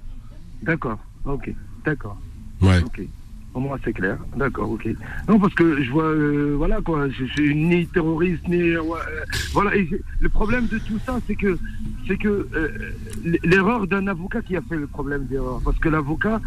D'accord, 0.62 1.00
ok, 1.26 1.54
d'accord. 1.86 2.18
Ouais. 2.62 2.82
Ok. 2.84 3.02
Au 3.54 3.60
moins 3.60 3.78
c'est 3.84 3.92
clair. 3.92 4.18
D'accord, 4.38 4.72
ok. 4.72 4.88
Non 5.28 5.38
parce 5.38 5.54
que 5.56 5.84
je 5.84 5.92
vois, 5.92 6.06
euh, 6.06 6.54
voilà 6.58 6.80
quoi, 6.80 7.10
je 7.10 7.26
suis 7.26 7.54
ni 7.54 7.86
terroriste 7.86 8.48
ni 8.48 8.62
euh, 8.62 8.80
euh, 8.82 9.26
voilà. 9.52 9.76
Et 9.76 9.90
le 10.22 10.30
problème 10.30 10.68
de 10.68 10.78
tout 10.78 10.98
ça, 11.06 11.20
c'est 11.28 11.36
que 11.36 11.58
c'est 12.08 12.16
que 12.16 12.48
euh, 12.56 12.70
l'erreur 13.44 13.88
d'un 13.88 14.08
avocat 14.08 14.42
qui 14.42 14.56
a 14.56 14.62
fait 14.62 14.78
le 14.78 14.88
problème 14.88 15.26
d'erreur, 15.26 15.60
parce 15.66 15.78
que 15.80 15.90
l'avocat, 15.90 16.40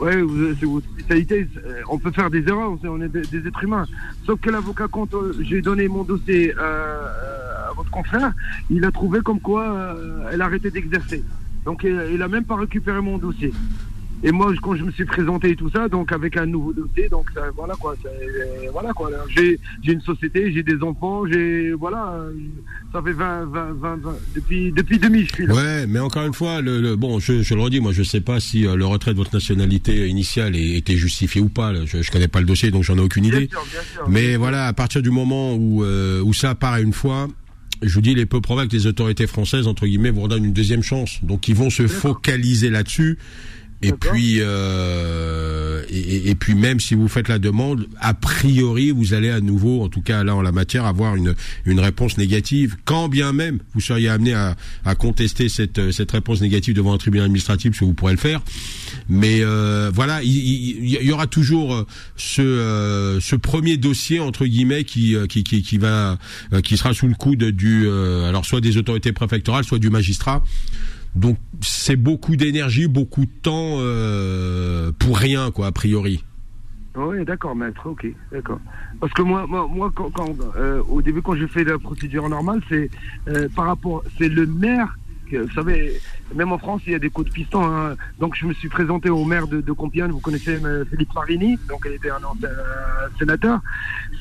ouais, 0.00 0.22
vous- 0.22 0.54
c'est 0.58 0.66
votre 0.66 0.88
spécialité. 0.90 1.46
On 1.88 1.98
peut 2.00 2.10
faire 2.10 2.30
des 2.30 2.42
erreurs, 2.48 2.76
on 2.82 3.00
est- 3.00 3.08
des, 3.08 3.22
des 3.22 3.46
êtres 3.46 3.62
humains. 3.62 3.86
Sauf 4.26 4.40
que 4.40 4.50
l'avocat, 4.50 4.86
quand 4.90 5.08
j'ai 5.40 5.62
donné 5.62 5.86
mon 5.86 6.02
dossier 6.02 6.52
à 6.58 7.70
votre 7.76 7.90
confrère, 7.92 8.32
il 8.70 8.84
a 8.84 8.90
trouvé 8.90 9.20
comme 9.20 9.40
quoi 9.40 9.96
elle 10.32 10.42
a 10.42 10.46
arrêté 10.46 10.70
d'exercer. 10.70 11.22
Donc 11.68 11.84
il, 11.84 12.22
a 12.22 12.28
même 12.28 12.44
pas 12.44 12.56
récupéré 12.56 12.98
mon 13.02 13.18
dossier. 13.18 13.52
Et 14.24 14.32
moi, 14.32 14.50
quand 14.62 14.74
je 14.74 14.84
me 14.84 14.90
suis 14.90 15.04
présenté 15.04 15.50
et 15.50 15.54
tout 15.54 15.68
ça, 15.68 15.86
donc 15.86 16.12
avec 16.12 16.38
un 16.38 16.46
nouveau 16.46 16.72
dossier, 16.72 17.10
donc 17.10 17.26
ça, 17.34 17.42
voilà 17.54 17.74
quoi, 17.74 17.94
ça, 18.02 18.08
euh, 18.08 18.70
voilà 18.72 18.94
quoi. 18.94 19.10
J'ai, 19.36 19.60
une 19.84 20.00
société, 20.00 20.50
j'ai 20.50 20.62
des 20.62 20.82
enfants, 20.82 21.24
j'ai, 21.30 21.72
voilà, 21.74 22.14
euh, 22.14 22.32
ça 22.90 23.02
fait 23.02 23.12
20, 23.12 23.44
20, 23.44 23.72
20, 23.74 23.96
20 24.00 24.14
depuis, 24.34 24.72
depuis 24.72 24.98
2000, 24.98 25.28
je 25.28 25.34
suis 25.34 25.46
là. 25.46 25.54
Ouais, 25.54 25.86
mais 25.86 25.98
encore 25.98 26.24
une 26.24 26.32
fois, 26.32 26.62
le, 26.62 26.80
le- 26.80 26.96
bon, 26.96 27.18
je, 27.20 27.42
je 27.42 27.54
le 27.54 27.60
redis, 27.60 27.80
moi, 27.80 27.92
je 27.92 28.02
sais 28.02 28.22
pas 28.22 28.40
si 28.40 28.66
euh, 28.66 28.74
le 28.74 28.86
retrait 28.86 29.12
de 29.12 29.18
votre 29.18 29.34
nationalité 29.34 30.08
initiale 30.08 30.56
était 30.56 30.96
justifié 30.96 31.42
ou 31.42 31.50
pas. 31.50 31.74
Je, 31.84 32.00
je 32.00 32.10
connais 32.10 32.28
pas 32.28 32.40
le 32.40 32.46
dossier, 32.46 32.70
donc 32.70 32.84
j'en 32.84 32.96
ai 32.96 33.00
aucune 33.02 33.24
Bien 33.28 33.36
idée. 33.40 33.48
sûr, 33.50 33.62
bien 33.70 33.82
sûr. 33.82 34.08
Mais 34.08 34.36
voilà, 34.36 34.68
à 34.68 34.72
partir 34.72 35.02
du 35.02 35.10
moment 35.10 35.54
où 35.54 35.84
euh, 35.84 36.22
où 36.22 36.32
ça 36.32 36.48
apparaît 36.50 36.82
une 36.82 36.94
fois, 36.94 37.28
je 37.82 37.94
vous 37.94 38.00
dis, 38.00 38.12
il 38.12 38.18
est 38.18 38.26
peu 38.26 38.40
probable 38.40 38.70
que 38.70 38.76
les 38.76 38.86
autorités 38.86 39.26
françaises, 39.26 39.66
entre 39.66 39.86
guillemets, 39.86 40.10
vous 40.10 40.22
redonnent 40.22 40.44
une 40.44 40.52
deuxième 40.52 40.82
chance. 40.82 41.18
Donc, 41.22 41.48
ils 41.48 41.54
vont 41.54 41.70
se 41.70 41.86
focaliser 41.86 42.70
là-dessus. 42.70 43.18
Et 43.80 43.92
puis, 43.92 44.38
euh, 44.40 45.82
et, 45.90 46.34
puis 46.34 46.54
même 46.54 46.80
si 46.80 46.94
vous 46.94 47.06
faites 47.08 47.28
la 47.28 47.38
demande, 47.38 47.86
a 48.00 48.12
priori, 48.14 48.90
vous 48.90 49.14
allez 49.14 49.30
à 49.30 49.40
nouveau, 49.40 49.82
en 49.82 49.88
tout 49.88 50.00
cas 50.02 50.24
là 50.24 50.34
en 50.34 50.42
la 50.42 50.52
matière, 50.52 50.84
avoir 50.84 51.14
une 51.16 51.34
une 51.64 51.78
réponse 51.80 52.18
négative. 52.18 52.76
Quand 52.84 53.08
bien 53.08 53.32
même 53.32 53.60
vous 53.74 53.80
seriez 53.80 54.08
amené 54.08 54.34
à, 54.34 54.56
à 54.84 54.94
contester 54.94 55.48
cette 55.48 55.92
cette 55.92 56.10
réponse 56.10 56.40
négative 56.40 56.74
devant 56.74 56.92
un 56.92 56.98
tribunal 56.98 57.26
administratif, 57.26 57.70
parce 57.70 57.80
que 57.80 57.84
vous 57.84 57.94
pourrez 57.94 58.12
le 58.12 58.18
faire. 58.18 58.42
Mais 59.08 59.38
euh, 59.42 59.90
voilà, 59.94 60.22
il, 60.22 60.36
il- 60.36 60.94
il 61.00 61.06
y 61.06 61.12
aura 61.12 61.26
toujours 61.26 61.74
euh, 61.74 61.86
ce 62.16 62.42
euh, 62.42 63.20
ce 63.20 63.36
premier 63.36 63.76
dossier 63.76 64.18
entre 64.20 64.44
guillemets 64.46 64.84
qui 64.84 65.14
euh, 65.14 65.26
qui 65.26 65.44
qui, 65.44 65.62
qui 65.62 65.78
va 65.78 66.18
euh, 66.52 66.60
qui 66.60 66.76
sera 66.76 66.94
sous 66.94 67.06
le 67.08 67.14
coude 67.14 67.44
du 67.44 67.86
euh, 67.86 68.28
alors 68.28 68.44
soit 68.44 68.60
des 68.60 68.76
autorités 68.76 69.12
préfectorales, 69.12 69.64
soit 69.64 69.78
du 69.78 69.90
magistrat. 69.90 70.42
Donc 71.18 71.36
c'est 71.60 71.96
beaucoup 71.96 72.36
d'énergie, 72.36 72.86
beaucoup 72.86 73.26
de 73.26 73.30
temps 73.42 73.78
euh, 73.80 74.92
pour 74.98 75.18
rien 75.18 75.50
quoi 75.50 75.66
a 75.66 75.72
priori. 75.72 76.24
Oui, 76.96 77.24
d'accord, 77.24 77.54
maître, 77.54 77.86
ok, 77.86 78.06
d'accord. 78.32 78.60
Parce 79.00 79.12
que 79.12 79.22
moi, 79.22 79.46
moi, 79.46 79.68
moi 79.70 79.92
quand, 79.94 80.10
quand, 80.10 80.34
euh, 80.56 80.82
au 80.88 81.00
début, 81.00 81.22
quand 81.22 81.36
je 81.36 81.46
fais 81.46 81.62
la 81.62 81.78
procédure 81.78 82.28
normale, 82.28 82.60
c'est 82.68 82.90
euh, 83.28 83.48
par 83.54 83.66
rapport, 83.66 84.02
c'est 84.16 84.28
le 84.28 84.46
maire 84.46 84.96
que, 85.30 85.36
vous 85.36 85.52
savez, 85.52 86.00
même 86.34 86.50
en 86.52 86.58
France, 86.58 86.82
il 86.86 86.92
y 86.92 86.96
a 86.96 86.98
des 86.98 87.10
coups 87.10 87.28
de 87.28 87.32
piston. 87.32 87.62
hein. 87.62 87.94
Donc, 88.18 88.34
je 88.34 88.46
me 88.46 88.54
suis 88.54 88.68
présenté 88.68 89.10
au 89.10 89.24
maire 89.24 89.46
de, 89.46 89.60
de 89.60 89.72
Compiègne. 89.72 90.10
Vous 90.10 90.20
connaissez 90.20 90.58
Philippe 90.90 91.14
Marini, 91.14 91.58
donc 91.68 91.86
il 91.86 91.92
était 91.92 92.10
un 92.10 92.24
ancien 92.24 92.48
sénateur. 93.18 93.60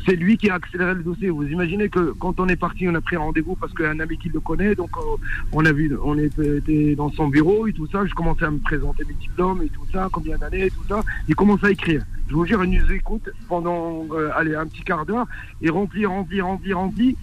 C'est 0.07 0.15
lui 0.15 0.37
qui 0.37 0.49
a 0.49 0.55
accéléré 0.55 0.93
le 0.93 1.03
dossier. 1.03 1.29
Vous 1.29 1.43
imaginez 1.43 1.89
que 1.89 2.13
quand 2.13 2.39
on 2.39 2.47
est 2.47 2.55
parti, 2.55 2.87
on 2.87 2.95
a 2.95 3.01
pris 3.01 3.17
rendez-vous 3.17 3.57
parce 3.57 3.73
qu'un 3.73 3.99
ami 3.99 4.17
qui 4.17 4.29
le 4.29 4.39
connaît. 4.39 4.73
Donc, 4.73 4.91
euh, 4.95 5.17
on 5.51 5.65
a 5.65 5.73
vu, 5.73 5.93
on 6.01 6.17
était 6.17 6.95
dans 6.95 7.11
son 7.11 7.27
bureau 7.27 7.67
et 7.67 7.73
tout 7.73 7.87
ça. 7.87 8.05
Je 8.05 8.13
commençais 8.13 8.45
à 8.45 8.51
me 8.51 8.59
présenter 8.59 9.03
mes 9.03 9.15
diplômes 9.15 9.61
et 9.63 9.67
tout 9.67 9.85
ça, 9.91 10.07
combien 10.09 10.37
d'années, 10.37 10.69
tout 10.69 10.85
ça. 10.87 11.03
Il 11.27 11.35
commence 11.35 11.61
à 11.65 11.71
écrire. 11.71 12.05
Je 12.29 12.35
vous 12.35 12.45
jure, 12.45 12.63
il 12.63 12.79
nous 12.79 12.91
écoute 12.93 13.29
pendant, 13.49 14.05
euh, 14.11 14.31
un 14.37 14.65
petit 14.67 14.83
quart 14.83 15.05
d'heure 15.05 15.27
et 15.61 15.69
rempli, 15.69 16.05
rempli, 16.05 16.39
rempli, 16.39 16.71
rempli. 16.71 17.17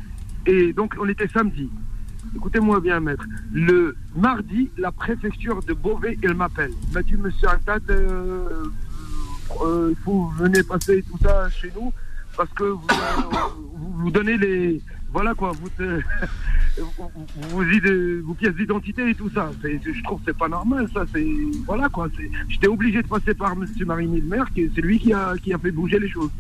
Et 0.45 0.75
donc, 0.75 0.95
on 1.01 1.09
était 1.09 1.29
samedi. 1.29 1.71
Écoutez-moi 2.37 2.81
bien, 2.81 3.01
maître. 3.01 3.25
Le 3.51 3.97
mardi, 4.15 4.71
la 4.77 4.93
préfecture 4.93 5.63
de 5.63 5.73
Beauvais, 5.73 6.19
elle 6.23 6.35
m'appelle. 6.35 6.73
Il 6.89 6.93
m'a 6.93 7.03
dit, 7.03 7.17
monsieur 7.17 7.49
Attad, 7.49 7.83
euh, 7.89 8.65
euh, 9.65 9.89
il 9.91 9.97
faut 10.05 10.27
venir 10.37 10.67
passer 10.67 11.03
tout 11.03 11.17
ça 11.23 11.49
chez 11.49 11.73
nous 11.75 11.91
parce 12.37 12.51
que 12.51 12.65
vous, 12.65 12.87
euh, 12.91 13.39
vous, 13.75 13.93
vous 13.93 14.11
donnez 14.11 14.37
les. 14.37 14.81
Voilà 15.13 15.33
quoi, 15.35 15.53
vous, 15.53 15.69
euh, 15.81 16.01
vous, 16.79 17.11
vous, 17.51 17.65
vos 18.25 18.35
pièces 18.35 18.55
d'identité 18.55 19.09
et 19.09 19.15
tout 19.15 19.31
ça. 19.31 19.51
Je 19.63 20.03
trouve 20.03 20.19
que 20.19 20.25
c'est 20.27 20.39
pas 20.39 20.49
normal, 20.49 20.89
ça. 20.93 21.05
C'est 21.13 21.27
voilà 21.67 21.89
quoi. 21.89 22.09
J'étais 22.49 22.67
obligé 22.67 23.03
de 23.03 23.07
passer 23.07 23.35
par 23.35 23.55
le 23.55 24.21
maire, 24.23 24.47
qui 24.53 24.69
c'est 24.75 24.81
lui 24.81 24.99
qui 24.99 25.13
a 25.13 25.35
qui 25.43 25.53
a 25.53 25.59
fait 25.59 25.71
bouger 25.71 25.99
les 25.99 26.09
choses. 26.09 26.31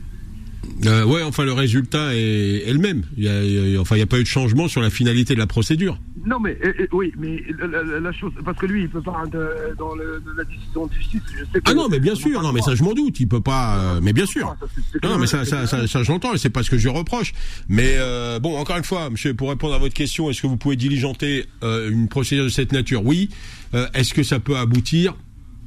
Euh, 0.87 1.05
ouais, 1.05 1.23
enfin 1.23 1.45
le 1.45 1.53
résultat 1.53 2.15
est, 2.15 2.69
est 2.69 2.73
le 2.73 2.79
même. 2.79 3.03
Il 3.17 3.25
y 3.25 3.29
a, 3.29 3.43
il 3.43 3.73
y 3.73 3.77
a- 3.77 3.81
enfin, 3.81 3.97
il 3.97 3.99
n'y 3.99 4.03
a 4.03 4.07
pas 4.07 4.19
eu 4.19 4.23
de 4.23 4.29
changement 4.29 4.69
sur 4.69 4.81
la 4.81 4.91
finalité 4.91 5.35
de 5.35 5.39
la 5.39 5.47
procédure. 5.47 5.99
Non 6.27 6.41
mais 6.41 6.57
euh, 6.65 6.73
euh, 6.81 6.87
oui, 6.93 7.13
mais 7.19 7.43
la, 7.59 7.83
la- 7.83 8.01
la 8.01 8.13
chose, 8.13 8.33
parce 8.45 8.57
que 8.59 8.67
lui, 8.67 8.83
il 8.83 8.89
peut 8.89 9.03
pas 9.03 9.25
de- 9.31 9.75
dans 9.79 9.95
le, 9.95 10.23
de 10.25 10.33
la 10.37 10.45
décision 10.45 10.87
de 10.87 10.93
justice. 10.95 11.21
Je 11.39 11.45
sais 11.45 11.61
que 11.61 11.71
Ah 11.71 11.75
non, 11.75 11.89
mais 11.89 12.01
bien 12.01 12.15
sûr, 12.15 12.43
non, 12.43 12.53
mais 12.53 12.63
ça 12.63 12.75
je 12.75 12.83
m'en 12.83 12.95
doute. 12.95 13.21
Il 13.21 13.29
peut 13.29 13.41
pas, 13.43 13.77
euh, 13.79 14.01
mais 14.03 14.13
bien 14.13 14.27
sûr. 14.27 14.55
Non, 15.03 15.19
mais 15.19 15.27
ça, 15.27 15.45
ça, 15.45 15.67
ça, 15.67 15.87
ça, 15.87 16.03
je 16.03 16.11
l'entends, 16.13 16.33
et 16.35 16.39
c'est 16.39 16.51
pas 16.51 16.63
ce 16.63 16.71
que 16.71 16.79
je 16.79 16.89
reproche. 16.89 17.33
Mais 17.69 17.97
bon, 18.41 18.57
encore 18.57 18.77
une 18.79 18.85
fois, 18.85 19.11
monsieur, 19.11 19.35
pour 19.35 19.51
répondre 19.51 19.75
à 19.75 19.79
votre 19.79 19.95
question, 19.95 20.31
est-ce 20.31 20.43
que 20.43 20.47
vous 20.47 20.57
pouvez 20.57 20.77
diligenter 20.77 21.47
une 21.63 22.09
procédure 22.09 22.45
de 22.45 22.49
cette 22.51 22.73
nature? 22.73 23.05
Oui. 23.05 23.29
Est-ce 23.95 24.15
que 24.15 24.23
ça 24.23 24.41
peut 24.41 24.57
aboutir? 24.57 25.15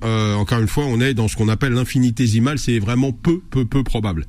Encore 0.02 0.60
une 0.60 0.68
fois, 0.68 0.86
on 0.86 1.00
est 1.02 1.14
dans 1.14 1.28
ce 1.28 1.36
qu'on 1.36 1.50
appelle 1.50 1.74
l'infinitésimal. 1.74 2.58
C'est 2.58 2.80
vraiment 2.80 3.12
peu, 3.12 3.40
peu, 3.50 3.66
peu 3.66 3.84
probable. 3.84 4.26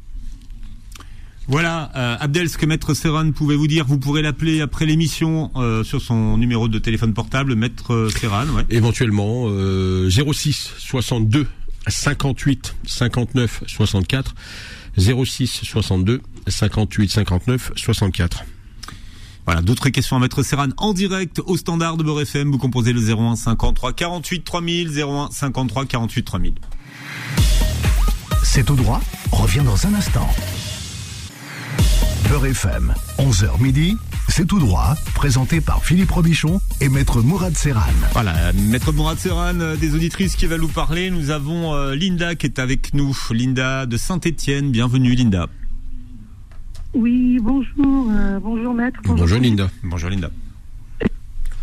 Voilà, 1.48 1.90
euh, 1.96 2.16
Abdel, 2.20 2.50
ce 2.50 2.58
que 2.58 2.66
Maître 2.66 2.92
Serran 2.92 3.32
pouvait 3.32 3.56
vous 3.56 3.66
dire, 3.66 3.86
vous 3.86 3.98
pourrez 3.98 4.20
l'appeler 4.20 4.60
après 4.60 4.84
l'émission 4.84 5.50
euh, 5.56 5.82
sur 5.82 6.02
son 6.02 6.36
numéro 6.36 6.68
de 6.68 6.78
téléphone 6.78 7.14
portable, 7.14 7.54
Maître 7.54 8.10
Serran. 8.14 8.46
Ouais. 8.48 8.66
Éventuellement, 8.68 9.46
euh, 9.46 10.10
06 10.10 10.74
62 10.76 11.46
58 11.86 12.74
59 12.86 13.62
64. 13.66 14.34
06 14.98 15.60
62 15.64 16.20
58 16.46 17.10
59 17.10 17.72
64. 17.76 18.44
Voilà, 19.46 19.62
d'autres 19.62 19.88
questions 19.88 20.16
à 20.16 20.20
Maître 20.20 20.42
Serran 20.42 20.68
en 20.76 20.92
direct 20.92 21.40
au 21.46 21.56
standard 21.56 21.96
de 21.96 22.02
Beurre 22.02 22.20
FM. 22.20 22.50
Vous 22.50 22.58
composez 22.58 22.92
le 22.92 23.00
01 23.00 23.36
53 23.36 23.94
48 23.94 24.44
3000, 24.44 25.00
01 25.00 25.30
53 25.30 25.86
48 25.86 26.22
3000. 26.24 26.54
C'est 28.42 28.66
tout 28.66 28.76
droit, 28.76 29.00
revient 29.32 29.62
dans 29.64 29.86
un 29.86 29.94
instant. 29.94 30.28
Beurre 32.28 32.46
FM, 32.46 32.92
11h 33.18 33.62
midi, 33.62 33.96
c'est 34.28 34.46
tout 34.46 34.58
droit, 34.58 34.94
présenté 35.14 35.62
par 35.62 35.82
Philippe 35.82 36.10
Robichon 36.10 36.60
et 36.82 36.90
Maître 36.90 37.22
Mourad 37.22 37.56
Serran. 37.56 37.80
Voilà, 38.12 38.52
Maître 38.52 38.92
Mourad 38.92 39.16
Serran, 39.16 39.58
euh, 39.60 39.76
des 39.76 39.94
auditrices 39.94 40.36
qui 40.36 40.46
va 40.46 40.58
nous 40.58 40.68
parler. 40.68 41.10
Nous 41.10 41.30
avons 41.30 41.74
euh, 41.74 41.94
Linda 41.94 42.34
qui 42.34 42.44
est 42.44 42.58
avec 42.58 42.92
nous. 42.92 43.16
Linda 43.30 43.86
de 43.86 43.96
Saint-Étienne. 43.96 44.70
Bienvenue, 44.70 45.14
Linda. 45.14 45.46
Oui, 46.92 47.38
bonjour, 47.40 48.10
euh, 48.10 48.38
bonjour 48.40 48.74
maître. 48.74 49.00
Bonjour 49.04 49.38
Linda. 49.38 49.70
Bonjour, 49.82 50.10
Linda. 50.10 50.30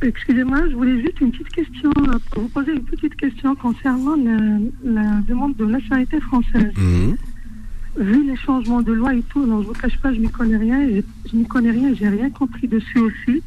Excusez-moi, 0.01 0.67
je 0.69 0.75
voulais 0.75 0.99
juste 1.01 1.21
une 1.21 1.31
petite 1.31 1.49
question, 1.49 1.91
pour 2.31 2.41
vous 2.41 2.49
poser 2.49 2.71
une 2.71 2.83
petite 2.83 3.15
question 3.15 3.55
concernant 3.55 4.15
la, 4.15 4.57
la 4.83 5.21
demande 5.27 5.55
de 5.57 5.65
nationalité 5.65 6.19
française. 6.21 6.73
Mhm. 6.75 7.17
Vu 7.97 8.27
les 8.27 8.35
changements 8.35 8.81
de 8.81 8.91
loi 8.91 9.13
et 9.13 9.21
tout, 9.29 9.45
non, 9.45 9.61
je 9.61 9.67
vous 9.67 9.73
cache 9.73 9.97
pas, 9.99 10.13
je 10.13 10.19
n'y 10.19 10.29
connais 10.29 10.57
rien, 10.57 10.85
je, 10.89 11.01
je 11.31 11.35
n'y 11.37 11.45
connais 11.45 11.71
rien, 11.71 11.93
j'ai 11.93 12.09
rien 12.09 12.29
compris 12.29 12.67
dessus 12.67 12.99
aussi. 12.99 13.41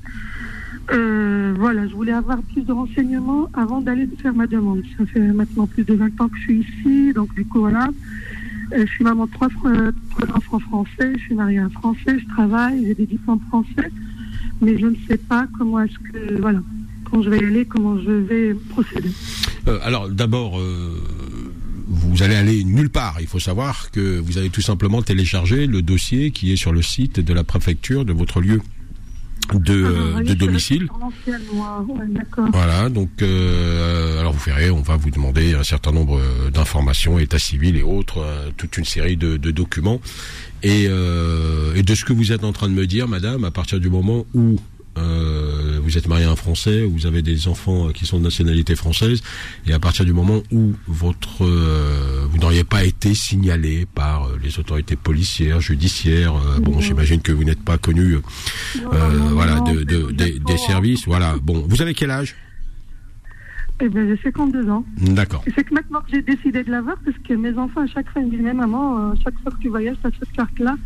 Euh, 0.91 1.53
voilà, 1.59 1.87
je 1.87 1.95
voulais 1.95 2.13
avoir 2.13 2.39
plus 2.43 2.63
de 2.63 2.73
renseignements 2.73 3.51
avant 3.53 3.83
d'aller 3.83 4.09
faire 4.23 4.33
ma 4.35 4.47
demande. 4.47 4.83
Ça 4.97 5.05
fait 5.05 5.21
maintenant 5.21 5.67
plus 5.67 5.85
de 5.85 5.93
20 5.93 6.19
ans 6.21 6.29
que 6.29 6.37
je 6.39 6.43
suis 6.45 6.61
ici, 6.61 7.13
donc 7.13 7.35
du 7.35 7.45
coup 7.45 7.61
voilà. 7.61 7.89
Euh, 8.73 8.85
je 8.87 8.91
suis 8.93 9.05
maman 9.05 9.27
de 9.27 9.31
trois, 9.33 9.49
fr- 9.49 9.93
trois 10.11 10.37
enfants 10.37 10.59
français, 10.61 11.13
je 11.17 11.21
suis 11.25 11.35
mariée 11.35 11.59
à 11.59 11.65
un 11.67 11.71
français, 11.71 12.19
je 12.19 12.27
travaille, 12.29 12.87
j'ai 12.87 12.95
des 12.95 13.07
diplômes 13.07 13.41
français, 13.49 13.91
mais 14.63 14.79
je 14.79 14.87
ne 14.87 14.95
sais 15.09 15.19
pas 15.19 15.47
comment 15.59 15.81
est-ce 15.81 15.99
que, 15.99 16.41
voilà, 16.41 16.61
quand 17.11 17.23
je 17.23 17.29
vais 17.31 17.39
y 17.41 17.45
aller, 17.45 17.65
comment 17.67 17.99
je 17.99 18.11
vais 18.11 18.55
procéder. 18.71 19.11
Euh, 19.69 19.79
alors 19.83 20.09
d'abord, 20.09 20.59
euh, 20.59 20.95
vous 21.88 22.22
allez 22.22 22.35
aller 22.37 22.64
nulle 22.64 22.90
part. 22.90 23.16
Il 23.20 23.27
faut 23.27 23.40
savoir 23.40 23.90
que 23.90 24.18
vous 24.18 24.37
allez 24.38 24.51
tout 24.51 24.61
simplement 24.61 25.01
télécharger 25.03 25.66
le 25.66 25.81
dossier 25.83 26.31
qui 26.31 26.53
est 26.53 26.57
sur 26.57 26.72
le 26.72 26.83
site 26.83 27.18
de 27.20 27.33
la 27.33 27.44
préfecture 27.44 28.05
de 28.05 28.12
votre 28.12 28.40
lieu 28.40 28.61
de, 29.55 29.85
Ah, 29.87 30.18
euh, 30.18 30.22
de 30.24 30.35
domicile. 30.35 30.88
ouais. 31.27 32.51
Voilà, 32.53 32.88
donc 32.90 33.11
euh, 33.22 34.20
alors 34.20 34.33
vous 34.35 34.44
verrez, 34.44 34.70
on 34.70 34.83
va 34.83 34.96
vous 34.96 35.11
demander 35.11 35.55
un 35.55 35.62
certain 35.62 35.92
nombre 35.92 36.18
euh, 36.20 36.51
d'informations, 36.51 37.18
état 37.18 37.38
civil 37.38 37.77
et 37.77 37.83
autres, 37.83 38.18
euh, 38.18 38.51
toute 38.57 38.77
une 38.77 38.85
série 38.85 39.16
de, 39.16 39.37
de 39.38 39.51
documents. 39.51 40.01
Et, 40.62 40.87
et 40.87 41.83
de 41.85 41.94
ce 41.94 42.05
que 42.05 42.12
vous 42.12 42.33
êtes 42.33 42.42
en 42.42 42.53
train 42.53 42.68
de 42.68 42.74
me 42.74 42.85
dire, 42.87 43.07
madame, 43.07 43.44
à 43.44 43.53
partir 43.53 43.79
du 43.79 43.88
moment 43.88 44.27
où 44.35 44.57
vous 45.88 45.96
êtes 45.96 46.07
marié 46.07 46.27
à 46.27 46.31
un 46.31 46.37
Français, 46.37 46.85
vous 46.85 47.07
avez 47.07 47.22
des 47.22 47.48
enfants 47.48 47.88
euh, 47.88 47.92
qui 47.92 48.05
sont 48.05 48.18
de 48.18 48.24
nationalité 48.24 48.77
française, 48.77 49.22
et 49.66 49.72
à 49.72 49.79
partir 49.79 50.05
du 50.05 50.12
moment 50.12 50.42
où 50.53 50.74
votre 50.87 51.44
euh, 51.46 52.27
vous 52.31 52.37
n'auriez 52.38 52.62
pas 52.64 52.85
été 52.85 53.14
signalé 53.14 53.87
par 53.94 54.24
euh, 54.24 54.38
les 54.42 54.59
autorités 54.59 54.96
policières, 54.96 55.61
judiciaires, 55.62 56.35
euh, 56.35 56.61
bon, 56.61 56.79
j'imagine 56.81 57.22
que 57.22 57.33
vous 57.33 57.44
n'êtes 57.44 57.62
pas 57.62 57.79
connu, 57.79 58.16
Non, 58.16 58.92
non, 58.92 59.24
voilà, 59.33 59.55
non, 59.57 59.72
de, 59.74 60.11
des- 60.12 60.59
services, 60.59 61.07
voilà. 61.07 61.37
Bon, 61.40 61.64
vous 61.66 61.81
avez 61.81 61.94
quel 61.94 62.11
âge? 62.11 62.35
Eh 63.81 63.88
bien, 63.88 64.07
j'ai 64.09 64.18
52 64.24 64.68
ans. 64.68 64.85
D'accord. 64.98 65.42
Et 65.46 65.53
c'est 65.55 65.62
que 65.64 65.72
maintenant 65.72 66.01
que 66.01 66.11
j'ai 66.12 66.20
décidé 66.22 66.64
de 66.64 66.70
l'avoir, 66.70 66.96
parce 67.05 67.16
que 67.18 67.33
mes 67.35 67.57
enfants, 67.57 67.83
à 67.83 67.87
chaque 67.87 68.11
fois, 68.11 68.20
ils 68.20 68.27
me 68.27 68.31
disent, 68.33 68.40
mais 68.42 68.53
maman, 68.53 69.11
euh, 69.11 69.14
chaque 69.22 69.38
fois 69.40 69.53
que 69.53 69.59
tu 69.62 69.68
voyages, 69.68 69.96
tu 70.03 70.07
as 70.09 70.11
cette 70.18 70.33
carte-là. 70.33 70.77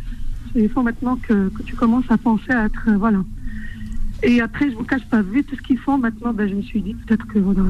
Il 0.55 0.69
faut 0.69 0.83
maintenant 0.83 1.15
que, 1.17 1.49
que 1.49 1.63
tu 1.63 1.75
commences 1.75 2.05
à 2.09 2.17
penser 2.19 2.51
à 2.51 2.65
être, 2.65 2.83
euh, 2.87 2.97
voilà. 2.97 3.23
Et 4.25 4.39
après, 4.41 4.69
je 4.71 4.75
vous 4.75 4.83
cache 4.85 5.05
pas, 5.09 5.21
vu 5.21 5.43
tout 5.43 5.55
ce 5.55 5.61
qu'ils 5.61 5.77
font, 5.77 5.97
maintenant, 5.97 6.33
ben, 6.33 6.47
je 6.49 6.55
me 6.55 6.61
suis 6.61 6.81
dit 6.81 6.93
peut-être 7.05 7.27
que, 7.27 7.39
voilà, 7.39 7.61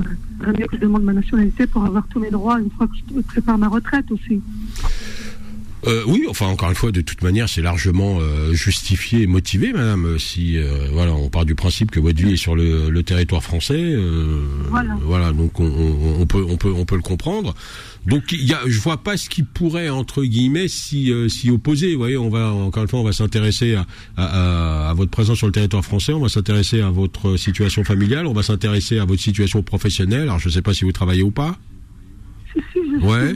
mieux 0.58 0.68
que 0.68 0.76
je 0.76 0.82
demande 0.82 1.04
ma 1.04 1.14
nationalité 1.14 1.66
pour 1.68 1.84
avoir 1.84 2.06
tous 2.08 2.20
mes 2.20 2.30
droits 2.30 2.60
une 2.60 2.70
fois 2.70 2.88
que 2.88 2.94
je 3.16 3.22
prépare 3.22 3.58
ma 3.58 3.68
retraite 3.68 4.06
aussi. 4.12 4.40
Euh, 5.86 6.02
oui, 6.08 6.24
enfin 6.30 6.46
encore 6.46 6.70
une 6.70 6.76
fois, 6.76 6.94
de 6.94 7.02
toute 7.02 7.22
manière, 7.24 7.50
c'est 7.50 7.62
largement 7.62 8.20
euh, 8.22 8.54
justifié 8.54 9.24
et 9.24 9.28
motivé, 9.28 9.74
madame. 9.74 10.18
Si 10.18 10.58
euh, 10.58 10.88
voilà, 10.94 11.12
on 11.14 11.28
part 11.28 11.44
du 11.44 11.56
principe 11.56 11.92
que 11.92 12.00
votre 12.00 12.24
vie 12.24 12.34
est 12.34 12.38
sur 12.38 12.56
le, 12.56 12.90
le 12.90 13.04
territoire 13.04 13.44
français, 13.44 13.76
euh, 13.78 14.44
Voilà. 15.04 15.34
donc 15.34 15.60
on, 15.60 15.66
on- 15.66 16.22
on 16.22 16.26
peut 16.26 16.46
on 16.48 16.56
peut 16.56 16.72
on 16.74 16.86
peut 16.86 16.96
le 16.96 17.02
comprendre. 17.02 17.54
Donc 18.06 18.32
il 18.32 18.44
y 18.44 18.54
a, 18.54 18.60
je 18.66 18.80
vois 18.80 18.98
pas 18.98 19.18
ce 19.18 19.30
qui 19.30 19.44
pourrait 19.44 19.90
entre 19.90 20.24
guillemets 20.24 20.68
s'y 20.68 21.12
euh, 21.12 21.30
s'y 21.30 21.50
opposer. 21.50 21.94
Vous 21.94 22.00
voyez, 22.00 22.18
on 22.18 22.30
va 22.30 22.52
encore 22.52 22.84
une 22.84 22.90
fois, 22.90 23.00
on 23.00 23.04
va 23.04 23.14
s'intéresser 23.14 23.76
à, 23.76 24.90
à, 24.90 24.94
votre 24.94 25.12
présence 25.12 25.38
sur 25.38 25.48
le 25.48 25.54
territoire 25.54 25.84
français, 25.84 26.14
on 26.14 26.22
va 26.22 26.30
s'intéresser 26.30 26.82
à 26.82 26.90
votre 26.90 27.38
situation 27.38 27.84
familiale, 27.84 28.28
on 28.28 28.34
va 28.34 28.44
s'intéresser 28.44 29.00
à 29.00 29.06
votre 29.06 29.22
situation 29.22 29.64
professionnelle. 29.64 30.24
Alors 30.24 30.40
je 30.40 30.50
sais 30.50 30.62
pas 30.62 30.74
si 30.74 30.84
vous 30.84 30.92
travaillez 30.92 31.24
ou 31.24 31.32
pas. 31.32 31.58
Si, 32.54 32.60
si, 32.72 32.80
je, 33.02 33.06
Ouais. 33.06 33.34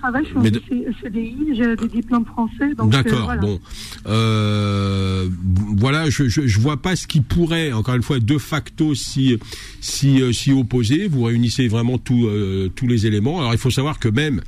travaille, 0.00 0.24
je 0.24 0.28
suis 0.30 0.36
en 0.38 0.42
Mais 0.42 0.50
de- 0.50 0.60
C- 0.68 0.86
CDI, 1.02 1.36
j'ai 1.54 1.76
des 1.76 1.88
diplômes 1.88 2.24
français. 2.26 2.74
donc, 2.76 2.92
euh, 2.92 3.02
D'accord. 3.02 3.24
voilà. 3.26 3.40
Bon, 3.40 3.60
euh, 4.06 5.28
voilà, 5.76 6.10
je, 6.10 6.28
je 6.28 6.46
je 6.46 6.60
vois 6.60 6.82
pas 6.82 6.96
ce 6.96 7.06
qui 7.06 7.20
pourrait, 7.20 7.72
encore 7.72 7.94
une 7.94 8.02
fois, 8.02 8.18
de 8.18 8.38
facto, 8.38 8.94
si 8.96 9.38
si 9.80 10.20
euh, 10.20 10.32
s'y 10.32 10.52
opposer. 10.52 11.06
Vous 11.08 11.22
réunissez 11.22 11.68
vraiment 11.68 11.98
tous 11.98 12.26
euh, 12.26 12.68
tous 12.74 12.86
les 12.88 13.06
éléments. 13.06 13.38
Alors 13.40 13.52
il 13.54 13.58
faut 13.58 13.70
savoir 13.70 13.98
que 14.00 14.08
même 14.08 14.40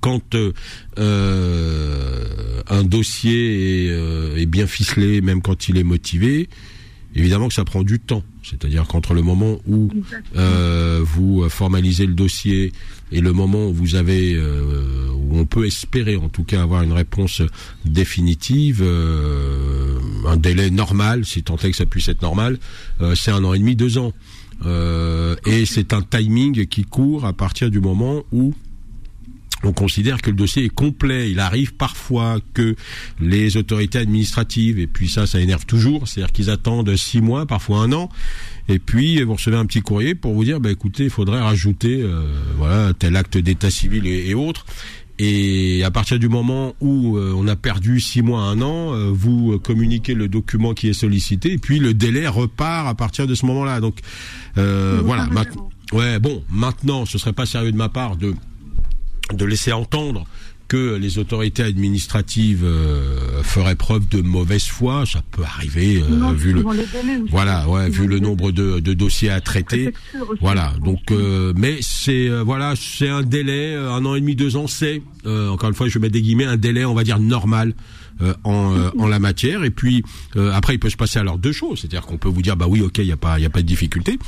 quand 0.00 0.34
euh, 0.36 0.52
euh, 0.98 2.24
un 2.68 2.84
dossier 2.84 3.86
est, 3.86 3.90
euh, 3.90 4.36
est 4.36 4.46
bien 4.46 4.66
ficelé, 4.66 5.20
même 5.20 5.42
quand 5.42 5.68
il 5.68 5.76
est 5.76 5.82
motivé, 5.84 6.48
évidemment 7.14 7.48
que 7.48 7.54
ça 7.54 7.64
prend 7.64 7.82
du 7.82 7.98
temps. 7.98 8.22
C'est-à-dire 8.42 8.86
qu'entre 8.86 9.14
le 9.14 9.22
moment 9.22 9.58
où 9.66 9.88
euh, 10.36 11.00
vous 11.04 11.48
formalisez 11.48 12.06
le 12.06 12.14
dossier 12.14 12.72
et 13.12 13.20
le 13.20 13.32
moment 13.32 13.68
où 13.68 13.72
vous 13.72 13.94
avez, 13.94 14.34
euh, 14.34 15.08
où 15.14 15.38
on 15.38 15.46
peut 15.46 15.66
espérer 15.66 16.16
en 16.16 16.28
tout 16.28 16.44
cas 16.44 16.62
avoir 16.62 16.82
une 16.82 16.92
réponse 16.92 17.42
définitive, 17.84 18.82
euh, 18.82 19.98
un 20.26 20.36
délai 20.36 20.70
normal, 20.70 21.24
si 21.24 21.42
tant 21.42 21.56
est 21.56 21.70
que 21.70 21.76
ça 21.76 21.86
puisse 21.86 22.08
être 22.08 22.22
normal, 22.22 22.58
c'est 23.14 23.30
un 23.30 23.44
an 23.44 23.54
et 23.54 23.58
demi, 23.58 23.76
deux 23.76 23.98
ans. 23.98 24.12
et 25.46 25.66
c'est 25.66 25.92
un 25.92 26.02
timing 26.02 26.66
qui 26.66 26.84
court 26.84 27.24
à 27.26 27.32
partir 27.32 27.70
du 27.70 27.80
moment 27.80 28.24
où 28.32 28.54
on 29.64 29.72
considère 29.72 30.20
que 30.22 30.30
le 30.30 30.36
dossier 30.36 30.64
est 30.64 30.74
complet. 30.74 31.30
Il 31.30 31.40
arrive 31.40 31.74
parfois 31.74 32.38
que 32.54 32.74
les 33.20 33.56
autorités 33.56 33.98
administratives, 33.98 34.78
et 34.78 34.86
puis 34.86 35.08
ça, 35.08 35.26
ça 35.26 35.40
énerve 35.40 35.66
toujours, 35.66 36.08
c'est-à-dire 36.08 36.32
qu'ils 36.32 36.50
attendent 36.50 36.94
six 36.96 37.20
mois, 37.20 37.46
parfois 37.46 37.78
un 37.78 37.92
an, 37.92 38.08
et 38.68 38.78
puis 38.78 39.22
vous 39.22 39.34
recevez 39.34 39.56
un 39.56 39.66
petit 39.66 39.82
courrier 39.82 40.14
pour 40.14 40.34
vous 40.34 40.44
dire, 40.44 40.60
bah 40.60 40.70
écoutez, 40.70 41.04
il 41.04 41.10
faudrait 41.10 41.40
rajouter, 41.40 42.02
euh, 42.02 42.24
voilà, 42.56 42.92
tel 42.94 43.16
acte 43.16 43.38
d'état 43.38 43.70
civil 43.70 44.06
et, 44.06 44.34
autres. 44.34 44.66
Et 45.18 45.84
à 45.84 45.90
partir 45.90 46.18
du 46.18 46.28
moment 46.28 46.74
où 46.80 47.16
euh, 47.16 47.32
on 47.36 47.46
a 47.46 47.54
perdu 47.54 48.00
six 48.00 48.22
mois, 48.22 48.42
un 48.42 48.60
an, 48.62 48.94
euh, 48.94 49.10
vous 49.12 49.58
communiquez 49.58 50.14
le 50.14 50.26
document 50.26 50.74
qui 50.74 50.88
est 50.88 50.94
sollicité, 50.94 51.52
et 51.52 51.58
puis 51.58 51.78
le 51.78 51.94
délai 51.94 52.26
repart 52.26 52.88
à 52.88 52.94
partir 52.94 53.26
de 53.26 53.34
ce 53.34 53.46
moment-là. 53.46 53.80
Donc 53.80 53.98
voilà. 54.56 55.28
Ouais, 55.92 56.18
bon, 56.18 56.42
maintenant, 56.50 57.04
ce 57.04 57.18
serait 57.18 57.34
pas 57.34 57.44
sérieux 57.44 57.70
de 57.70 57.76
ma 57.76 57.90
part 57.90 58.16
de 58.16 58.34
de 59.32 59.44
laisser 59.44 59.72
entendre 59.72 60.26
que 60.72 60.96
les 60.96 61.18
autorités 61.18 61.62
administratives 61.62 62.64
euh, 62.64 63.42
feraient 63.42 63.74
preuve 63.76 64.08
de 64.08 64.22
mauvaise 64.22 64.64
foi, 64.64 65.04
ça 65.04 65.20
peut 65.30 65.42
arriver 65.42 66.02
euh, 66.02 66.32
vu 66.32 66.54
le 66.54 66.64
voilà, 67.28 67.68
ouais, 67.68 67.90
vu 67.90 68.06
le 68.06 68.20
nombre 68.20 68.52
de, 68.52 68.80
dossiers 68.94 69.28
à 69.28 69.42
traiter. 69.42 69.92
Voilà, 70.40 70.72
donc 70.82 71.10
euh, 71.10 71.52
mais 71.54 71.76
c'est 71.82 72.30
voilà, 72.40 72.72
c'est 72.74 73.10
un 73.10 73.20
délai 73.20 73.74
un 73.74 74.02
an 74.06 74.14
et 74.14 74.20
demi, 74.20 74.34
deux 74.34 74.56
ans, 74.56 74.66
c'est 74.66 75.02
encore 75.26 75.68
une 75.68 75.74
fois, 75.74 75.88
je 75.88 75.98
mets 75.98 76.08
des 76.08 76.22
guillemets, 76.22 76.46
un 76.46 76.56
délai, 76.56 76.86
on 76.86 76.94
va 76.94 77.04
dire 77.04 77.18
normal. 77.18 77.74
en, 78.44 78.90
en 78.98 79.08
la 79.08 79.18
matière. 79.18 79.64
Et 79.64 79.70
puis 79.70 80.04
après 80.54 80.74
il 80.74 80.78
peut 80.78 80.90
se 80.90 80.96
passer 80.96 81.18
alors 81.18 81.36
deux 81.36 81.52
choses. 81.52 81.80
C'est-à-dire 81.80 82.06
qu'on 82.06 82.18
peut 82.18 82.28
vous 82.30 82.42
dire 82.42 82.56
bah 82.56 82.66
oui 82.66 82.80
ok 82.80 82.96
il 82.98 83.06
y 83.06 83.12
a 83.12 83.16
pas 83.18 83.38
il 83.38 83.42
y 83.42 83.46
a 83.46 83.50
pas 83.50 83.62
de 83.62 83.66
difficulté 83.66 84.18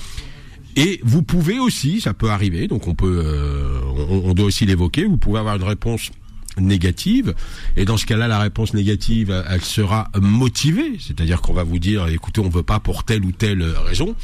et 0.77 1.01
vous 1.05 1.23
pouvez 1.23 1.59
aussi, 1.59 2.01
ça 2.01 2.15
peut 2.15 2.31
arriver, 2.31 2.67
donc 2.67 2.89
on 2.89 2.95
peut, 2.95 3.23
euh, 3.25 3.81
on, 4.09 4.35
doit 4.35 4.47
aussi 4.47 4.67
l'évoquer. 4.67 5.05
Vous 5.05 5.17
pouvez 5.17 5.39
avoir 5.39 5.57
une 5.57 5.65
réponse 5.65 6.11
négative 6.57 7.35
et 7.77 7.85
dans 7.85 7.97
ce 7.97 8.07
cas-là 8.07 8.29
la 8.29 8.39
réponse 8.39 8.75
négative 8.75 9.45
elle 9.51 9.61
sera 9.65 10.09
motivée 10.15 10.99
c'est-à-dire 11.01 11.41
qu'on 11.41 11.53
va 11.53 11.65
vous 11.65 11.81
dire 11.81 12.07
écoutez 12.07 12.41
on 12.41 12.49
veut 12.49 12.63
pas 12.63 12.79
pour 12.79 13.03
telle 13.03 13.25
ou 13.25 13.33
telle 13.33 13.65
raison 13.65 14.15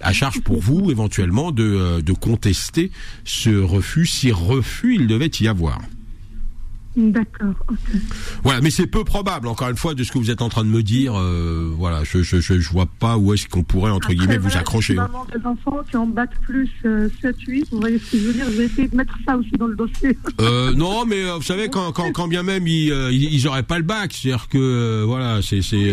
à 0.00 0.12
charge 0.12 0.40
pour 0.40 0.60
vous 0.60 0.90
éventuellement 0.90 1.52
de, 1.52 1.62
euh, 1.62 2.02
de 2.02 2.12
contester 2.12 2.90
ce 3.22 3.50
refus 3.50 4.06
si 4.06 4.32
refus 4.32 4.96
il 4.96 5.06
devait 5.06 5.30
y 5.38 5.46
avoir 5.46 5.78
D'accord. 6.96 7.52
Voilà, 8.42 8.62
mais 8.62 8.70
c'est 8.70 8.86
peu 8.86 9.04
probable. 9.04 9.48
Encore 9.48 9.68
une 9.68 9.76
fois, 9.76 9.94
de 9.94 10.02
ce 10.02 10.10
que 10.10 10.16
vous 10.16 10.30
êtes 10.30 10.40
en 10.40 10.48
train 10.48 10.64
de 10.64 10.70
me 10.70 10.82
dire, 10.82 11.14
euh, 11.14 11.70
voilà, 11.76 12.04
je, 12.04 12.22
je 12.22 12.40
je 12.40 12.70
vois 12.70 12.86
pas 12.86 13.18
où 13.18 13.34
est-ce 13.34 13.46
qu'on 13.48 13.64
pourrait 13.64 13.90
entre 13.90 14.14
guillemets 14.14 14.38
vous 14.38 14.56
accrocher. 14.56 14.94
Maman 14.94 15.26
des 15.26 15.44
enfants 15.44 15.80
qui 15.90 15.96
en 15.98 16.06
battent 16.06 16.38
plus 16.40 16.70
7 16.82 16.86
euh, 16.86 17.10
8, 17.46 17.68
vous 17.70 17.80
voyez 17.80 17.98
ce 17.98 18.12
que 18.12 18.18
je 18.18 18.26
veux 18.26 18.32
dire 18.32 18.46
Je 18.46 18.56
vais 18.56 18.64
essayer 18.64 18.88
de 18.88 18.96
mettre 18.96 19.14
ça 19.26 19.36
aussi 19.36 19.50
dans 19.58 19.66
le 19.66 19.76
dossier. 19.76 20.16
Euh, 20.40 20.72
non, 20.72 21.04
mais 21.04 21.22
vous 21.30 21.42
savez 21.42 21.68
quand, 21.68 21.92
quand, 21.92 22.10
quand 22.12 22.28
bien 22.28 22.42
même 22.42 22.66
ils, 22.66 22.88
ils, 23.12 23.46
auraient 23.46 23.62
pas 23.62 23.76
le 23.76 23.84
bac, 23.84 24.14
c'est-à-dire 24.14 24.48
que 24.48 25.04
voilà, 25.04 25.40
c'est 25.42 25.60
c'est. 25.60 25.92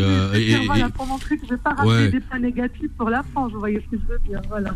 voilà, 0.66 0.89
pour 0.89 1.06
montrer 1.06 1.38
que 1.38 1.45
je 1.45 1.56
vais 1.56 1.62
pas 1.62 1.74
rater 1.74 2.12
des 2.12 2.20
points 2.22 2.39
négatifs 2.39 2.91
pour 2.97 3.10
la 3.10 3.24
France, 3.34 3.51
vous 3.51 3.60
voyez 3.60 3.84
ce 3.86 3.97
que 3.97 4.01
je 4.01 4.14
veux 4.14 4.20
dire, 4.26 4.41
voilà. 4.47 4.74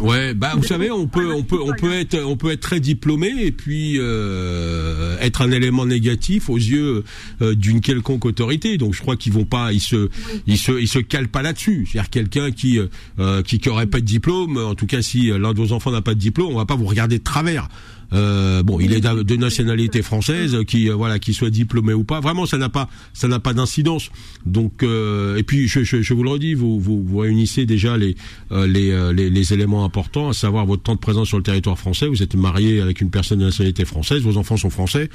Ouais, 0.00 0.34
bah 0.34 0.52
vous 0.54 0.64
savez, 0.64 0.90
on 0.90 1.06
peut 1.06 1.32
on 1.32 1.44
peut 1.44 1.60
on 1.62 1.72
peut 1.72 1.92
être 1.92 2.18
on 2.18 2.36
peut 2.36 2.50
être 2.50 2.60
très 2.60 2.80
diplômé 2.80 3.32
et 3.38 3.52
puis 3.52 3.96
être 3.96 5.40
un 5.40 5.50
élève 5.50 5.61
élément 5.62 5.86
négatif 5.86 6.50
aux 6.50 6.56
yeux 6.56 7.04
euh, 7.40 7.54
d'une 7.54 7.80
quelconque 7.80 8.24
autorité. 8.24 8.78
Donc 8.78 8.94
je 8.94 9.00
crois 9.00 9.16
qu'ils 9.16 9.32
vont 9.32 9.44
pas, 9.44 9.72
ils 9.72 9.80
se, 9.80 10.08
ils 10.46 10.58
se, 10.58 10.72
ils 10.72 10.88
se 10.88 10.98
calent 10.98 11.28
pas 11.28 11.42
là-dessus. 11.42 11.88
C'est-à-dire 11.90 12.10
quelqu'un 12.10 12.50
qui, 12.50 12.78
euh, 13.18 13.42
qui, 13.42 13.58
qui 13.58 13.68
aurait 13.68 13.86
pas 13.86 14.00
de 14.00 14.06
diplôme, 14.06 14.56
en 14.56 14.74
tout 14.74 14.86
cas 14.86 15.02
si 15.02 15.28
l'un 15.28 15.52
de 15.52 15.58
vos 15.58 15.72
enfants 15.72 15.90
n'a 15.90 16.02
pas 16.02 16.14
de 16.14 16.20
diplôme, 16.20 16.52
on 16.52 16.58
va 16.58 16.66
pas 16.66 16.76
vous 16.76 16.86
regarder 16.86 17.18
de 17.18 17.24
travers. 17.24 17.68
Euh, 18.12 18.62
bon, 18.62 18.78
il 18.80 18.92
est 18.92 19.00
de 19.00 19.36
nationalité 19.36 20.02
française, 20.02 20.56
qui 20.66 20.90
euh, 20.90 20.94
voilà, 20.94 21.18
qui 21.18 21.34
soit 21.34 21.50
diplômé 21.50 21.92
ou 21.92 22.04
pas. 22.04 22.20
Vraiment, 22.20 22.46
ça 22.46 22.58
n'a 22.58 22.68
pas, 22.68 22.88
ça 23.12 23.28
n'a 23.28 23.38
pas 23.38 23.54
d'incidence. 23.54 24.10
Donc, 24.44 24.82
euh, 24.82 25.36
et 25.36 25.42
puis, 25.42 25.68
je, 25.68 25.82
je, 25.82 26.02
je, 26.02 26.14
vous 26.14 26.22
le 26.22 26.30
redis, 26.30 26.54
vous, 26.54 26.80
vous, 26.80 27.02
vous 27.02 27.18
réunissez 27.18 27.66
déjà 27.66 27.96
les, 27.96 28.16
les, 28.50 29.12
les, 29.12 29.30
les, 29.30 29.52
éléments 29.52 29.84
importants, 29.84 30.28
à 30.28 30.32
savoir 30.34 30.66
votre 30.66 30.82
temps 30.82 30.94
de 30.94 31.00
présence 31.00 31.28
sur 31.28 31.38
le 31.38 31.42
territoire 31.42 31.78
français. 31.78 32.06
Vous 32.06 32.22
êtes 32.22 32.34
marié 32.34 32.80
avec 32.80 33.00
une 33.00 33.10
personne 33.10 33.38
de 33.38 33.44
nationalité 33.44 33.84
française, 33.84 34.22
vos 34.22 34.36
enfants 34.36 34.56
sont 34.56 34.70
français. 34.70 35.08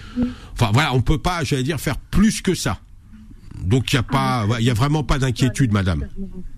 Enfin, 0.54 0.72
voilà, 0.74 0.94
on 0.94 1.02
peut 1.02 1.18
pas, 1.18 1.44
j'allais 1.44 1.64
dire, 1.64 1.80
faire 1.80 1.98
plus 1.98 2.42
que 2.42 2.56
ça. 2.56 2.80
Donc 3.64 3.92
il 3.92 3.96
y 3.96 4.00
a 4.00 4.04
pas, 4.04 4.46
il 4.60 4.66
y 4.66 4.70
a 4.70 4.74
vraiment 4.74 5.04
pas 5.04 5.18
d'inquiétude, 5.20 5.72
madame. 5.72 6.08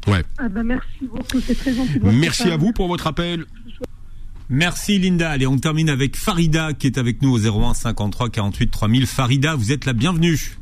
Ouais. 0.07 0.23
Ah 0.37 0.49
ben 0.49 0.63
merci 0.63 0.85
beaucoup, 1.01 1.39
c'est 1.39 1.55
très 1.55 1.73
gentil. 1.73 1.99
Merci 2.03 2.51
à 2.51 2.57
vous 2.57 2.71
pour 2.73 2.87
votre 2.87 3.07
appel. 3.07 3.45
Merci 4.49 4.97
Linda. 4.97 5.29
Allez, 5.29 5.45
on 5.45 5.57
termine 5.57 5.89
avec 5.89 6.15
Farida 6.15 6.73
qui 6.73 6.87
est 6.87 6.97
avec 6.97 7.21
nous 7.21 7.29
au 7.31 7.37
01 7.37 7.75
53 7.75 8.29
48 8.29 8.71
3000. 8.71 9.05
Farida, 9.05 9.55
vous 9.55 9.71
êtes 9.71 9.85
la 9.85 9.93
bienvenue. 9.93 10.57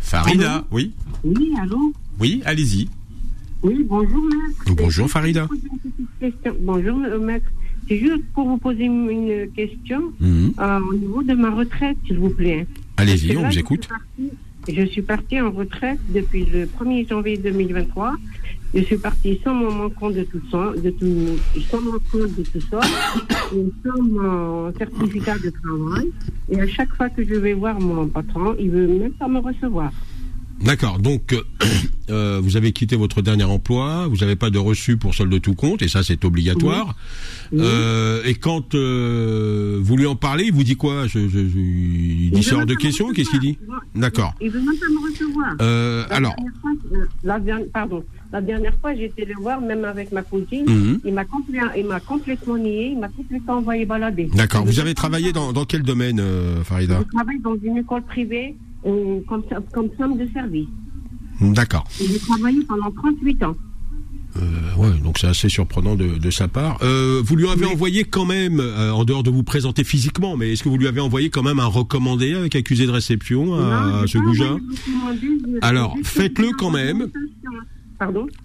Farida, 0.00 0.64
oui. 0.72 0.92
Oui, 1.22 1.52
allô 1.62 1.92
Oui, 2.18 2.42
allez-y. 2.44 2.88
Oui, 3.62 3.84
bonjour 3.88 4.24
maître. 4.24 4.74
Bonjour 4.74 5.08
Farida. 5.08 5.46
Bonjour 6.60 6.96
maître. 7.20 7.46
C'est 7.88 7.98
juste 7.98 8.24
pour 8.34 8.48
vous 8.48 8.58
poser 8.58 8.84
une 8.84 9.48
question 9.54 10.12
mhm. 10.18 10.54
euh, 10.58 10.80
au 10.80 10.94
niveau 10.94 11.22
de 11.22 11.34
ma 11.34 11.50
retraite, 11.50 11.96
s'il 12.06 12.18
vous 12.18 12.30
plaît. 12.30 12.66
Allez-y, 12.96 13.36
on 13.36 13.48
vous 13.48 13.58
écoute. 13.58 13.88
Je 14.68 14.84
suis 14.86 15.02
partie 15.02 15.40
en 15.40 15.50
retraite 15.50 15.98
depuis 16.12 16.44
le 16.44 16.66
1er 16.66 17.08
janvier 17.08 17.36
2023 17.36 18.14
je 18.74 18.82
suis 18.82 18.96
partie 18.96 19.40
sans 19.42 19.54
mon 19.54 19.90
compte 19.90 20.14
de 20.14 20.22
tout 20.22 20.40
ça, 20.50 20.72
de 20.76 20.90
tout, 20.90 21.38
sans 21.70 21.80
mon 21.80 21.98
compte 22.12 22.34
de 22.36 22.42
tout 22.42 22.60
ça, 22.70 22.80
et 23.54 23.66
sans 23.84 24.02
mon 24.02 24.72
certificat 24.76 25.38
de 25.38 25.50
travail. 25.50 26.10
Et 26.50 26.60
à 26.60 26.68
chaque 26.68 26.94
fois 26.94 27.08
que 27.08 27.24
je 27.24 27.34
vais 27.34 27.54
voir 27.54 27.80
mon 27.80 28.06
patron, 28.08 28.54
il 28.58 28.70
veut 28.70 28.86
même 28.86 29.12
pas 29.12 29.28
me 29.28 29.38
recevoir. 29.38 29.90
D'accord. 30.60 30.98
Donc, 30.98 31.32
euh, 31.32 31.42
euh, 32.10 32.40
vous 32.42 32.56
avez 32.56 32.72
quitté 32.72 32.96
votre 32.96 33.22
dernier 33.22 33.44
emploi, 33.44 34.06
vous 34.08 34.18
n'avez 34.18 34.36
pas 34.36 34.50
de 34.50 34.58
reçu 34.58 34.96
pour 34.96 35.14
solde 35.14 35.32
de 35.32 35.38
tout 35.38 35.54
compte, 35.54 35.82
et 35.82 35.88
ça, 35.88 36.02
c'est 36.02 36.24
obligatoire. 36.24 36.94
Euh, 37.54 38.22
et 38.24 38.34
quand 38.34 38.74
vous 38.74 39.96
lui 39.96 40.06
en 40.06 40.16
parlez, 40.16 40.44
il 40.44 40.52
vous 40.52 40.64
dit 40.64 40.76
quoi? 40.76 41.06
Je, 41.06 41.28
je, 41.28 41.38
Il 41.38 42.30
dit 42.30 42.48
hors 42.52 42.66
de 42.66 42.74
question 42.74 43.12
Qu'est-ce 43.12 43.30
qu'il 43.30 43.40
dit? 43.40 43.58
D'accord. 43.94 44.34
Il 44.40 44.50
veut 44.50 44.60
même 44.60 44.76
pas 44.78 44.86
me 44.88 45.10
recevoir. 45.10 46.10
alors. 46.10 46.36
la 47.24 47.40
dernière, 47.40 47.68
pardon. 47.72 48.04
La 48.32 48.40
dernière 48.40 48.74
fois, 48.80 48.94
j'ai 48.94 49.06
été 49.06 49.24
le 49.24 49.34
voir, 49.34 49.60
même 49.60 49.84
avec 49.84 50.12
ma 50.12 50.22
cousine. 50.22 50.64
Mhm. 50.68 51.00
Il 51.04 51.14
m'a 51.14 51.24
complètement, 51.24 51.98
complètement 52.06 52.56
nié, 52.58 52.90
il 52.92 52.98
m'a 52.98 53.08
complètement 53.08 53.54
envoyé 53.54 53.84
balader. 53.84 54.30
D'accord. 54.34 54.64
Vous 54.64 54.78
avez 54.78 54.94
travaillé 54.94 55.32
dans, 55.32 55.52
dans 55.52 55.64
quel 55.64 55.82
domaine, 55.82 56.20
euh, 56.20 56.62
Farida 56.62 57.00
Je 57.00 57.16
travaille 57.16 57.40
dans 57.40 57.56
une 57.56 57.78
école 57.78 58.02
privée 58.02 58.56
euh, 58.86 59.18
comme, 59.28 59.42
comme 59.72 59.90
femme 59.98 60.16
de 60.16 60.28
service. 60.32 60.68
D'accord. 61.40 61.84
J'ai 61.98 62.18
travaillé 62.20 62.62
pendant 62.68 62.90
38 62.92 63.42
ans. 63.44 63.56
Euh, 64.36 64.74
ouais, 64.76 64.98
donc 65.02 65.18
c'est 65.18 65.26
assez 65.26 65.48
surprenant 65.48 65.96
de, 65.96 66.18
de 66.18 66.30
sa 66.30 66.48
part. 66.48 66.78
Euh, 66.82 67.20
vous 67.24 67.36
lui 67.36 67.48
avez 67.48 67.66
envoyé 67.66 68.04
quand 68.04 68.24
même, 68.24 68.60
euh, 68.60 68.92
en 68.92 69.04
dehors 69.04 69.22
de 69.22 69.30
vous 69.30 69.42
présenter 69.42 69.84
physiquement, 69.84 70.36
mais 70.36 70.52
est-ce 70.52 70.62
que 70.62 70.68
vous 70.68 70.78
lui 70.78 70.86
avez 70.86 71.00
envoyé 71.00 71.30
quand 71.30 71.42
même 71.42 71.58
un 71.58 71.66
recommandé 71.66 72.34
avec 72.34 72.54
accusé 72.54 72.86
de 72.86 72.90
réception 72.90 73.54
à, 73.54 74.04
ce 74.06 74.18
goujat 74.18 74.56
Alors, 75.62 75.96
faites-le 76.04 76.50
quand 76.56 76.70
même. 76.70 77.08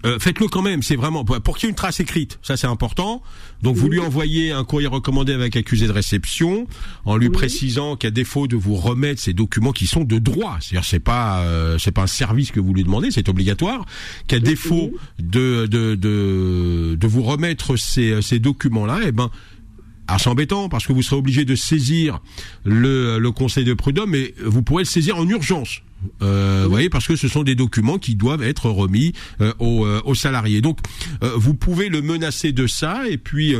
Euh, 0.04 0.18
faites-le 0.18 0.48
quand 0.48 0.62
même, 0.62 0.82
c'est 0.82 0.96
vraiment 0.96 1.24
pour, 1.24 1.56
qu'il 1.56 1.66
y 1.66 1.68
ait 1.68 1.70
une 1.70 1.76
trace 1.76 2.00
écrite, 2.00 2.38
ça 2.42 2.56
c'est 2.56 2.66
important. 2.66 3.22
Donc 3.62 3.76
vous 3.76 3.88
lui 3.88 4.00
envoyez 4.00 4.52
un 4.52 4.64
courrier 4.64 4.86
recommandé 4.86 5.32
avec 5.32 5.56
accusé 5.56 5.86
de 5.86 5.92
réception, 5.92 6.66
en 7.04 7.16
lui 7.16 7.30
précisant 7.30 7.96
qu'à 7.96 8.10
défaut 8.10 8.46
de 8.46 8.56
vous 8.56 8.74
remettre 8.74 9.20
ces 9.20 9.32
documents 9.32 9.72
qui 9.72 9.86
sont 9.86 10.04
de 10.04 10.18
droit, 10.18 10.58
c'est-à-dire 10.60 10.84
c'est 10.84 11.00
pas 11.00 11.40
euh, 11.40 11.78
c'est 11.78 11.92
pas 11.92 12.02
un 12.02 12.06
service 12.06 12.50
que 12.50 12.60
vous 12.60 12.74
lui 12.74 12.84
demandez, 12.84 13.10
c'est 13.10 13.28
obligatoire, 13.28 13.86
qu'à 14.26 14.40
défaut 14.40 14.92
de, 15.18 15.66
de 15.66 15.94
de, 15.94 16.96
de 16.98 17.06
vous 17.06 17.22
remettre 17.22 17.76
ces, 17.76 18.20
ces 18.20 18.38
documents-là, 18.38 19.00
eh 19.06 19.12
ben 19.12 19.30
alors 20.08 20.20
c'est 20.20 20.28
embêtant 20.28 20.68
parce 20.68 20.86
que 20.86 20.92
vous 20.92 21.02
serez 21.02 21.16
obligé 21.16 21.44
de 21.44 21.54
saisir 21.54 22.20
le, 22.64 23.18
le 23.18 23.30
conseil 23.32 23.64
de 23.64 23.74
prud'homme, 23.74 24.10
mais 24.10 24.34
vous 24.44 24.62
pourrez 24.62 24.82
le 24.82 24.88
saisir 24.88 25.16
en 25.16 25.28
urgence. 25.28 25.80
Euh, 26.22 26.62
vous 26.64 26.70
voyez, 26.70 26.88
parce 26.90 27.06
que 27.06 27.16
ce 27.16 27.28
sont 27.28 27.42
des 27.42 27.54
documents 27.54 27.98
qui 27.98 28.14
doivent 28.14 28.42
être 28.42 28.70
remis 28.70 29.12
euh, 29.40 29.52
euh, 29.60 30.00
aux, 30.04 30.14
salariés. 30.14 30.60
Donc, 30.60 30.78
vous 31.36 31.54
pouvez 31.54 31.88
le 31.88 32.02
menacer 32.02 32.52
de 32.52 32.66
ça, 32.66 33.08
et 33.08 33.18
puis. 33.18 33.54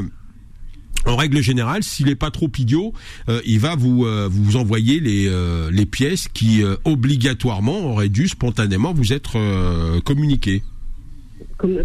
en 1.04 1.16
règle 1.16 1.40
générale, 1.40 1.84
s'il 1.84 2.06
n'est 2.06 2.16
pas 2.16 2.32
trop 2.32 2.50
idiot, 2.58 2.92
il 3.44 3.60
va 3.60 3.76
vous 3.76 4.56
envoyer 4.56 4.98
les 4.98 5.30
les 5.70 5.86
pièces 5.86 6.26
qui 6.32 6.64
obligatoirement 6.84 7.92
auraient 7.92 8.08
dû 8.08 8.26
spontanément 8.28 8.92
vous 8.92 9.12
être 9.12 10.00
communiquées. 10.00 10.62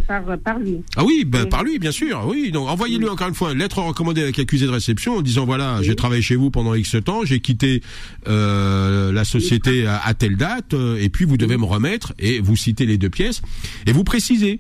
Par, 0.08 0.24
par 0.40 0.60
lui. 0.60 0.78
Ah 0.96 1.04
oui, 1.04 1.24
ben, 1.26 1.44
Oui. 1.44 1.50
par 1.50 1.64
lui, 1.64 1.80
bien 1.80 1.92
sûr. 1.92 2.24
Oui, 2.28 2.52
donc 2.52 2.68
envoyez-lui 2.70 3.08
encore 3.08 3.28
une 3.28 3.34
fois 3.36 3.52
une 3.54 3.60
lettre 3.60 3.80
recommandée 3.80 4.22
avec 4.22 4.38
accusé 4.40 4.66
de 4.66 4.72
réception 4.72 5.18
en 5.18 5.22
disant 5.22 5.46
voilà, 5.46 5.82
j'ai 5.82 5.96
travaillé 5.96 6.22
chez 6.22 6.36
vous 6.36 6.52
pendant 6.52 6.74
X 6.76 6.96
temps, 7.04 7.26
j'ai 7.26 7.40
quitté 7.40 7.82
euh, 8.28 9.12
la 9.12 9.24
société 9.24 9.86
à, 9.86 9.98
à 10.06 10.14
telle 10.14 10.38
date, 10.38 10.74
euh, 10.74 10.98
et 11.00 11.10
puis 11.10 11.26
vous 11.26 11.38
devez 11.38 11.58
me 11.58 11.66
remettre 11.66 12.14
et 12.20 12.40
vous 12.40 12.56
citez 12.56 12.86
les 12.86 12.98
deux 12.98 13.10
pièces 13.10 13.42
et 13.86 13.92
vous 13.92 14.04
précisez. 14.04 14.60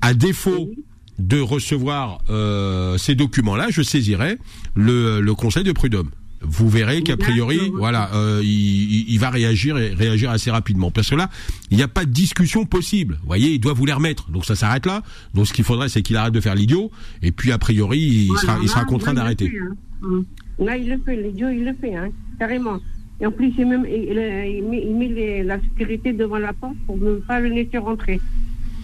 À 0.00 0.12
défaut 0.12 0.70
de 1.18 1.40
recevoir 1.40 2.18
euh, 2.28 2.98
ces 2.98 3.14
documents-là, 3.14 3.68
je 3.70 3.80
saisirai 3.80 4.36
le, 4.74 5.20
le 5.20 5.34
Conseil 5.34 5.62
de 5.64 5.72
prud'homme. 5.72 6.10
Vous 6.46 6.68
verrez 6.68 7.02
qu'a 7.02 7.16
priori, 7.16 7.58
voilà, 7.74 8.10
euh, 8.14 8.40
il, 8.44 9.18
va 9.18 9.30
réagir 9.30 9.78
et 9.78 9.92
réagir 9.94 10.30
assez 10.30 10.50
rapidement. 10.50 10.90
Parce 10.90 11.10
que 11.10 11.14
là, 11.14 11.30
il 11.70 11.76
n'y 11.76 11.82
a 11.82 11.88
pas 11.88 12.04
de 12.04 12.10
discussion 12.10 12.64
possible. 12.66 13.14
Vous 13.22 13.26
voyez, 13.26 13.52
il 13.54 13.58
doit 13.58 13.72
vous 13.72 13.86
les 13.86 13.92
remettre. 13.92 14.30
Donc 14.30 14.44
ça 14.44 14.54
s'arrête 14.54 14.86
là. 14.86 15.02
Donc 15.34 15.46
ce 15.46 15.52
qu'il 15.52 15.64
faudrait, 15.64 15.88
c'est 15.88 16.02
qu'il 16.02 16.16
arrête 16.16 16.34
de 16.34 16.40
faire 16.40 16.54
l'idiot. 16.54 16.90
Et 17.22 17.32
puis 17.32 17.52
a 17.52 17.58
priori, 17.58 17.98
il 18.00 18.26
Voilà, 18.28 18.40
sera, 18.42 18.58
il 18.62 18.68
sera 18.68 18.80
là, 18.80 18.86
contraint 18.86 19.14
d'arrêter. 19.14 19.52
hein. 19.60 19.74
Hum. 20.02 20.24
Là, 20.58 20.76
il 20.76 20.88
le 20.88 20.98
fait, 21.04 21.16
l'idiot, 21.16 21.48
il 21.48 21.64
le 21.64 21.74
fait, 21.74 21.94
hein, 21.96 22.08
carrément. 22.38 22.78
Et 23.20 23.26
en 23.26 23.32
plus, 23.32 23.52
il, 23.58 23.66
même, 23.66 23.86
il, 23.88 23.94
il- 23.94 24.56
il 24.58 24.64
met, 24.68 24.82
il 24.86 24.94
met 24.96 25.08
les- 25.08 25.42
la 25.42 25.58
sécurité 25.60 26.12
devant 26.12 26.38
la 26.38 26.52
porte 26.52 26.74
pour 26.86 26.96
ne 26.98 27.14
pas 27.16 27.40
le 27.40 27.48
laisser 27.48 27.78
rentrer 27.78 28.20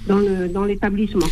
dans 0.07 0.65
l'établissement. 0.65 1.27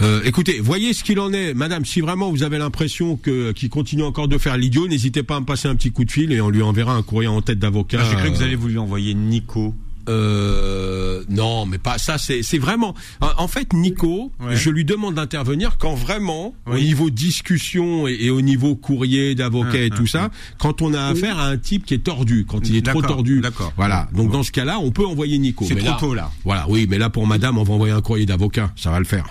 Euh, 0.00 0.20
écoutez, 0.24 0.58
voyez 0.60 0.92
ce 0.92 1.04
qu'il 1.04 1.20
en 1.20 1.32
est, 1.32 1.54
Madame. 1.54 1.84
Si 1.84 2.00
vraiment 2.00 2.30
vous 2.30 2.42
avez 2.42 2.58
l'impression 2.58 3.16
que 3.16 3.52
qu'il 3.52 3.68
continue 3.70 4.02
encore 4.02 4.26
de 4.28 4.38
faire 4.38 4.56
l'idiot, 4.56 4.88
n'hésitez 4.88 5.22
pas 5.22 5.36
à 5.36 5.40
me 5.40 5.46
passer 5.46 5.68
un 5.68 5.76
petit 5.76 5.92
coup 5.92 6.04
de 6.04 6.10
fil 6.10 6.32
et 6.32 6.40
on 6.40 6.50
lui 6.50 6.62
enverra 6.62 6.94
un 6.94 7.02
courrier 7.02 7.28
en 7.28 7.40
tête 7.42 7.58
d'avocat. 7.60 7.98
Ah, 8.00 8.06
J'ai 8.10 8.16
cru 8.16 8.30
que 8.30 8.36
vous 8.36 8.42
Euh, 8.42 8.46
allez 8.46 8.56
vous 8.56 8.68
lui 8.68 8.78
envoyer 8.78 9.14
Nico. 9.14 9.72
Euh, 10.08 11.22
non, 11.30 11.64
mais 11.64 11.78
pas 11.78 11.96
ça. 11.98 12.18
C'est 12.18 12.42
c'est 12.42 12.58
vraiment. 12.58 12.94
En 13.38 13.48
fait, 13.48 13.72
Nico, 13.72 14.32
Ouais. 14.40 14.56
je 14.56 14.68
lui 14.70 14.84
demande 14.84 15.14
d'intervenir 15.14 15.76
quand 15.78 15.94
vraiment, 15.94 16.54
au 16.66 16.74
niveau 16.76 17.08
discussion 17.10 18.06
et, 18.08 18.16
et 18.20 18.30
au 18.30 18.40
niveau 18.42 18.74
courrier 18.74 19.34
d'avocat 19.34 19.78
Hum, 19.78 19.84
et 19.84 19.90
tout 19.90 20.00
hum, 20.02 20.06
ça, 20.08 20.30
quand 20.58 20.82
on 20.82 20.92
a 20.92 21.02
affaire 21.04 21.38
à 21.38 21.46
un 21.48 21.56
type 21.56 21.86
qui 21.86 21.94
est 21.94 21.98
tordu, 22.04 22.44
quand 22.46 22.68
il 22.68 22.76
est 22.76 22.82
trop 22.82 23.00
tordu. 23.00 23.40
d'accord. 23.40 23.72
Voilà. 23.76 24.08
Donc 24.14 24.30
dans 24.32 24.42
ce 24.42 24.52
cas-là, 24.52 24.78
on 24.80 24.90
peut 24.90 25.06
envoyer 25.06 25.38
Nico. 25.38 25.64
C'est 25.66 25.74
Mais 25.74 25.82
trop 25.82 26.08
tôt, 26.08 26.14
là. 26.14 26.30
Voilà. 26.44 26.66
Oui, 26.68 26.86
mais 26.90 26.98
là 26.98 27.08
pour 27.10 27.26
Madame, 27.26 27.56
on 27.58 27.62
va 27.62 27.72
envoyer 27.74 27.94
un 27.94 28.02
courrier 28.02 28.26
d'avocat. 28.26 28.72
Ça 28.76 28.90
va 28.90 28.98
le 28.98 29.04
faire. 29.06 29.24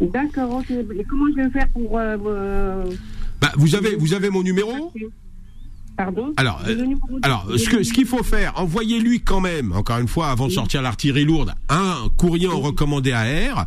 D'accord, 0.00 0.56
ok. 0.56 0.70
Et 0.70 1.04
comment 1.04 1.26
je 1.36 1.42
vais 1.42 1.50
faire 1.50 1.68
pour. 1.68 1.98
euh, 1.98 2.16
euh, 2.26 2.84
Bah, 3.40 3.52
vous 3.56 3.74
avez 3.74 3.96
vous 3.96 4.14
avez 4.14 4.30
mon 4.30 4.42
numéro. 4.42 4.92
Pardon 5.96 6.32
Alors, 6.38 6.62
euh, 6.66 6.86
Alors, 7.22 7.46
ce 7.56 7.68
que 7.68 7.82
ce 7.82 7.92
qu'il 7.92 8.06
faut 8.06 8.22
faire, 8.22 8.54
envoyez-lui 8.56 9.20
quand 9.20 9.40
même, 9.40 9.72
encore 9.72 9.98
une 9.98 10.08
fois, 10.08 10.28
avant 10.28 10.46
de 10.46 10.52
sortir 10.52 10.80
l'artillerie 10.80 11.24
lourde, 11.26 11.52
un 11.68 12.08
courrier 12.16 12.48
en 12.48 12.60
recommandé 12.60 13.12
à 13.12 13.22
R. 13.24 13.66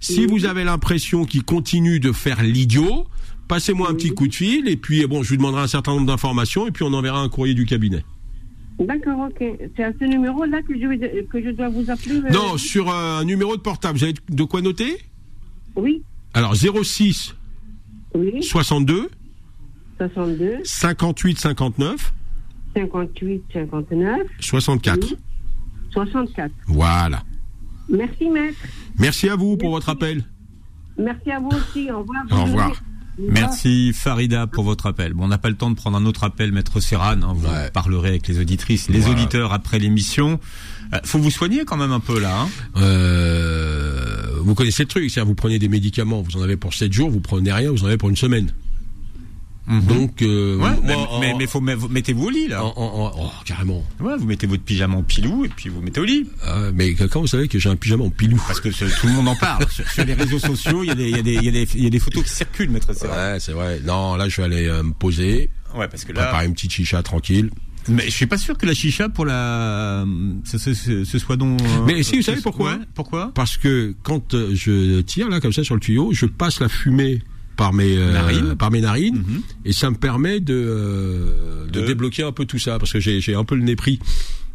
Si 0.00 0.26
vous 0.26 0.44
avez 0.46 0.64
l'impression 0.64 1.24
qu'il 1.24 1.44
continue 1.44 2.00
de 2.00 2.12
faire 2.12 2.42
l'idiot, 2.42 3.06
passez-moi 3.48 3.90
un 3.90 3.94
petit 3.94 4.10
coup 4.10 4.28
de 4.28 4.34
fil 4.34 4.68
et 4.68 4.76
puis 4.76 5.06
bon, 5.06 5.22
je 5.22 5.30
lui 5.30 5.36
demanderai 5.38 5.62
un 5.62 5.66
certain 5.66 5.92
nombre 5.92 6.06
d'informations 6.06 6.66
et 6.66 6.70
puis 6.70 6.84
on 6.84 6.92
enverra 6.94 7.20
un 7.20 7.28
courrier 7.28 7.54
du 7.54 7.64
cabinet. 7.66 8.04
D'accord, 8.78 9.28
ok. 9.30 9.44
C'est 9.76 9.84
à 9.84 9.92
ce 9.98 10.04
numéro-là 10.04 10.60
que 10.62 10.74
je, 10.74 11.22
que 11.26 11.42
je 11.42 11.50
dois 11.50 11.68
vous 11.68 11.90
appeler 11.90 12.20
Non, 12.32 12.56
sur 12.58 12.90
un 12.92 13.24
numéro 13.24 13.56
de 13.56 13.60
portable, 13.62 13.98
vous 13.98 14.04
avez 14.04 14.14
de 14.30 14.44
quoi 14.44 14.62
noter? 14.62 14.98
Oui, 15.76 16.02
Alors 16.32 16.54
06 16.54 17.34
oui. 18.14 18.42
62 18.42 19.10
62, 19.98 20.60
58 20.64 21.38
59 21.38 22.12
58, 22.76 23.42
59, 23.52 24.20
64. 24.40 24.98
Oui. 25.02 25.16
64. 25.92 26.52
Voilà. 26.66 27.22
Merci, 27.88 28.28
maître. 28.28 28.58
Merci 28.98 29.28
à 29.28 29.36
vous 29.36 29.56
pour 29.56 29.70
votre 29.70 29.88
appel. 29.88 30.24
Merci 30.98 31.30
à 31.30 31.40
vous 31.40 31.48
aussi. 31.48 31.90
Au 31.90 32.00
revoir. 32.00 32.24
Au 32.30 32.44
revoir. 32.44 32.82
Merci 33.18 33.92
Farida 33.92 34.46
pour 34.46 34.64
votre 34.64 34.86
appel. 34.86 35.12
Bon, 35.14 35.24
on 35.24 35.28
n'a 35.28 35.38
pas 35.38 35.48
le 35.48 35.54
temps 35.56 35.70
de 35.70 35.76
prendre 35.76 35.96
un 35.96 36.04
autre 36.06 36.24
appel, 36.24 36.50
Maître 36.52 36.80
Serran. 36.80 37.22
hein, 37.22 37.32
vous 37.34 37.46
Ouais. 37.46 37.70
parlerez 37.72 38.08
avec 38.10 38.26
les 38.28 38.38
auditrices, 38.40 38.88
les 38.88 39.00
Voilà. 39.00 39.14
auditeurs 39.20 39.52
après 39.52 39.78
l'émission. 39.78 40.40
Euh, 40.92 40.98
faut 41.04 41.18
vous 41.18 41.30
soigner 41.30 41.64
quand 41.64 41.76
même 41.76 41.92
un 41.92 42.00
peu 42.00 42.18
là. 42.20 42.42
Hein 42.42 42.48
Euh, 42.76 44.26
vous 44.42 44.54
connaissez 44.54 44.82
le 44.82 44.88
truc, 44.88 45.10
c'est-à-dire 45.10 45.26
vous 45.28 45.34
prenez 45.34 45.58
des 45.58 45.68
médicaments, 45.68 46.22
vous 46.22 46.36
en 46.38 46.42
avez 46.42 46.56
pour 46.56 46.74
7 46.74 46.92
jours, 46.92 47.10
vous 47.10 47.20
prenez 47.20 47.52
rien, 47.52 47.70
vous 47.70 47.84
en 47.84 47.86
avez 47.86 47.96
pour 47.96 48.08
une 48.10 48.16
semaine. 48.16 48.48
Donc, 49.66 50.20
euh, 50.20 50.56
ouais, 50.56 50.58
moi, 50.58 50.76
mais, 50.84 50.94
en- 50.94 51.20
mais, 51.20 51.34
mais 51.38 51.46
faut 51.46 51.60
mettez-vous 51.60 52.24
au 52.26 52.30
lit 52.30 52.48
là. 52.48 52.62
en- 52.64 52.74
en- 52.76 53.06
en- 53.06 53.12
oh, 53.16 53.30
carrément. 53.46 53.82
Ouais, 53.98 54.14
vous 54.18 54.26
mettez 54.26 54.46
votre 54.46 54.62
pyjama 54.62 54.96
en 54.96 55.02
pilou 55.02 55.44
et 55.46 55.48
puis 55.48 55.70
vous 55.70 55.80
mettez 55.80 56.00
au 56.00 56.04
lit. 56.04 56.26
Ah, 56.46 56.70
mais 56.74 56.92
quand 56.94 57.20
vous 57.20 57.26
savez 57.26 57.48
que 57.48 57.58
j'ai 57.58 57.70
un 57.70 57.76
pyjama 57.76 58.04
en 58.04 58.10
pilou? 58.10 58.36
Parce 58.46 58.60
que 58.60 58.68
tout 58.68 59.06
le 59.06 59.12
monde 59.14 59.28
en 59.28 59.36
parle. 59.36 59.66
sur, 59.70 59.88
sur 59.88 60.04
les 60.04 60.12
réseaux 60.14 60.38
sociaux, 60.38 60.82
il 60.82 60.88
y, 60.88 60.90
a 60.90 60.94
des- 60.94 61.10
y, 61.34 61.48
y, 61.48 61.88
y 61.90 61.96
a 61.96 62.00
photos 62.00 62.24
qui 62.24 62.30
circulent, 62.30 62.68
Maître. 62.70 62.88
Ouais, 62.90 63.38
c'est 63.40 63.52
vrai. 63.52 63.80
Non, 63.84 64.16
là, 64.16 64.28
je 64.28 64.36
vais 64.36 64.42
aller 64.44 64.66
euh, 64.66 64.82
me 64.82 64.92
poser, 64.92 65.48
Ouais, 65.74 65.88
parce 65.88 66.04
que 66.04 66.12
là, 66.12 66.24
préparer 66.24 66.46
une 66.46 66.52
petite 66.54 66.72
chicha 66.72 67.02
tranquille. 67.02 67.50
mais 67.88 68.04
je 68.04 68.10
suis 68.10 68.26
pas 68.26 68.36
sûr 68.38 68.58
que 68.58 68.66
la 68.66 68.74
chicha 68.74 69.08
pour 69.08 69.24
la, 69.24 70.04
ce, 70.44 70.58
ce- 70.58 71.18
soit 71.18 71.36
donc. 71.36 71.60
euh, 71.62 71.64
Mais 71.86 72.02
si, 72.02 72.16
vous 72.16 72.22
savez 72.22 72.40
pourquoi? 72.42 72.72
Ouais, 72.74 72.78
Pourquoi? 72.94 73.32
Parce 73.34 73.56
que 73.56 73.94
quand 74.02 74.34
euh, 74.34 74.50
je 74.54 75.00
tire 75.00 75.28
là 75.30 75.40
comme 75.40 75.52
ça 75.54 75.64
sur 75.64 75.74
le 75.74 75.80
tuyau, 75.80 76.12
je 76.12 76.26
passe 76.26 76.60
la 76.60 76.68
fumée 76.68 77.22
par 77.56 77.72
mes 77.72 77.96
euh, 77.96 78.12
Narines. 78.12 78.54
par 78.56 78.70
mes 78.70 78.80
narines 78.80 79.16
Mhm. 79.18 79.42
et 79.64 79.72
ça 79.72 79.90
me 79.90 79.96
permet 79.96 80.40
de 80.40 80.54
euh, 80.54 81.66
de 81.66 81.80
De- 81.80 81.86
débloquer 81.86 82.22
un 82.22 82.32
peu 82.32 82.44
tout 82.46 82.58
ça 82.58 82.78
parce 82.78 82.92
que 82.92 83.00
j'ai 83.00 83.20
j'ai 83.20 83.34
un 83.34 83.44
peu 83.44 83.54
le 83.54 83.62
nez 83.62 83.76
pris. 83.76 83.98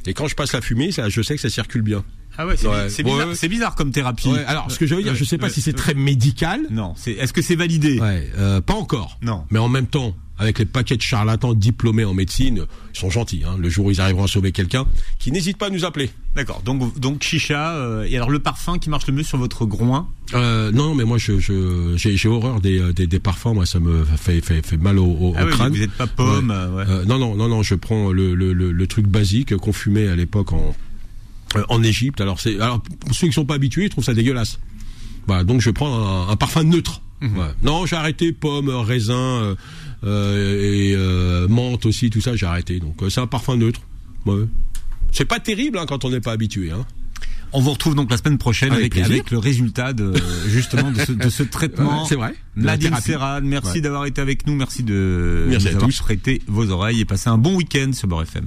Et 0.06 0.14
quand 0.14 0.28
je 0.28 0.36
passe 0.36 0.54
la 0.54 0.62
fumée, 0.62 0.91
ça, 0.91 1.10
je 1.10 1.22
sais 1.22 1.36
que 1.36 1.41
ça 1.41 1.50
circule 1.50 1.82
bien. 1.82 2.04
Ah 2.42 2.48
ouais, 2.48 2.56
c'est 2.56 2.68
Ouais. 2.68 2.88
bizarre, 3.04 3.28
ouais. 3.28 3.48
bizarre 3.50 3.76
comme 3.76 3.92
thérapie. 3.92 4.30
Ouais, 4.30 4.46
alors, 4.46 4.72
ce 4.72 4.80
que 4.80 4.88
je 4.88 4.96
veux 4.96 5.04
dire, 5.04 5.14
je 5.14 5.26
sais 5.26 5.38
pas 5.38 5.50
si 5.50 5.60
c'est 5.62 5.74
très 5.74 5.94
médical. 5.94 6.62
Non, 6.72 6.94
c'est. 6.96 7.12
Est-ce 7.12 7.34
que 7.34 7.42
c'est 7.42 7.56
validé? 7.56 8.00
Ouais, 8.00 8.30
euh, 8.38 8.62
pas 8.62 8.76
encore. 8.76 9.18
Non. 9.22 9.44
Mais 9.52 9.60
en 9.60 9.68
même 9.68 9.88
temps, 9.88 10.16
avec 10.38 10.58
les 10.58 10.66
paquets 10.66 10.96
de 10.96 11.02
charlatans 11.02 11.54
diplômés 11.54 12.06
en 12.06 12.14
médecine, 12.14 12.66
ils 12.96 12.98
sont 12.98 13.10
gentils. 13.10 13.44
Hein, 13.46 13.58
le 13.60 13.68
jour 13.70 13.88
où 13.88 13.92
ils 13.92 14.00
arriveront 14.00 14.24
à 14.24 14.28
sauver 14.28 14.54
quelqu'un, 14.54 14.86
qui 15.20 15.34
n'hésite 15.34 15.58
pas 15.58 15.66
à 15.68 15.70
nous 15.70 15.84
appeler. 15.84 16.12
D'accord. 16.34 16.62
Donc 16.64 16.98
donc 16.98 17.22
chicha 17.24 17.76
euh, 17.76 18.08
et 18.10 18.16
alors 18.16 18.30
le 18.30 18.40
parfum 18.40 18.78
qui 18.78 18.90
marche 18.90 19.06
le 19.08 19.14
mieux 19.14 19.24
sur 19.24 19.38
votre 19.38 19.66
groin? 19.66 20.08
Euh, 20.34 20.72
non, 20.72 20.96
mais 20.96 21.04
moi, 21.04 21.18
je, 21.18 21.40
je, 21.40 21.96
j'ai, 21.98 22.30
horreur 22.30 22.62
des, 22.62 22.80
euh, 22.80 22.94
des, 22.94 23.06
des 23.06 23.20
parfums. 23.20 23.54
Moi, 23.54 23.66
ça 23.66 23.82
me 23.82 24.06
fait, 24.06 24.40
fait, 24.40 24.66
fait 24.66 24.78
mal 24.78 24.98
au, 24.98 25.08
au, 25.08 25.34
Ah 25.36 25.44
au 25.44 25.48
oui, 25.48 25.52
crâne. 25.52 25.74
vous 25.74 25.80
n'êtes 25.80 25.92
pas 25.92 26.08
pomme. 26.08 26.52
Ouais. 26.52 26.56
euh, 26.56 26.76
ouais. 26.76 26.84
Euh, 26.88 27.06
non, 27.06 27.20
non, 27.20 27.36
non, 27.36 27.50
non. 27.50 27.64
Je 27.64 27.76
prends 27.76 28.12
le, 28.14 28.34
le, 28.34 28.54
le, 28.54 28.72
le 28.72 28.88
truc 28.88 29.08
basique 29.08 29.58
qu'on 29.58 29.74
fumait 29.74 30.08
à 30.08 30.16
l'époque 30.16 30.54
en 30.54 30.74
euh, 31.56 31.64
en 31.70 31.82
Égypte. 31.84 32.22
Alors, 32.22 32.39
c'est, 32.39 32.56
alors 32.60 32.82
pour 32.82 33.14
ceux 33.16 33.28
qui 33.28 33.34
sont 33.34 33.45
pas 33.45 33.56
habitués, 33.56 33.86
ils 33.86 33.89
trouvent 33.89 34.04
ça 34.04 34.14
dégueulasse. 34.14 34.60
Voilà, 35.28 35.43
donc 35.43 35.62
je 35.62 35.70
prends 35.70 35.93
un, 35.93 36.30
un 36.30 36.36
parfum 36.36 36.64
neutre. 36.64 37.02
Mhm. 37.22 37.54
Non, 37.64 37.86
j'ai 37.86 37.95
arrêté 37.97 38.32
pomme, 38.32 38.70
raisin 38.70 39.14
euh, 39.16 39.56
euh, 40.06 41.45
et 41.45 41.47
menthe 41.50 41.86
aussi, 41.86 42.10
tout 42.10 42.22
ça, 42.22 42.36
j'ai 42.36 42.45
arrêté. 42.45 42.80
Donc 42.80 42.97
c'est 43.10 43.20
un 43.22 43.28
parfum 43.28 43.58
neutre. 43.58 43.82
Ouais. 44.26 44.45
C'est 45.12 45.26
pas 45.26 45.39
terrible 45.39 45.78
hein, 45.78 45.86
quand 45.88 46.06
on 46.06 46.10
n'est 46.12 46.22
pas 46.22 46.32
habitué. 46.32 46.72
Hein. 46.72 46.86
On 47.52 47.62
vous 47.62 47.72
retrouve 47.72 47.95
donc 47.95 48.12
la 48.12 48.18
semaine 48.18 48.38
prochaine 48.38 48.72
Avec 48.72 48.82
avec, 48.82 48.91
plaisir. 48.93 49.12
avec 49.12 49.32
le 49.32 49.39
résultat 49.39 49.91
de 49.93 50.14
justement 50.47 50.91
de 50.91 51.00
ce, 51.00 51.12
de 51.12 51.30
ce 51.30 51.41
traitement. 51.43 52.06
C'est 52.06 52.14
vrai. 52.16 52.36
Nadine. 52.56 52.95
Serran, 53.02 53.39
merci 53.43 53.70
Ouais. 53.76 53.82
d'avoir 53.82 54.06
été 54.06 54.22
avec 54.22 54.45
nous, 54.45 54.54
merci 54.56 54.84
de 54.84 55.47
Merci 55.50 55.66
nous 55.66 55.72
à 55.72 55.76
avoir 55.76 55.89
tous. 55.89 56.00
prêté 56.00 56.41
vos 56.47 56.70
oreilles 56.70 57.00
et 57.02 57.06
passez 57.06 57.28
un 57.30 57.39
bon 57.39 57.56
week-end 57.56 57.91
sur 57.93 58.08
Beurre 58.08 58.22
FM. 58.24 58.45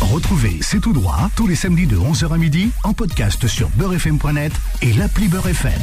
Retrouvez 0.00 0.58
C'est 0.60 0.80
tout 0.80 0.92
droit 0.92 1.30
tous 1.34 1.46
les 1.46 1.56
samedis 1.56 1.86
de 1.86 1.96
11h 1.96 2.32
à 2.32 2.38
midi 2.38 2.70
en 2.84 2.92
podcast 2.92 3.46
sur 3.46 3.68
beurrefm.net 3.70 4.52
et 4.82 4.92
l'appli 4.92 5.28
Beurre 5.28 5.48
FM. 5.48 5.82